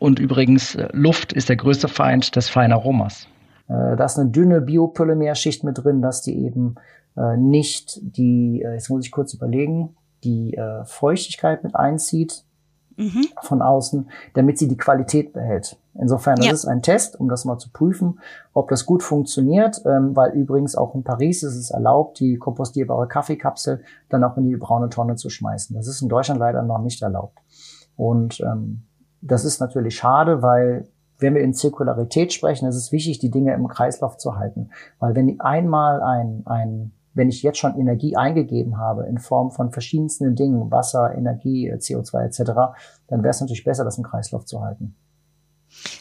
Und 0.00 0.18
übrigens, 0.18 0.74
äh, 0.74 0.88
Luft 0.92 1.32
ist 1.32 1.48
der 1.50 1.56
größte 1.56 1.86
Feind 1.86 2.34
des 2.34 2.48
feinen 2.48 2.72
Aromas. 2.72 3.28
Äh, 3.68 3.96
da 3.96 4.04
ist 4.06 4.18
eine 4.18 4.30
dünne 4.30 4.60
Biopolymerschicht 4.60 5.62
mit 5.62 5.84
drin, 5.84 6.02
dass 6.02 6.22
die 6.22 6.36
eben 6.36 6.74
äh, 7.16 7.36
nicht 7.36 7.98
die, 8.02 8.62
äh, 8.62 8.74
jetzt 8.74 8.90
muss 8.90 9.04
ich 9.04 9.12
kurz 9.12 9.34
überlegen, 9.34 9.96
die 10.24 10.54
äh, 10.54 10.84
Feuchtigkeit 10.84 11.64
mit 11.64 11.74
einzieht 11.74 12.44
mhm. 12.96 13.26
von 13.42 13.62
außen, 13.62 14.10
damit 14.34 14.58
sie 14.58 14.68
die 14.68 14.76
Qualität 14.76 15.32
behält. 15.32 15.78
Insofern, 15.94 16.36
das 16.36 16.46
ja. 16.46 16.52
ist 16.52 16.66
ein 16.66 16.82
Test, 16.82 17.18
um 17.18 17.28
das 17.28 17.44
mal 17.44 17.58
zu 17.58 17.70
prüfen, 17.70 18.20
ob 18.52 18.68
das 18.68 18.86
gut 18.86 19.02
funktioniert, 19.02 19.82
ähm, 19.84 20.14
weil 20.14 20.32
übrigens 20.32 20.76
auch 20.76 20.94
in 20.94 21.02
Paris 21.02 21.42
ist 21.42 21.56
es 21.56 21.70
erlaubt, 21.70 22.20
die 22.20 22.36
kompostierbare 22.36 23.08
Kaffeekapsel 23.08 23.82
dann 24.08 24.22
auch 24.22 24.36
in 24.36 24.44
die 24.44 24.56
braune 24.56 24.88
Tonne 24.88 25.16
zu 25.16 25.30
schmeißen. 25.30 25.74
Das 25.74 25.88
ist 25.88 26.02
in 26.02 26.08
Deutschland 26.08 26.38
leider 26.38 26.62
noch 26.62 26.80
nicht 26.80 27.02
erlaubt. 27.02 27.38
Und 27.96 28.40
ähm, 28.40 28.82
das 29.20 29.44
ist 29.44 29.60
natürlich 29.60 29.96
schade, 29.96 30.42
weil 30.42 30.88
wenn 31.18 31.34
wir 31.34 31.42
in 31.42 31.52
Zirkularität 31.52 32.32
sprechen, 32.32 32.66
ist 32.66 32.76
es 32.76 32.92
wichtig, 32.92 33.18
die 33.18 33.30
Dinge 33.30 33.52
im 33.52 33.68
Kreislauf 33.68 34.16
zu 34.16 34.36
halten. 34.36 34.70
Weil 34.98 35.14
wenn 35.14 35.38
einmal 35.40 36.02
ein, 36.02 36.42
ein 36.46 36.92
wenn 37.20 37.28
ich 37.28 37.42
jetzt 37.42 37.58
schon 37.58 37.78
Energie 37.78 38.16
eingegeben 38.16 38.78
habe 38.78 39.04
in 39.04 39.18
Form 39.18 39.50
von 39.50 39.72
verschiedensten 39.72 40.34
Dingen, 40.34 40.70
Wasser, 40.70 41.14
Energie, 41.14 41.70
CO2 41.70 42.24
etc., 42.24 42.38
dann 43.08 43.22
wäre 43.22 43.28
es 43.28 43.42
natürlich 43.42 43.62
besser, 43.62 43.84
das 43.84 43.98
im 43.98 44.04
Kreislauf 44.04 44.46
zu 44.46 44.62
halten. 44.62 44.96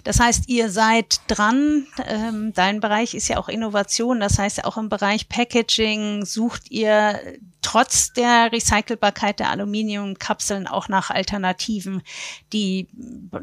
Das 0.04 0.20
heißt, 0.20 0.50
ihr 0.50 0.70
seid 0.70 1.22
dran. 1.28 1.86
Ähm, 2.08 2.54
dein 2.54 2.80
Bereich 2.80 3.14
ist 3.14 3.28
ja 3.28 3.38
auch 3.38 3.50
Innovation. 3.50 4.20
Das 4.20 4.40
heißt, 4.40 4.66
auch 4.66 4.78
im 4.78 4.90
Bereich 4.90 5.30
Packaging 5.30 6.26
sucht 6.26 6.72
ihr 6.72 7.20
trotz 7.62 8.14
der 8.14 8.52
Recycelbarkeit 8.52 9.40
der 9.40 9.50
Aluminiumkapseln 9.52 10.68
auch 10.68 10.88
nach 10.88 11.10
Alternativen, 11.10 12.02
die 12.54 12.88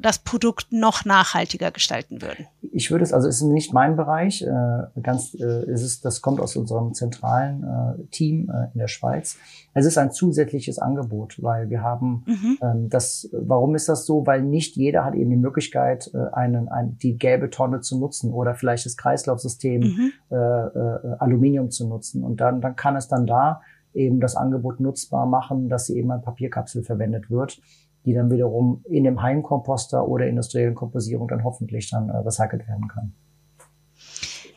das 0.00 0.18
Produkt 0.18 0.72
noch 0.72 1.04
nachhaltiger 1.04 1.70
gestalten 1.70 2.22
würden? 2.22 2.46
Ich 2.72 2.90
würde 2.90 3.04
es, 3.04 3.12
also 3.12 3.28
es 3.28 3.36
ist 3.36 3.42
nicht 3.42 3.72
mein 3.72 3.96
Bereich, 3.96 4.42
äh, 4.42 5.00
ganz, 5.02 5.34
äh, 5.34 5.44
es 5.44 5.82
ist, 5.82 6.04
das 6.04 6.22
kommt 6.22 6.40
aus 6.40 6.56
unserem 6.56 6.94
zentralen 6.94 7.62
äh, 7.62 8.06
Team 8.10 8.50
äh, 8.50 8.72
in 8.72 8.80
der 8.80 8.88
Schweiz. 8.88 9.36
Es 9.76 9.84
ist 9.84 9.98
ein 9.98 10.10
zusätzliches 10.10 10.78
Angebot, 10.78 11.36
weil 11.42 11.68
wir 11.68 11.82
haben 11.82 12.24
mhm. 12.26 12.58
ähm, 12.62 12.88
das, 12.88 13.28
warum 13.32 13.74
ist 13.74 13.90
das 13.90 14.06
so? 14.06 14.26
Weil 14.26 14.40
nicht 14.40 14.74
jeder 14.74 15.04
hat 15.04 15.14
eben 15.14 15.28
die 15.28 15.36
Möglichkeit, 15.36 16.10
äh, 16.14 16.32
einen, 16.32 16.70
ein, 16.70 16.96
die 16.96 17.18
gelbe 17.18 17.50
Tonne 17.50 17.80
zu 17.80 17.98
nutzen 17.98 18.32
oder 18.32 18.54
vielleicht 18.54 18.86
das 18.86 18.96
Kreislaufsystem 18.96 19.80
mhm. 19.82 20.12
äh, 20.30 20.34
äh, 20.34 21.16
Aluminium 21.18 21.70
zu 21.70 21.86
nutzen. 21.86 22.24
Und 22.24 22.40
dann, 22.40 22.62
dann 22.62 22.74
kann 22.74 22.96
es 22.96 23.08
dann 23.08 23.26
da 23.26 23.60
eben 23.92 24.18
das 24.18 24.34
Angebot 24.34 24.80
nutzbar 24.80 25.26
machen, 25.26 25.68
dass 25.68 25.84
sie 25.84 25.98
eben 25.98 26.10
an 26.10 26.22
Papierkapsel 26.22 26.82
verwendet 26.82 27.30
wird, 27.30 27.60
die 28.06 28.14
dann 28.14 28.30
wiederum 28.30 28.80
in 28.84 29.04
dem 29.04 29.20
Heimkomposter 29.20 30.08
oder 30.08 30.26
industriellen 30.26 30.74
Komposierung 30.74 31.28
dann 31.28 31.44
hoffentlich 31.44 31.90
dann 31.90 32.08
äh, 32.08 32.16
recycelt 32.16 32.66
werden 32.66 32.88
kann. 32.88 33.12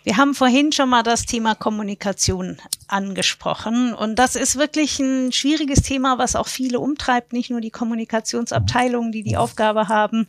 Wir 0.04 0.18
haben 0.18 0.34
vorhin 0.34 0.72
schon 0.72 0.90
mal 0.90 1.04
das 1.04 1.26
Thema 1.26 1.56
Kommunikation 1.56 2.58
angesprochen. 2.88 3.94
Und 3.94 4.18
das 4.18 4.36
ist 4.36 4.58
wirklich 4.58 5.00
ein 5.00 5.32
schwieriges 5.32 5.82
Thema, 5.82 6.18
was 6.18 6.36
auch 6.36 6.48
viele 6.48 6.80
umtreibt, 6.80 7.34
nicht 7.34 7.50
nur 7.50 7.62
die 7.62 7.70
Kommunikationsabteilungen, 7.70 9.12
die 9.12 9.24
die 9.24 9.38
Aufgabe 9.38 9.88
haben, 9.88 10.28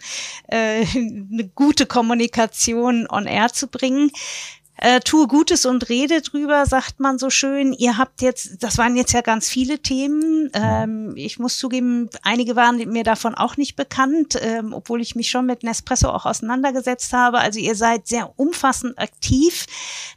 äh, 0.49 0.85
eine 0.95 1.49
gute 1.55 1.87
Kommunikation 1.87 3.07
on 3.09 3.27
air 3.27 3.53
zu 3.53 3.69
bringen 3.69 4.11
äh, 4.83 5.01
tue 5.01 5.27
Gutes 5.27 5.67
und 5.67 5.91
rede 5.91 6.23
drüber, 6.23 6.65
sagt 6.65 7.01
man 7.01 7.19
so 7.19 7.29
schön. 7.29 7.75
Ihr 7.75 7.99
habt 7.99 8.23
jetzt, 8.23 8.63
das 8.63 8.79
waren 8.79 8.97
jetzt 8.97 9.13
ja 9.13 9.21
ganz 9.21 9.49
viele 9.49 9.81
Themen. 9.81 10.51
Ähm, 10.55 11.13
ich 11.17 11.39
muss 11.39 11.59
zugeben, 11.59 12.09
einige 12.23 12.57
waren 12.57 12.77
mir 12.91 13.05
davon 13.05 13.35
auch 13.35 13.59
nicht 13.59 13.77
bekannt, 13.77 14.39
ähm, 14.41 14.73
obwohl 14.73 15.03
ich 15.03 15.15
mich 15.15 15.29
schon 15.29 15.45
mit 15.45 15.65
Nespresso 15.65 16.09
auch 16.09 16.25
auseinandergesetzt 16.25 17.13
habe. 17.13 17.41
Also 17.41 17.61
ihr 17.61 17.75
seid 17.75 18.07
sehr 18.07 18.33
umfassend 18.39 18.99
aktiv, 18.99 19.67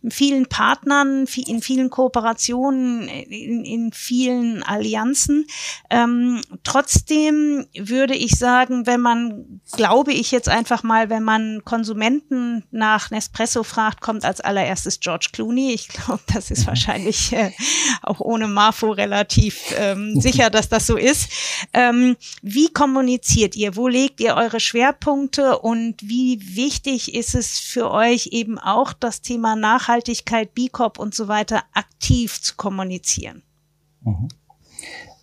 in 0.02 0.12
vielen 0.12 0.48
Partnern, 0.48 1.26
in 1.46 1.62
vielen 1.62 1.90
Kooperationen, 1.90 3.10
in, 3.10 3.66
in 3.66 3.92
vielen 3.92 4.64
Allianzen. 4.64 5.46
Ähm, 5.90 6.40
trotzdem 6.64 7.68
würde 7.78 8.16
ich 8.16 8.38
sagen, 8.38 8.86
wenn 8.86 9.02
man, 9.02 9.62
glaube 9.74 10.14
ich 10.14 10.32
jetzt 10.32 10.48
einfach 10.48 10.84
mal, 10.84 11.10
wenn 11.10 11.24
man 11.24 11.64
Konsumenten 11.66 12.64
nach 12.72 13.12
Nespresso 13.12 13.64
fragt, 13.64 14.00
kommt 14.00 14.24
als 14.24 14.40
allererstes 14.54 15.00
George 15.00 15.30
Clooney. 15.32 15.74
Ich 15.74 15.88
glaube, 15.88 16.22
das 16.34 16.52
ist 16.52 16.68
wahrscheinlich 16.68 17.34
äh, 17.34 17.52
auch 18.02 18.20
ohne 18.20 18.48
Marfo 18.48 18.92
relativ 18.92 19.74
ähm, 19.78 20.20
sicher, 20.20 20.50
dass 20.50 20.70
das 20.70 20.88
so 20.88 20.96
ist. 20.96 21.32
Ähm, 21.74 22.16
wie 22.42 22.72
kommuniziert 22.72 23.56
ihr? 23.56 23.76
Wo 23.76 23.88
legt 23.88 24.20
ihr 24.20 24.36
eure 24.36 24.60
Schwerpunkte 24.60 25.60
und 25.60 26.02
wie 26.02 26.56
wichtig 26.56 27.14
ist 27.14 27.36
es 27.36 27.60
für 27.60 27.92
euch 27.92 28.28
eben 28.28 28.60
auch 28.60 28.94
das 28.94 29.22
Thema 29.22 29.56
Nachhaltigkeit, 29.56 30.54
B 30.54 30.70
Corp 30.70 31.00
und 31.00 31.16
so 31.16 31.28
weiter 31.28 31.64
aktiv 31.74 32.42
zu 32.42 32.56
kommunizieren? 32.56 33.44
Mhm. 34.02 34.28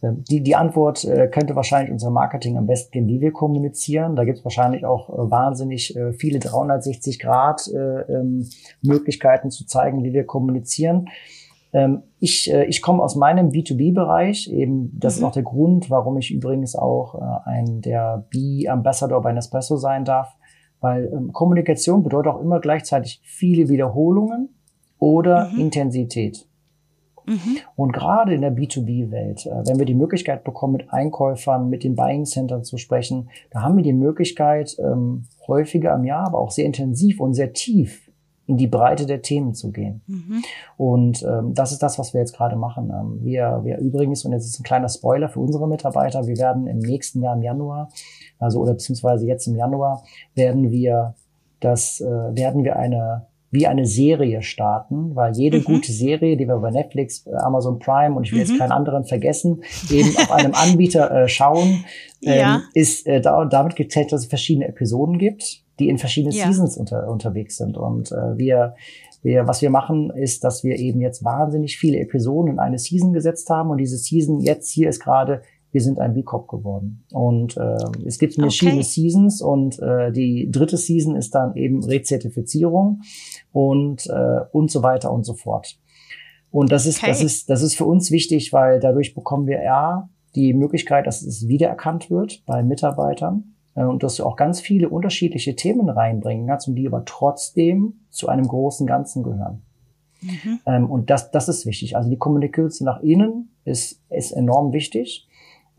Ähm, 0.02 0.24
die, 0.28 0.42
die 0.42 0.56
Antwort 0.56 1.04
äh, 1.04 1.28
könnte 1.28 1.56
wahrscheinlich 1.56 1.92
unser 1.92 2.10
Marketing 2.10 2.56
am 2.56 2.66
besten 2.66 2.92
geben, 2.92 3.08
wie 3.08 3.20
wir 3.20 3.32
kommunizieren. 3.32 4.16
Da 4.16 4.24
gibt 4.24 4.38
es 4.38 4.44
wahrscheinlich 4.44 4.84
auch 4.84 5.08
äh, 5.10 5.30
wahnsinnig 5.30 5.96
äh, 5.96 6.12
viele 6.12 6.38
360 6.38 7.18
Grad 7.18 7.68
äh, 7.68 8.00
ähm, 8.12 8.48
Möglichkeiten 8.82 9.50
zu 9.50 9.66
zeigen, 9.66 10.02
wie 10.04 10.12
wir 10.12 10.24
kommunizieren. 10.24 11.08
Ähm, 11.72 12.02
ich, 12.18 12.52
äh, 12.52 12.64
ich 12.64 12.82
komme 12.82 13.02
aus 13.02 13.14
meinem 13.14 13.50
B2B-Bereich. 13.50 14.50
Eben, 14.50 14.90
das 14.98 15.16
mhm. 15.16 15.18
ist 15.18 15.24
auch 15.28 15.32
der 15.32 15.42
Grund, 15.42 15.90
warum 15.90 16.18
ich 16.18 16.30
übrigens 16.32 16.74
auch 16.74 17.14
äh, 17.14 17.48
ein 17.50 17.80
der 17.80 18.26
B-Ambassador 18.30 19.20
bei 19.22 19.32
Nespresso 19.32 19.76
sein 19.76 20.04
darf. 20.04 20.34
Weil 20.80 21.10
ähm, 21.12 21.32
Kommunikation 21.32 22.02
bedeutet 22.02 22.32
auch 22.32 22.40
immer 22.40 22.58
gleichzeitig 22.58 23.20
viele 23.22 23.68
Wiederholungen 23.68 24.48
oder 24.98 25.50
mhm. 25.50 25.60
Intensität. 25.60 26.46
Mhm. 27.26 27.58
Und 27.76 27.92
gerade 27.92 28.34
in 28.34 28.40
der 28.40 28.54
B2B-Welt, 28.54 29.46
äh, 29.46 29.66
wenn 29.66 29.78
wir 29.78 29.86
die 29.86 29.94
Möglichkeit 29.94 30.44
bekommen, 30.44 30.74
mit 30.74 30.92
Einkäufern, 30.92 31.68
mit 31.68 31.84
den 31.84 31.94
Buying 31.94 32.24
Centern 32.24 32.64
zu 32.64 32.78
sprechen, 32.78 33.30
da 33.50 33.62
haben 33.62 33.76
wir 33.76 33.84
die 33.84 33.92
Möglichkeit, 33.92 34.76
ähm, 34.78 35.26
häufiger 35.46 35.94
im 35.94 36.04
Jahr, 36.04 36.26
aber 36.26 36.38
auch 36.38 36.50
sehr 36.50 36.66
intensiv 36.66 37.20
und 37.20 37.34
sehr 37.34 37.52
tief 37.52 38.10
in 38.50 38.56
die 38.56 38.66
Breite 38.66 39.06
der 39.06 39.22
Themen 39.22 39.54
zu 39.54 39.70
gehen. 39.70 40.02
Mhm. 40.08 40.42
Und 40.76 41.22
ähm, 41.22 41.54
das 41.54 41.70
ist 41.70 41.84
das, 41.84 42.00
was 42.00 42.12
wir 42.14 42.20
jetzt 42.20 42.36
gerade 42.36 42.56
machen. 42.56 42.90
Ähm, 42.90 43.24
wir, 43.24 43.60
wir 43.62 43.78
übrigens, 43.78 44.24
und 44.24 44.32
jetzt 44.32 44.44
ist 44.44 44.58
ein 44.58 44.64
kleiner 44.64 44.88
Spoiler 44.88 45.28
für 45.28 45.38
unsere 45.38 45.68
Mitarbeiter, 45.68 46.26
wir 46.26 46.36
werden 46.36 46.66
im 46.66 46.78
nächsten 46.78 47.22
Jahr 47.22 47.36
im 47.36 47.42
Januar, 47.42 47.90
also 48.40 48.60
oder 48.60 48.72
beziehungsweise 48.72 49.24
jetzt 49.24 49.46
im 49.46 49.54
Januar, 49.54 50.02
werden 50.34 50.72
wir 50.72 51.14
das, 51.60 52.00
äh, 52.00 52.06
werden 52.06 52.64
wir 52.64 52.74
eine 52.74 53.26
wie 53.50 53.66
eine 53.66 53.84
Serie 53.84 54.42
starten, 54.42 55.16
weil 55.16 55.32
jede 55.34 55.58
mhm. 55.58 55.64
gute 55.64 55.92
Serie, 55.92 56.36
die 56.36 56.46
wir 56.46 56.56
bei 56.58 56.70
Netflix, 56.70 57.26
äh, 57.26 57.34
Amazon 57.34 57.78
Prime 57.78 58.14
und 58.14 58.24
ich 58.24 58.32
will 58.32 58.42
mhm. 58.42 58.46
jetzt 58.46 58.58
keinen 58.58 58.72
anderen 58.72 59.04
vergessen, 59.04 59.62
eben 59.90 60.16
auf 60.16 60.30
einem 60.30 60.54
Anbieter 60.54 61.10
äh, 61.10 61.28
schauen, 61.28 61.84
ähm, 62.22 62.38
ja. 62.38 62.62
ist 62.74 63.06
äh, 63.06 63.20
da, 63.20 63.44
damit 63.44 63.76
gezählt, 63.76 64.12
dass 64.12 64.22
es 64.22 64.26
verschiedene 64.28 64.68
Episoden 64.68 65.18
gibt, 65.18 65.64
die 65.80 65.88
in 65.88 65.98
verschiedenen 65.98 66.36
ja. 66.36 66.46
Seasons 66.46 66.76
unter, 66.76 67.08
unterwegs 67.08 67.56
sind. 67.56 67.76
Und 67.76 68.12
äh, 68.12 68.38
wir, 68.38 68.76
wir, 69.22 69.48
was 69.48 69.62
wir 69.62 69.70
machen, 69.70 70.10
ist, 70.10 70.44
dass 70.44 70.62
wir 70.62 70.78
eben 70.78 71.00
jetzt 71.00 71.24
wahnsinnig 71.24 71.76
viele 71.76 71.98
Episoden 71.98 72.52
in 72.52 72.58
eine 72.60 72.78
Season 72.78 73.12
gesetzt 73.12 73.50
haben 73.50 73.70
und 73.70 73.78
diese 73.78 73.96
Season 73.96 74.40
jetzt 74.40 74.70
hier 74.70 74.88
ist 74.88 75.00
gerade 75.00 75.42
wir 75.72 75.80
sind 75.80 75.98
ein 75.98 76.14
B-Corp 76.14 76.48
geworden. 76.48 77.04
Und 77.12 77.56
äh, 77.56 77.76
es 78.04 78.18
gibt 78.18 78.34
verschiedene 78.34 78.80
okay. 78.80 78.88
Seasons 78.88 79.40
und 79.40 79.78
äh, 79.80 80.10
die 80.12 80.50
dritte 80.50 80.76
Season 80.76 81.16
ist 81.16 81.34
dann 81.34 81.54
eben 81.56 81.84
Rezertifizierung 81.84 83.02
und, 83.52 84.06
äh, 84.06 84.40
und 84.52 84.70
so 84.70 84.82
weiter 84.82 85.12
und 85.12 85.24
so 85.24 85.34
fort. 85.34 85.78
Und 86.50 86.72
das 86.72 86.86
ist, 86.86 86.98
okay. 86.98 87.08
das 87.08 87.22
ist, 87.22 87.50
das 87.50 87.62
ist 87.62 87.76
für 87.76 87.84
uns 87.84 88.10
wichtig, 88.10 88.52
weil 88.52 88.80
dadurch 88.80 89.14
bekommen 89.14 89.46
wir 89.46 89.62
ja 89.62 90.08
die 90.34 90.52
Möglichkeit, 90.52 91.06
dass 91.06 91.22
es 91.22 91.48
wiedererkannt 91.48 92.10
wird 92.10 92.44
bei 92.46 92.62
Mitarbeitern 92.62 93.54
äh, 93.74 93.84
und 93.84 94.02
dass 94.02 94.18
wir 94.18 94.26
auch 94.26 94.36
ganz 94.36 94.60
viele 94.60 94.88
unterschiedliche 94.88 95.56
Themen 95.56 95.88
reinbringen 95.88 96.46
kannst 96.46 96.68
und 96.68 96.74
die 96.74 96.86
aber 96.86 97.04
trotzdem 97.04 98.00
zu 98.10 98.28
einem 98.28 98.46
großen 98.46 98.86
Ganzen 98.86 99.22
gehören. 99.22 99.62
Mhm. 100.22 100.60
Ähm, 100.66 100.90
und 100.90 101.10
das, 101.10 101.30
das 101.30 101.48
ist 101.48 101.66
wichtig. 101.66 101.96
Also 101.96 102.10
die 102.10 102.18
Kommunikation 102.18 102.86
nach 102.86 103.00
innen 103.00 103.50
ist, 103.64 104.02
ist 104.10 104.32
enorm 104.32 104.72
wichtig. 104.72 105.26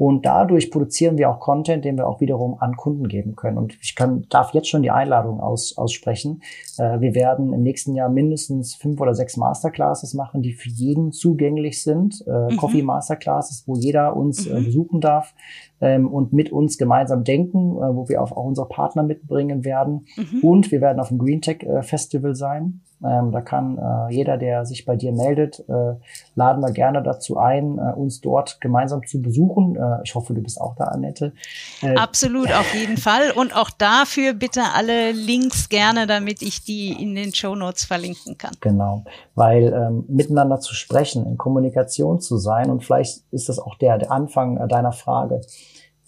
Und 0.02 0.26
dadurch 0.26 0.72
produzieren 0.72 1.20
wir 1.20 1.30
auch 1.30 1.40
Content, 1.40 1.86
den 1.86 1.96
wir 1.96 2.08
auch 2.08 2.22
wiederum 2.22 2.58
an 2.60 2.76
Kunden 2.76 3.08
geben 3.08 3.36
können. 3.36 3.60
Und 3.60 3.78
ich 3.84 3.94
kann, 3.94 4.26
darf 4.30 4.52
jetzt 4.56 4.68
schon 4.68 4.82
die 4.82 4.90
Einladung 4.90 5.40
aus, 5.40 5.78
aussprechen. 5.78 6.42
Äh, 6.80 7.02
wir 7.02 7.14
werden 7.14 7.54
im 7.54 7.62
nächsten 7.62 7.94
Jahr 7.94 8.10
mindestens 8.10 8.74
fünf 8.74 9.00
oder 9.00 9.14
sechs 9.14 9.38
Masterclasses 9.38 10.16
machen, 10.16 10.42
die 10.42 10.54
für 10.54 10.70
jeden 10.70 11.12
zugänglich 11.12 11.84
sind. 11.84 12.24
Äh, 12.26 12.32
mhm. 12.52 12.58
Coffee 12.58 12.82
Masterclasses, 12.82 13.66
wo 13.68 13.76
jeder 13.76 14.16
uns 14.16 14.48
äh, 14.48 14.60
mhm. 14.60 14.66
besuchen 14.66 15.02
darf 15.02 15.36
ähm, 15.82 16.08
und 16.08 16.32
mit 16.32 16.52
uns 16.52 16.78
gemeinsam 16.78 17.24
denken, 17.24 17.78
äh, 17.78 17.96
wo 17.96 18.08
wir 18.08 18.22
auch, 18.22 18.32
auch 18.32 18.46
unsere 18.46 18.68
Partner 18.68 19.04
mitbringen 19.04 19.66
werden. 19.66 20.06
Mhm. 20.16 20.40
Und 20.42 20.72
wir 20.72 20.82
werden 20.82 21.00
auf 21.00 21.10
dem 21.10 21.18
Green 21.18 21.42
Tech 21.42 21.64
äh, 21.64 21.82
Festival 21.82 22.36
sein. 22.36 22.82
Ähm, 23.04 23.32
da 23.32 23.42
kann 23.42 23.80
äh, 23.80 24.14
jeder, 24.14 24.38
der 24.38 24.66
sich 24.66 24.86
bei 24.86 24.96
dir 24.96 25.12
meldet, 25.12 25.60
äh, 25.68 25.96
laden 26.36 26.62
wir 26.62 26.72
gerne 26.72 27.02
dazu 27.02 27.38
ein, 27.38 27.80
äh, 27.80 27.94
uns 27.94 28.22
dort 28.22 28.62
gemeinsam 28.62 29.02
zu 29.08 29.22
besuchen. 29.22 29.76
Äh, 29.76 30.02
ich 30.04 30.14
hoffe, 30.14 30.36
du 30.36 30.42
bist 30.42 30.62
auch 30.62 30.76
da, 30.76 30.86
Annette. 30.86 31.34
Äh, 31.82 31.96
Absolut, 31.96 32.52
auf 32.54 32.76
jeden 32.76 32.98
Fall. 32.98 33.32
Und 33.32 33.56
auch 33.56 33.72
dafür 33.72 34.34
bitte 34.34 34.62
alle 34.76 35.14
Links 35.14 35.70
gerne, 35.70 36.06
damit 36.06 36.44
ich 36.44 36.64
die 36.64 36.92
in 36.92 37.16
den 37.16 37.34
Show 37.34 37.56
Notes 37.56 37.86
verlinken 37.86 38.38
kann. 38.38 38.52
Genau, 38.60 39.04
weil 39.34 39.74
ähm, 39.74 40.06
miteinander 40.08 40.60
zu 40.60 40.76
sprechen, 40.76 41.26
in 41.26 41.38
Kommunikation 41.38 42.20
zu 42.20 42.38
sein 42.38 42.70
und 42.70 42.84
vielleicht 42.84 43.24
ist 43.32 43.50
das 43.50 43.58
auch 43.58 43.76
der, 43.80 43.98
der 43.98 44.12
Anfang 44.12 44.58
äh, 44.58 44.68
deiner 44.68 44.92
Frage. 44.92 45.42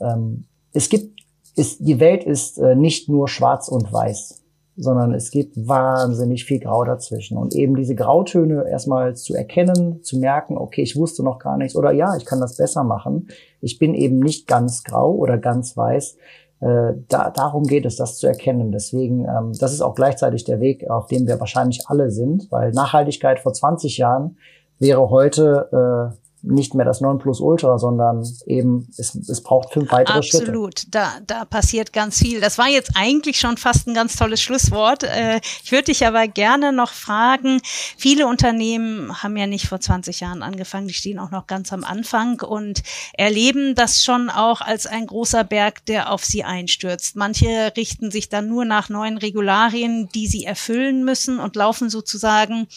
Ähm, 0.04 0.46
es 0.74 0.90
gibt, 0.90 1.22
ist, 1.56 1.80
die 1.80 2.00
Welt 2.00 2.24
ist 2.24 2.58
äh, 2.58 2.76
nicht 2.76 3.10
nur 3.10 3.28
schwarz 3.28 3.68
und 3.68 3.92
weiß 3.92 4.44
sondern 4.76 5.14
es 5.14 5.30
gibt 5.30 5.56
wahnsinnig 5.68 6.46
viel 6.46 6.60
Grau 6.60 6.84
dazwischen. 6.84 7.38
Und 7.38 7.54
eben 7.54 7.76
diese 7.76 7.96
Grautöne 7.96 8.68
erstmal 8.68 9.16
zu 9.16 9.36
erkennen, 9.36 10.04
zu 10.04 10.18
merken, 10.18 10.58
okay, 10.58 10.82
ich 10.82 10.96
wusste 10.96 11.24
noch 11.24 11.40
gar 11.40 11.58
nichts 11.58 11.76
oder 11.76 11.92
ja, 11.92 12.16
ich 12.16 12.26
kann 12.26 12.40
das 12.40 12.58
besser 12.58 12.84
machen. 12.84 13.28
Ich 13.62 13.78
bin 13.78 13.94
eben 13.94 14.20
nicht 14.20 14.48
ganz 14.48 14.84
grau 14.84 15.12
oder 15.12 15.38
ganz 15.38 15.78
weiß. 15.78 16.18
Äh, 16.62 16.94
da, 17.08 17.30
darum 17.30 17.64
geht 17.64 17.86
es, 17.86 17.98
das 17.98 18.18
zu 18.18 18.28
erkennen. 18.28 18.72
Deswegen, 18.72 19.26
ähm, 19.26 19.52
das 19.60 19.74
ist 19.74 19.82
auch 19.82 19.96
gleichzeitig 19.96 20.44
der 20.44 20.60
Weg, 20.60 20.90
auf 20.90 21.08
dem 21.08 21.28
wir 21.28 21.40
wahrscheinlich 21.40 21.88
alle 21.88 22.10
sind, 22.10 22.52
weil 22.52 22.72
Nachhaltigkeit 22.72 23.40
vor 23.40 23.54
20 23.54 23.98
Jahren 23.98 24.38
wäre 24.80 25.10
heute 25.10 26.12
äh, 26.12 26.23
nicht 26.44 26.76
mehr 26.76 26.86
das 26.86 27.00
Nonplusultra, 27.00 27.80
sondern 27.80 28.28
eben 28.46 28.88
es, 28.98 29.16
es 29.16 29.42
braucht 29.42 29.72
fünf 29.72 29.92
weitere 29.92 30.18
Absolut. 30.18 30.28
Schritte. 30.28 30.52
Absolut, 30.52 30.84
da, 30.92 31.12
da 31.26 31.46
passiert 31.46 31.94
ganz 31.94 32.20
viel. 32.20 32.42
Das 32.42 32.58
war 32.58 32.68
jetzt 32.68 32.92
eigentlich 32.96 33.40
schon 33.40 33.56
fast 33.56 33.88
ein 33.88 33.94
ganz 33.94 34.18
tolles 34.18 34.42
Schlusswort. 34.42 35.04
Äh, 35.04 35.40
ich 35.64 35.72
würde 35.72 35.86
dich 35.86 36.06
aber 36.06 36.28
gerne 36.28 36.74
noch 36.74 36.92
fragen, 36.92 37.62
viele 37.98 38.28
Unternehmen 38.28 39.24
haben 39.24 39.38
ja 39.38 39.48
nicht 39.48 39.68
vor 39.68 39.80
20 39.80 40.20
Jahren 40.20 40.44
angefangen, 40.44 40.88
die 40.88 40.94
stehen 40.94 41.18
auch 41.18 41.32
noch 41.32 41.48
ganz 41.48 41.72
am 41.72 41.86
Anfang 41.86 42.42
und 42.42 42.84
erleben 43.14 43.74
das 43.74 44.04
schon 44.04 44.30
auch 44.30 44.60
als 44.60 44.86
ein 44.86 45.08
großer 45.08 45.46
Berg, 45.46 45.86
der 45.86 46.12
auf 46.12 46.26
sie 46.26 46.44
einstürzt. 46.44 47.16
Manche 47.16 47.72
richten 47.78 48.12
sich 48.12 48.28
dann 48.28 48.50
nur 48.50 48.66
nach 48.66 48.90
neuen 48.90 49.18
Regularien, 49.18 50.10
die 50.14 50.28
sie 50.28 50.44
erfüllen 50.44 51.06
müssen 51.06 51.40
und 51.40 51.56
laufen 51.56 51.90
sozusagen 51.90 52.68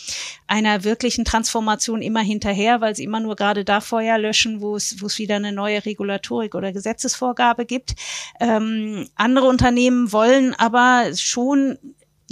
einer 0.47 0.85
wirklichen 0.85 1.25
Transformation 1.25 2.03
immer 2.03 2.21
hinterher, 2.21 2.81
weil 2.81 2.95
sie 2.95 3.05
immer 3.05 3.21
nur 3.21 3.37
gerade 3.37 3.65
da 3.65 3.81
Feuer 3.81 4.19
löschen, 4.19 4.61
wo 4.61 4.77
es, 4.77 5.01
wo 5.01 5.07
es 5.07 5.19
wieder 5.19 5.37
eine 5.37 5.53
neue 5.53 5.85
Regulatorik 5.85 6.55
oder 6.55 6.73
Gesetzesvorgabe 6.73 7.67
gibt. 7.67 7.95
Ähm, 8.41 9.09
andere 9.15 9.47
Unternehmen 9.47 10.13
wollen 10.13 10.55
aber 10.55 11.11
schon 11.17 11.79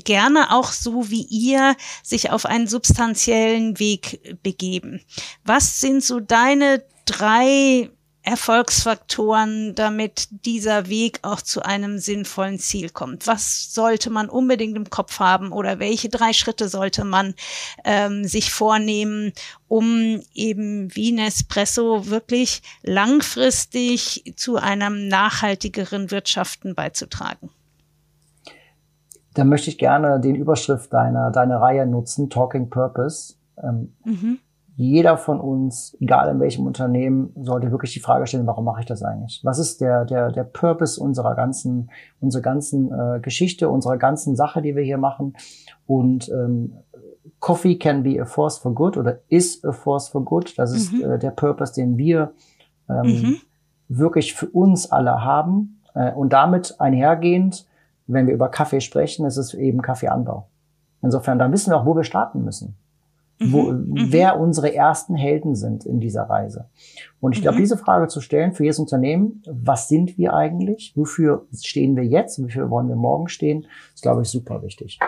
gerne 0.04 0.52
auch 0.52 0.72
so 0.72 1.10
wie 1.10 1.22
ihr 1.22 1.76
sich 2.02 2.30
auf 2.30 2.46
einen 2.46 2.66
substanziellen 2.66 3.78
Weg 3.78 4.38
begeben. 4.42 5.00
Was 5.44 5.80
sind 5.80 6.02
so 6.02 6.20
deine 6.20 6.82
drei 7.04 7.90
Erfolgsfaktoren, 8.24 9.74
damit 9.74 10.28
dieser 10.46 10.88
Weg 10.88 11.18
auch 11.22 11.42
zu 11.42 11.62
einem 11.62 11.98
sinnvollen 11.98 12.58
Ziel 12.58 12.88
kommt? 12.88 13.26
Was 13.26 13.74
sollte 13.74 14.08
man 14.08 14.30
unbedingt 14.30 14.76
im 14.76 14.88
Kopf 14.88 15.20
haben 15.20 15.52
oder 15.52 15.78
welche 15.78 16.08
drei 16.08 16.32
Schritte 16.32 16.68
sollte 16.68 17.04
man 17.04 17.34
ähm, 17.84 18.24
sich 18.24 18.50
vornehmen, 18.50 19.32
um 19.68 20.22
eben 20.32 20.94
wie 20.96 21.12
Nespresso 21.12 22.08
wirklich 22.08 22.62
langfristig 22.82 24.32
zu 24.36 24.56
einem 24.56 25.06
nachhaltigeren 25.08 26.10
Wirtschaften 26.10 26.74
beizutragen? 26.74 27.50
Da 29.34 29.44
möchte 29.44 29.68
ich 29.68 29.76
gerne 29.76 30.18
den 30.18 30.34
Überschrift 30.34 30.92
deiner, 30.94 31.30
deiner 31.30 31.60
Reihe 31.60 31.86
nutzen, 31.86 32.30
Talking 32.30 32.70
Purpose. 32.70 33.34
Ähm, 33.62 33.92
mhm 34.04 34.38
jeder 34.76 35.16
von 35.16 35.40
uns, 35.40 35.96
egal 36.00 36.28
in 36.28 36.40
welchem 36.40 36.66
Unternehmen, 36.66 37.32
sollte 37.40 37.70
wirklich 37.70 37.92
die 37.92 38.00
Frage 38.00 38.26
stellen, 38.26 38.46
warum 38.46 38.64
mache 38.64 38.80
ich 38.80 38.86
das 38.86 39.02
eigentlich? 39.02 39.40
Was 39.44 39.58
ist 39.58 39.80
der, 39.80 40.04
der, 40.04 40.32
der 40.32 40.42
Purpose 40.42 41.00
unserer 41.00 41.36
ganzen, 41.36 41.90
unserer 42.20 42.42
ganzen 42.42 42.92
äh, 42.92 43.20
Geschichte, 43.20 43.68
unserer 43.68 43.98
ganzen 43.98 44.34
Sache, 44.34 44.62
die 44.62 44.74
wir 44.74 44.82
hier 44.82 44.98
machen? 44.98 45.36
Und 45.86 46.28
ähm, 46.28 46.74
Coffee 47.38 47.76
can 47.76 48.02
be 48.02 48.20
a 48.20 48.24
force 48.24 48.58
for 48.58 48.74
good 48.74 48.96
oder 48.96 49.20
is 49.28 49.62
a 49.64 49.70
force 49.70 50.08
for 50.08 50.24
good. 50.24 50.58
Das 50.58 50.72
ist 50.72 50.92
mhm. 50.92 51.04
äh, 51.04 51.18
der 51.18 51.30
Purpose, 51.30 51.72
den 51.72 51.96
wir 51.96 52.32
ähm, 52.88 53.06
mhm. 53.06 53.36
wirklich 53.88 54.34
für 54.34 54.46
uns 54.46 54.90
alle 54.90 55.22
haben. 55.22 55.82
Äh, 55.94 56.12
und 56.12 56.32
damit 56.32 56.80
einhergehend, 56.80 57.66
wenn 58.08 58.26
wir 58.26 58.34
über 58.34 58.48
Kaffee 58.48 58.80
sprechen, 58.80 59.24
ist 59.24 59.36
es 59.36 59.54
eben 59.54 59.82
Kaffeeanbau. 59.82 60.48
Insofern, 61.00 61.38
da 61.38 61.52
wissen 61.52 61.70
wir 61.70 61.76
auch, 61.76 61.86
wo 61.86 61.94
wir 61.94 62.04
starten 62.04 62.42
müssen 62.44 62.76
wo, 63.40 63.72
mhm, 63.72 63.88
mhm. 63.88 64.06
wer 64.10 64.38
unsere 64.38 64.74
ersten 64.74 65.16
Helden 65.16 65.54
sind 65.54 65.84
in 65.84 66.00
dieser 66.00 66.22
Reise. 66.22 66.66
Und 67.20 67.34
ich 67.34 67.42
glaube, 67.42 67.56
mhm. 67.56 67.62
diese 67.62 67.76
Frage 67.76 68.06
zu 68.08 68.20
stellen 68.20 68.52
für 68.52 68.64
jedes 68.64 68.78
Unternehmen, 68.78 69.42
was 69.46 69.88
sind 69.88 70.18
wir 70.18 70.34
eigentlich? 70.34 70.92
Wofür 70.94 71.46
stehen 71.52 71.96
wir 71.96 72.04
jetzt? 72.04 72.42
Wofür 72.42 72.70
wollen 72.70 72.88
wir 72.88 72.96
morgen 72.96 73.28
stehen? 73.28 73.66
ist, 73.94 74.02
glaube 74.02 74.22
ich, 74.22 74.28
super 74.28 74.62
wichtig. 74.62 74.98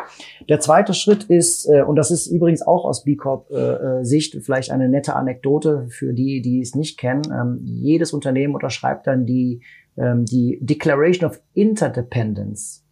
Der 0.48 0.60
zweite 0.60 0.94
Schritt 0.94 1.24
ist, 1.24 1.66
äh, 1.66 1.82
und 1.82 1.96
das 1.96 2.10
ist 2.10 2.26
übrigens 2.26 2.62
auch 2.62 2.84
aus 2.84 3.04
B 3.04 3.16
Corp 3.16 3.50
äh, 3.50 4.04
Sicht 4.04 4.36
vielleicht 4.42 4.70
eine 4.70 4.88
nette 4.88 5.14
Anekdote 5.14 5.86
für 5.88 6.12
die, 6.12 6.42
die 6.42 6.60
es 6.60 6.74
nicht 6.74 6.98
kennen. 6.98 7.22
Ähm, 7.30 7.60
jedes 7.62 8.12
Unternehmen 8.12 8.54
unterschreibt 8.54 9.06
dann 9.06 9.26
die, 9.26 9.60
ähm, 9.96 10.24
die 10.24 10.58
Declaration 10.62 11.30
of 11.30 11.40
Interdependence. 11.54 12.85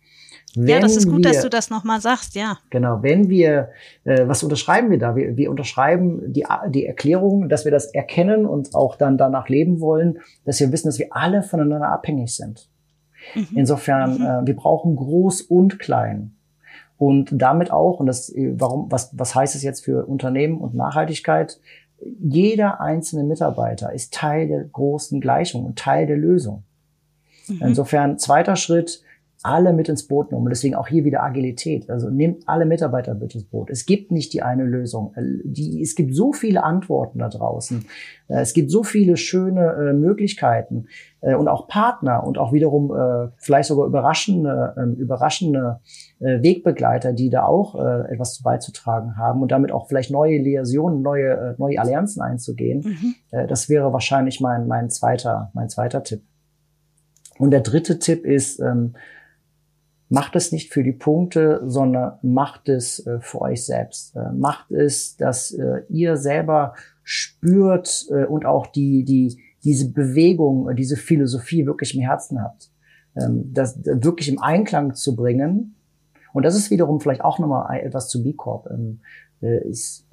Wenn 0.56 0.68
ja, 0.68 0.80
das 0.80 0.96
ist 0.96 1.08
gut, 1.08 1.24
wir, 1.24 1.32
dass 1.32 1.42
du 1.42 1.50
das 1.50 1.70
nochmal 1.70 2.00
sagst, 2.00 2.36
ja. 2.36 2.58
Genau, 2.70 3.02
wenn 3.02 3.28
wir, 3.28 3.70
äh, 4.04 4.28
was 4.28 4.42
unterschreiben 4.42 4.90
wir 4.90 4.98
da? 4.98 5.16
Wir, 5.16 5.36
wir 5.36 5.50
unterschreiben 5.50 6.32
die, 6.32 6.46
die 6.68 6.86
Erklärung, 6.86 7.48
dass 7.48 7.64
wir 7.64 7.72
das 7.72 7.86
erkennen 7.86 8.46
und 8.46 8.74
auch 8.74 8.96
dann 8.96 9.18
danach 9.18 9.48
leben 9.48 9.80
wollen, 9.80 10.18
dass 10.44 10.60
wir 10.60 10.70
wissen, 10.70 10.86
dass 10.88 10.98
wir 10.98 11.08
alle 11.10 11.42
voneinander 11.42 11.88
abhängig 11.88 12.34
sind. 12.34 12.68
Mhm. 13.34 13.48
Insofern, 13.56 14.18
mhm. 14.18 14.24
Äh, 14.24 14.46
wir 14.46 14.56
brauchen 14.56 14.94
groß 14.94 15.42
und 15.42 15.78
klein. 15.78 16.36
Und 16.96 17.30
damit 17.32 17.72
auch, 17.72 17.98
und 17.98 18.06
das, 18.06 18.28
äh, 18.30 18.54
warum, 18.56 18.90
was, 18.90 19.10
was 19.18 19.34
heißt 19.34 19.56
es 19.56 19.62
jetzt 19.62 19.84
für 19.84 20.06
Unternehmen 20.06 20.58
und 20.58 20.74
Nachhaltigkeit? 20.74 21.58
Jeder 22.20 22.80
einzelne 22.80 23.24
Mitarbeiter 23.24 23.92
ist 23.92 24.14
Teil 24.14 24.48
der 24.48 24.64
großen 24.64 25.20
Gleichung 25.20 25.64
und 25.64 25.78
Teil 25.78 26.06
der 26.06 26.16
Lösung. 26.16 26.62
Mhm. 27.48 27.62
Insofern, 27.62 28.18
zweiter 28.18 28.56
Schritt, 28.56 29.02
alle 29.44 29.74
mit 29.74 29.90
ins 29.90 30.06
Boot 30.08 30.32
nehmen. 30.32 30.44
Und 30.44 30.50
deswegen 30.50 30.74
auch 30.74 30.88
hier 30.88 31.04
wieder 31.04 31.22
Agilität. 31.22 31.90
Also 31.90 32.08
nehmt 32.08 32.48
alle 32.48 32.64
Mitarbeiter 32.64 33.14
mit 33.14 33.34
ins 33.34 33.44
Boot. 33.44 33.68
Es 33.68 33.84
gibt 33.84 34.10
nicht 34.10 34.32
die 34.32 34.42
eine 34.42 34.64
Lösung. 34.64 35.12
Äh, 35.16 35.22
die, 35.44 35.82
es 35.82 35.94
gibt 35.94 36.14
so 36.14 36.32
viele 36.32 36.64
Antworten 36.64 37.18
da 37.18 37.28
draußen. 37.28 37.84
Äh, 38.28 38.40
es 38.40 38.54
gibt 38.54 38.70
so 38.70 38.82
viele 38.82 39.18
schöne 39.18 39.66
äh, 39.72 39.92
Möglichkeiten 39.92 40.86
äh, 41.20 41.34
und 41.34 41.48
auch 41.48 41.68
Partner 41.68 42.26
und 42.26 42.38
auch 42.38 42.54
wiederum 42.54 42.90
äh, 42.96 43.28
vielleicht 43.36 43.68
sogar 43.68 43.86
überraschende, 43.86 44.74
äh, 44.78 45.00
überraschende 45.00 45.80
äh, 46.20 46.42
Wegbegleiter, 46.42 47.12
die 47.12 47.28
da 47.28 47.44
auch 47.44 47.74
etwas 47.74 48.34
zu 48.34 48.42
beizutragen 48.42 49.18
haben 49.18 49.42
und 49.42 49.52
damit 49.52 49.72
auch 49.72 49.88
vielleicht 49.88 50.10
neue 50.10 50.38
Liasionen, 50.38 51.02
neue, 51.02 51.54
neue 51.58 51.78
Allianzen 51.78 52.22
einzugehen. 52.22 52.82
Mhm. 53.30 53.46
Das 53.48 53.68
wäre 53.68 53.92
wahrscheinlich 53.92 54.40
mein, 54.40 54.66
mein 54.66 54.90
zweiter, 54.90 55.50
mein 55.54 55.68
zweiter 55.68 56.02
Tipp. 56.02 56.22
Und 57.38 57.50
der 57.50 57.60
dritte 57.60 57.98
Tipp 57.98 58.24
ist, 58.24 58.60
ähm, 58.60 58.94
macht 60.14 60.36
es 60.36 60.52
nicht 60.52 60.72
für 60.72 60.84
die 60.84 60.92
Punkte, 60.92 61.60
sondern 61.66 62.18
macht 62.22 62.68
es 62.68 63.04
äh, 63.04 63.18
für 63.20 63.40
euch 63.40 63.66
selbst. 63.66 64.14
Äh, 64.14 64.30
macht 64.32 64.70
es, 64.70 65.16
dass 65.16 65.50
äh, 65.52 65.82
ihr 65.88 66.16
selber 66.16 66.74
spürt 67.02 68.06
äh, 68.10 68.24
und 68.24 68.46
auch 68.46 68.68
die, 68.68 69.04
die, 69.04 69.42
diese 69.64 69.90
Bewegung, 69.90 70.70
äh, 70.70 70.76
diese 70.76 70.96
Philosophie 70.96 71.66
wirklich 71.66 71.96
im 71.96 72.00
Herzen 72.00 72.40
habt. 72.40 72.70
Ähm, 73.16 73.52
das 73.52 73.84
wirklich 73.84 74.28
im 74.28 74.40
Einklang 74.40 74.94
zu 74.94 75.16
bringen. 75.16 75.74
Und 76.32 76.44
das 76.44 76.54
ist 76.54 76.70
wiederum 76.70 77.00
vielleicht 77.00 77.24
auch 77.24 77.40
nochmal 77.40 77.80
etwas 77.80 78.08
zu 78.08 78.22
B 78.22 78.34
Corp. 78.34 78.68
Ähm, 78.70 79.00
äh, 79.42 79.68
ist, 79.68 80.06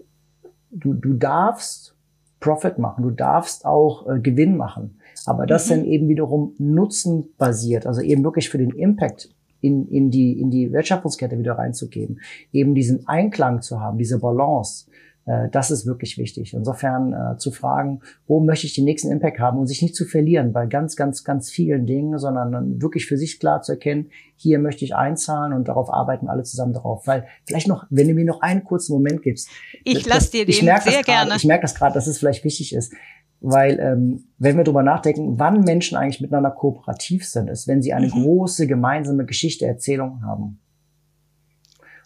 du, 0.71 0.93
du 0.93 1.13
darfst 1.13 1.95
Profit 2.39 2.79
machen, 2.79 3.03
du 3.03 3.11
darfst 3.11 3.65
auch 3.65 4.09
äh, 4.09 4.19
Gewinn 4.19 4.57
machen. 4.57 4.99
Aber 5.27 5.45
das 5.45 5.67
mhm. 5.67 5.69
dann 5.69 5.85
eben 5.85 6.09
wiederum 6.09 6.55
nutzenbasiert, 6.57 7.85
also 7.85 8.01
eben 8.01 8.23
wirklich 8.23 8.49
für 8.49 8.57
den 8.57 8.71
Impact 8.71 9.29
in, 9.61 9.87
in, 9.87 10.11
die, 10.11 10.39
in 10.39 10.49
die 10.49 10.71
Wertschöpfungskette 10.71 11.37
wieder 11.37 11.53
reinzugeben, 11.53 12.19
eben 12.51 12.75
diesen 12.75 13.07
Einklang 13.07 13.61
zu 13.61 13.79
haben, 13.79 13.97
diese 13.97 14.19
Balance, 14.19 14.85
äh, 15.25 15.49
das 15.51 15.71
ist 15.71 15.85
wirklich 15.85 16.17
wichtig. 16.17 16.53
Insofern 16.53 17.13
äh, 17.13 17.37
zu 17.37 17.51
fragen, 17.51 18.01
wo 18.27 18.39
möchte 18.39 18.65
ich 18.65 18.73
den 18.73 18.85
nächsten 18.85 19.11
Impact 19.11 19.39
haben 19.39 19.59
und 19.59 19.67
sich 19.67 19.81
nicht 19.81 19.95
zu 19.95 20.05
verlieren 20.05 20.51
bei 20.51 20.65
ganz, 20.65 20.95
ganz, 20.95 21.23
ganz 21.23 21.49
vielen 21.49 21.85
Dingen, 21.85 22.17
sondern 22.17 22.81
wirklich 22.81 23.05
für 23.05 23.17
sich 23.17 23.39
klar 23.39 23.61
zu 23.61 23.73
erkennen, 23.73 24.09
hier 24.35 24.57
möchte 24.59 24.83
ich 24.83 24.95
einzahlen 24.95 25.53
und 25.53 25.67
darauf 25.67 25.93
arbeiten 25.93 26.27
alle 26.27 26.43
zusammen 26.43 26.73
darauf. 26.73 27.05
Weil 27.05 27.27
vielleicht 27.45 27.67
noch, 27.67 27.85
wenn 27.89 28.07
du 28.07 28.13
mir 28.13 28.25
noch 28.25 28.41
einen 28.41 28.63
kurzen 28.63 28.93
Moment 28.93 29.21
gibst. 29.21 29.49
Ich 29.83 30.05
lasse 30.07 30.31
dir 30.31 30.45
den 30.45 30.49
ich 30.49 30.63
merke 30.63 30.89
sehr 30.89 31.03
grad, 31.03 31.05
gerne. 31.05 31.35
Ich 31.35 31.45
merke 31.45 31.61
das 31.63 31.75
gerade, 31.75 31.93
dass 31.93 32.07
es 32.07 32.17
vielleicht 32.17 32.43
wichtig 32.43 32.73
ist. 32.73 32.93
Weil 33.41 33.79
ähm, 33.79 34.25
wenn 34.37 34.55
wir 34.55 34.63
darüber 34.63 34.83
nachdenken, 34.83 35.39
wann 35.39 35.61
Menschen 35.61 35.97
eigentlich 35.97 36.21
miteinander 36.21 36.51
kooperativ 36.51 37.27
sind, 37.27 37.49
ist, 37.49 37.67
wenn 37.67 37.81
sie 37.81 37.91
eine 37.91 38.07
mhm. 38.07 38.11
große 38.11 38.67
gemeinsame 38.67 39.25
Geschichte, 39.25 39.65
Erzählung 39.65 40.23
haben. 40.23 40.59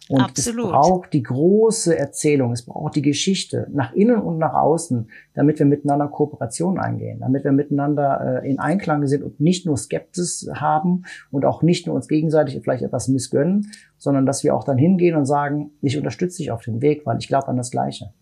Und 0.08 0.20
Absolut. 0.20 0.66
es 0.66 0.70
braucht 0.70 1.12
die 1.12 1.22
große 1.22 1.98
Erzählung, 1.98 2.52
es 2.52 2.64
braucht 2.64 2.94
die 2.94 3.02
Geschichte 3.02 3.66
nach 3.72 3.92
innen 3.92 4.20
und 4.20 4.38
nach 4.38 4.54
außen, 4.54 5.10
damit 5.34 5.58
wir 5.58 5.66
miteinander 5.66 6.06
Kooperation 6.06 6.78
eingehen, 6.78 7.20
damit 7.20 7.42
wir 7.42 7.50
miteinander 7.50 8.42
äh, 8.42 8.48
in 8.48 8.60
Einklang 8.60 9.04
sind 9.08 9.24
und 9.24 9.40
nicht 9.40 9.66
nur 9.66 9.76
Skepsis 9.76 10.48
haben 10.54 11.02
und 11.32 11.44
auch 11.44 11.62
nicht 11.62 11.86
nur 11.86 11.96
uns 11.96 12.06
gegenseitig 12.06 12.60
vielleicht 12.62 12.84
etwas 12.84 13.08
missgönnen, 13.08 13.72
sondern 13.98 14.26
dass 14.26 14.44
wir 14.44 14.54
auch 14.54 14.62
dann 14.62 14.78
hingehen 14.78 15.16
und 15.16 15.26
sagen, 15.26 15.72
ich 15.82 15.98
unterstütze 15.98 16.38
dich 16.38 16.52
auf 16.52 16.62
dem 16.62 16.80
Weg, 16.80 17.04
weil 17.04 17.18
ich 17.18 17.26
glaube 17.26 17.48
an 17.48 17.56
das 17.56 17.72
Gleiche. 17.72 18.12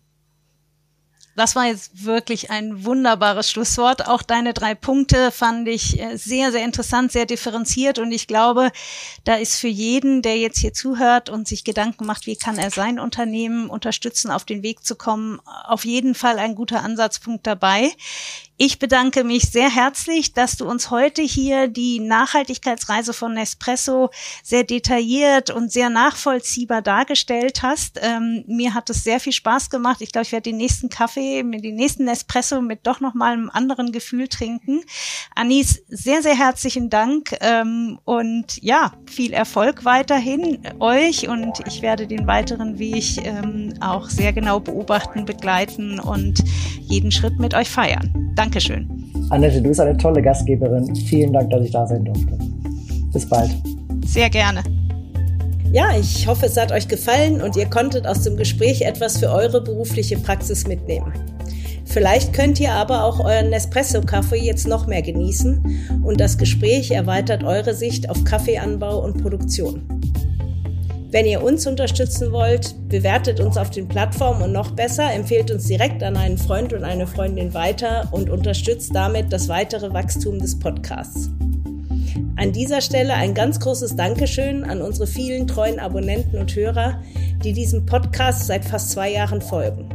Das 1.35 1.55
war 1.55 1.65
jetzt 1.65 2.05
wirklich 2.05 2.49
ein 2.49 2.85
wunderbares 2.85 3.51
Schlusswort. 3.51 4.07
Auch 4.07 4.21
deine 4.21 4.53
drei 4.53 4.73
Punkte 4.73 5.31
fand 5.31 5.67
ich 5.67 5.99
äh, 5.99 6.15
sehr, 6.15 6.53
sehr 6.53 6.63
interessant, 6.63 7.11
sehr 7.11 7.25
differenziert. 7.25 7.99
Und 7.99 8.13
ich 8.13 8.27
glaube, 8.27 8.71
da 9.25 9.35
ist 9.35 9.59
für 9.59 9.67
jeden, 9.67 10.21
der 10.21 10.37
jetzt 10.37 10.59
hier 10.59 10.73
zuhört 10.73 11.29
und 11.29 11.45
sich 11.45 11.65
Gedanken 11.65 12.05
macht, 12.05 12.25
wie 12.25 12.37
kann 12.37 12.57
er 12.57 12.71
sein 12.71 12.99
Unternehmen 12.99 13.69
unterstützen, 13.69 14.31
auf 14.31 14.45
den 14.45 14.63
Weg 14.63 14.85
zu 14.85 14.95
kommen, 14.95 15.41
auf 15.65 15.83
jeden 15.83 16.15
Fall 16.15 16.39
ein 16.39 16.55
guter 16.55 16.83
Ansatzpunkt 16.83 17.45
dabei. 17.45 17.91
Ich 18.57 18.79
bedanke 18.79 19.25
mich 19.25 19.51
sehr 19.51 19.69
herzlich, 19.69 20.31
dass 20.31 20.55
du 20.55 20.65
uns 20.65 20.89
heute 20.89 21.21
hier 21.21 21.67
die 21.67 21.99
Nachhaltigkeitsreise 21.99 23.11
von 23.11 23.33
Nespresso 23.33 24.11
sehr 24.43 24.63
detailliert 24.63 25.49
und 25.49 25.73
sehr 25.73 25.89
nachvollziehbar 25.89 26.81
dargestellt 26.81 27.63
hast. 27.63 27.99
Ähm, 28.01 28.45
mir 28.47 28.73
hat 28.73 28.89
es 28.89 29.03
sehr 29.03 29.19
viel 29.19 29.33
Spaß 29.33 29.69
gemacht. 29.69 29.99
Ich 29.99 30.13
glaube, 30.13 30.23
ich 30.25 30.31
werde 30.31 30.51
den 30.51 30.57
nächsten 30.57 30.87
Kaffee, 30.87 31.24
mit 31.43 31.63
den 31.63 31.75
nächsten 31.75 32.07
Espresso 32.07 32.61
mit 32.61 32.85
doch 32.87 32.99
noch 32.99 33.13
mal 33.13 33.33
einem 33.33 33.49
anderen 33.49 33.91
Gefühl 33.91 34.27
trinken. 34.27 34.81
Anis, 35.35 35.83
sehr, 35.87 36.21
sehr 36.21 36.37
herzlichen 36.37 36.89
Dank 36.89 37.35
ähm, 37.41 37.99
und 38.05 38.61
ja, 38.61 38.93
viel 39.05 39.33
Erfolg 39.33 39.85
weiterhin 39.85 40.59
euch 40.79 41.27
und 41.27 41.59
ich 41.67 41.81
werde 41.81 42.07
den 42.07 42.27
weiteren 42.27 42.79
Weg 42.79 43.25
ähm, 43.25 43.73
auch 43.81 44.09
sehr 44.09 44.33
genau 44.33 44.59
beobachten, 44.59 45.25
begleiten 45.25 45.99
und 45.99 46.43
jeden 46.81 47.11
Schritt 47.11 47.39
mit 47.39 47.53
euch 47.53 47.69
feiern. 47.69 48.33
Dankeschön. 48.35 48.87
Annette, 49.29 49.61
du 49.61 49.69
bist 49.69 49.79
eine 49.79 49.97
tolle 49.97 50.21
Gastgeberin. 50.21 50.95
Vielen 50.95 51.33
Dank, 51.33 51.49
dass 51.49 51.65
ich 51.65 51.71
da 51.71 51.87
sein 51.87 52.05
durfte. 52.05 52.37
Bis 53.11 53.27
bald. 53.27 53.51
Sehr 54.05 54.29
gerne. 54.29 54.63
Ja, 55.75 55.89
ich 55.99 56.25
hoffe, 56.25 56.45
es 56.45 56.55
hat 56.55 56.71
euch 56.71 56.87
gefallen 56.87 57.41
und 57.41 57.57
ihr 57.57 57.65
konntet 57.65 58.07
aus 58.07 58.21
dem 58.21 58.37
Gespräch 58.37 58.83
etwas 58.83 59.17
für 59.17 59.29
eure 59.29 59.59
berufliche 59.59 60.17
Praxis 60.17 60.65
mitnehmen. 60.65 61.11
Vielleicht 61.83 62.31
könnt 62.31 62.61
ihr 62.61 62.71
aber 62.71 63.03
auch 63.03 63.19
euren 63.19 63.49
Nespresso-Kaffee 63.49 64.37
jetzt 64.37 64.69
noch 64.69 64.87
mehr 64.87 65.01
genießen 65.01 66.01
und 66.01 66.21
das 66.21 66.37
Gespräch 66.37 66.91
erweitert 66.91 67.43
eure 67.43 67.73
Sicht 67.73 68.09
auf 68.09 68.23
Kaffeeanbau 68.23 69.03
und 69.03 69.21
Produktion. 69.21 69.83
Wenn 71.11 71.25
ihr 71.25 71.43
uns 71.43 71.67
unterstützen 71.67 72.31
wollt, 72.31 72.73
bewertet 72.87 73.41
uns 73.41 73.57
auf 73.57 73.69
den 73.69 73.89
Plattformen 73.89 74.43
und 74.43 74.53
noch 74.53 74.71
besser, 74.71 75.11
empfehlt 75.11 75.51
uns 75.51 75.67
direkt 75.67 76.01
an 76.03 76.15
einen 76.15 76.37
Freund 76.37 76.71
und 76.71 76.85
eine 76.85 77.05
Freundin 77.05 77.53
weiter 77.53 78.07
und 78.11 78.29
unterstützt 78.29 78.95
damit 78.95 79.33
das 79.33 79.49
weitere 79.49 79.91
Wachstum 79.91 80.39
des 80.39 80.57
Podcasts. 80.57 81.29
An 82.37 82.51
dieser 82.51 82.81
Stelle 82.81 83.13
ein 83.13 83.33
ganz 83.33 83.59
großes 83.59 83.95
Dankeschön 83.95 84.63
an 84.63 84.81
unsere 84.81 85.07
vielen 85.07 85.47
treuen 85.47 85.79
Abonnenten 85.79 86.37
und 86.37 86.55
Hörer, 86.55 87.01
die 87.43 87.53
diesem 87.53 87.85
Podcast 87.85 88.47
seit 88.47 88.65
fast 88.65 88.91
zwei 88.91 89.11
Jahren 89.11 89.41
folgen. 89.41 89.89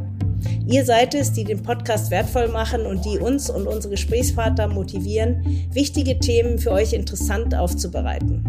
Ihr 0.66 0.84
seid 0.84 1.14
es, 1.14 1.32
die 1.32 1.44
den 1.44 1.62
Podcast 1.62 2.10
wertvoll 2.10 2.48
machen 2.48 2.86
und 2.86 3.04
die 3.04 3.18
uns 3.18 3.50
und 3.50 3.66
unsere 3.66 3.92
Gesprächspartner 3.92 4.68
motivieren, 4.68 5.66
wichtige 5.72 6.18
Themen 6.18 6.58
für 6.58 6.70
euch 6.70 6.92
interessant 6.92 7.54
aufzubereiten. 7.54 8.44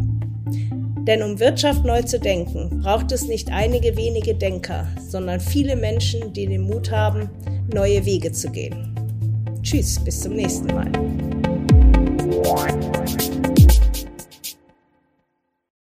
Denn 1.08 1.24
um 1.24 1.40
Wirtschaft 1.40 1.84
neu 1.84 2.04
zu 2.04 2.20
denken, 2.20 2.82
braucht 2.82 3.12
es 3.12 3.28
nicht 3.28 3.52
einige 3.52 3.98
wenige 3.98 4.36
Denker, 4.36 4.86
sondern 5.10 5.40
viele 5.40 5.76
Menschen, 5.76 6.32
die 6.34 6.46
den 6.46 6.62
Mut 6.62 6.92
haben, 6.92 7.30
neue 7.74 8.06
Wege 8.06 8.32
zu 8.32 8.52
gehen. 8.52 8.96
Tschüss, 9.64 10.00
bis 10.04 10.22
zum 10.22 10.34
nächsten 10.34 10.68
Mal. 10.68 10.92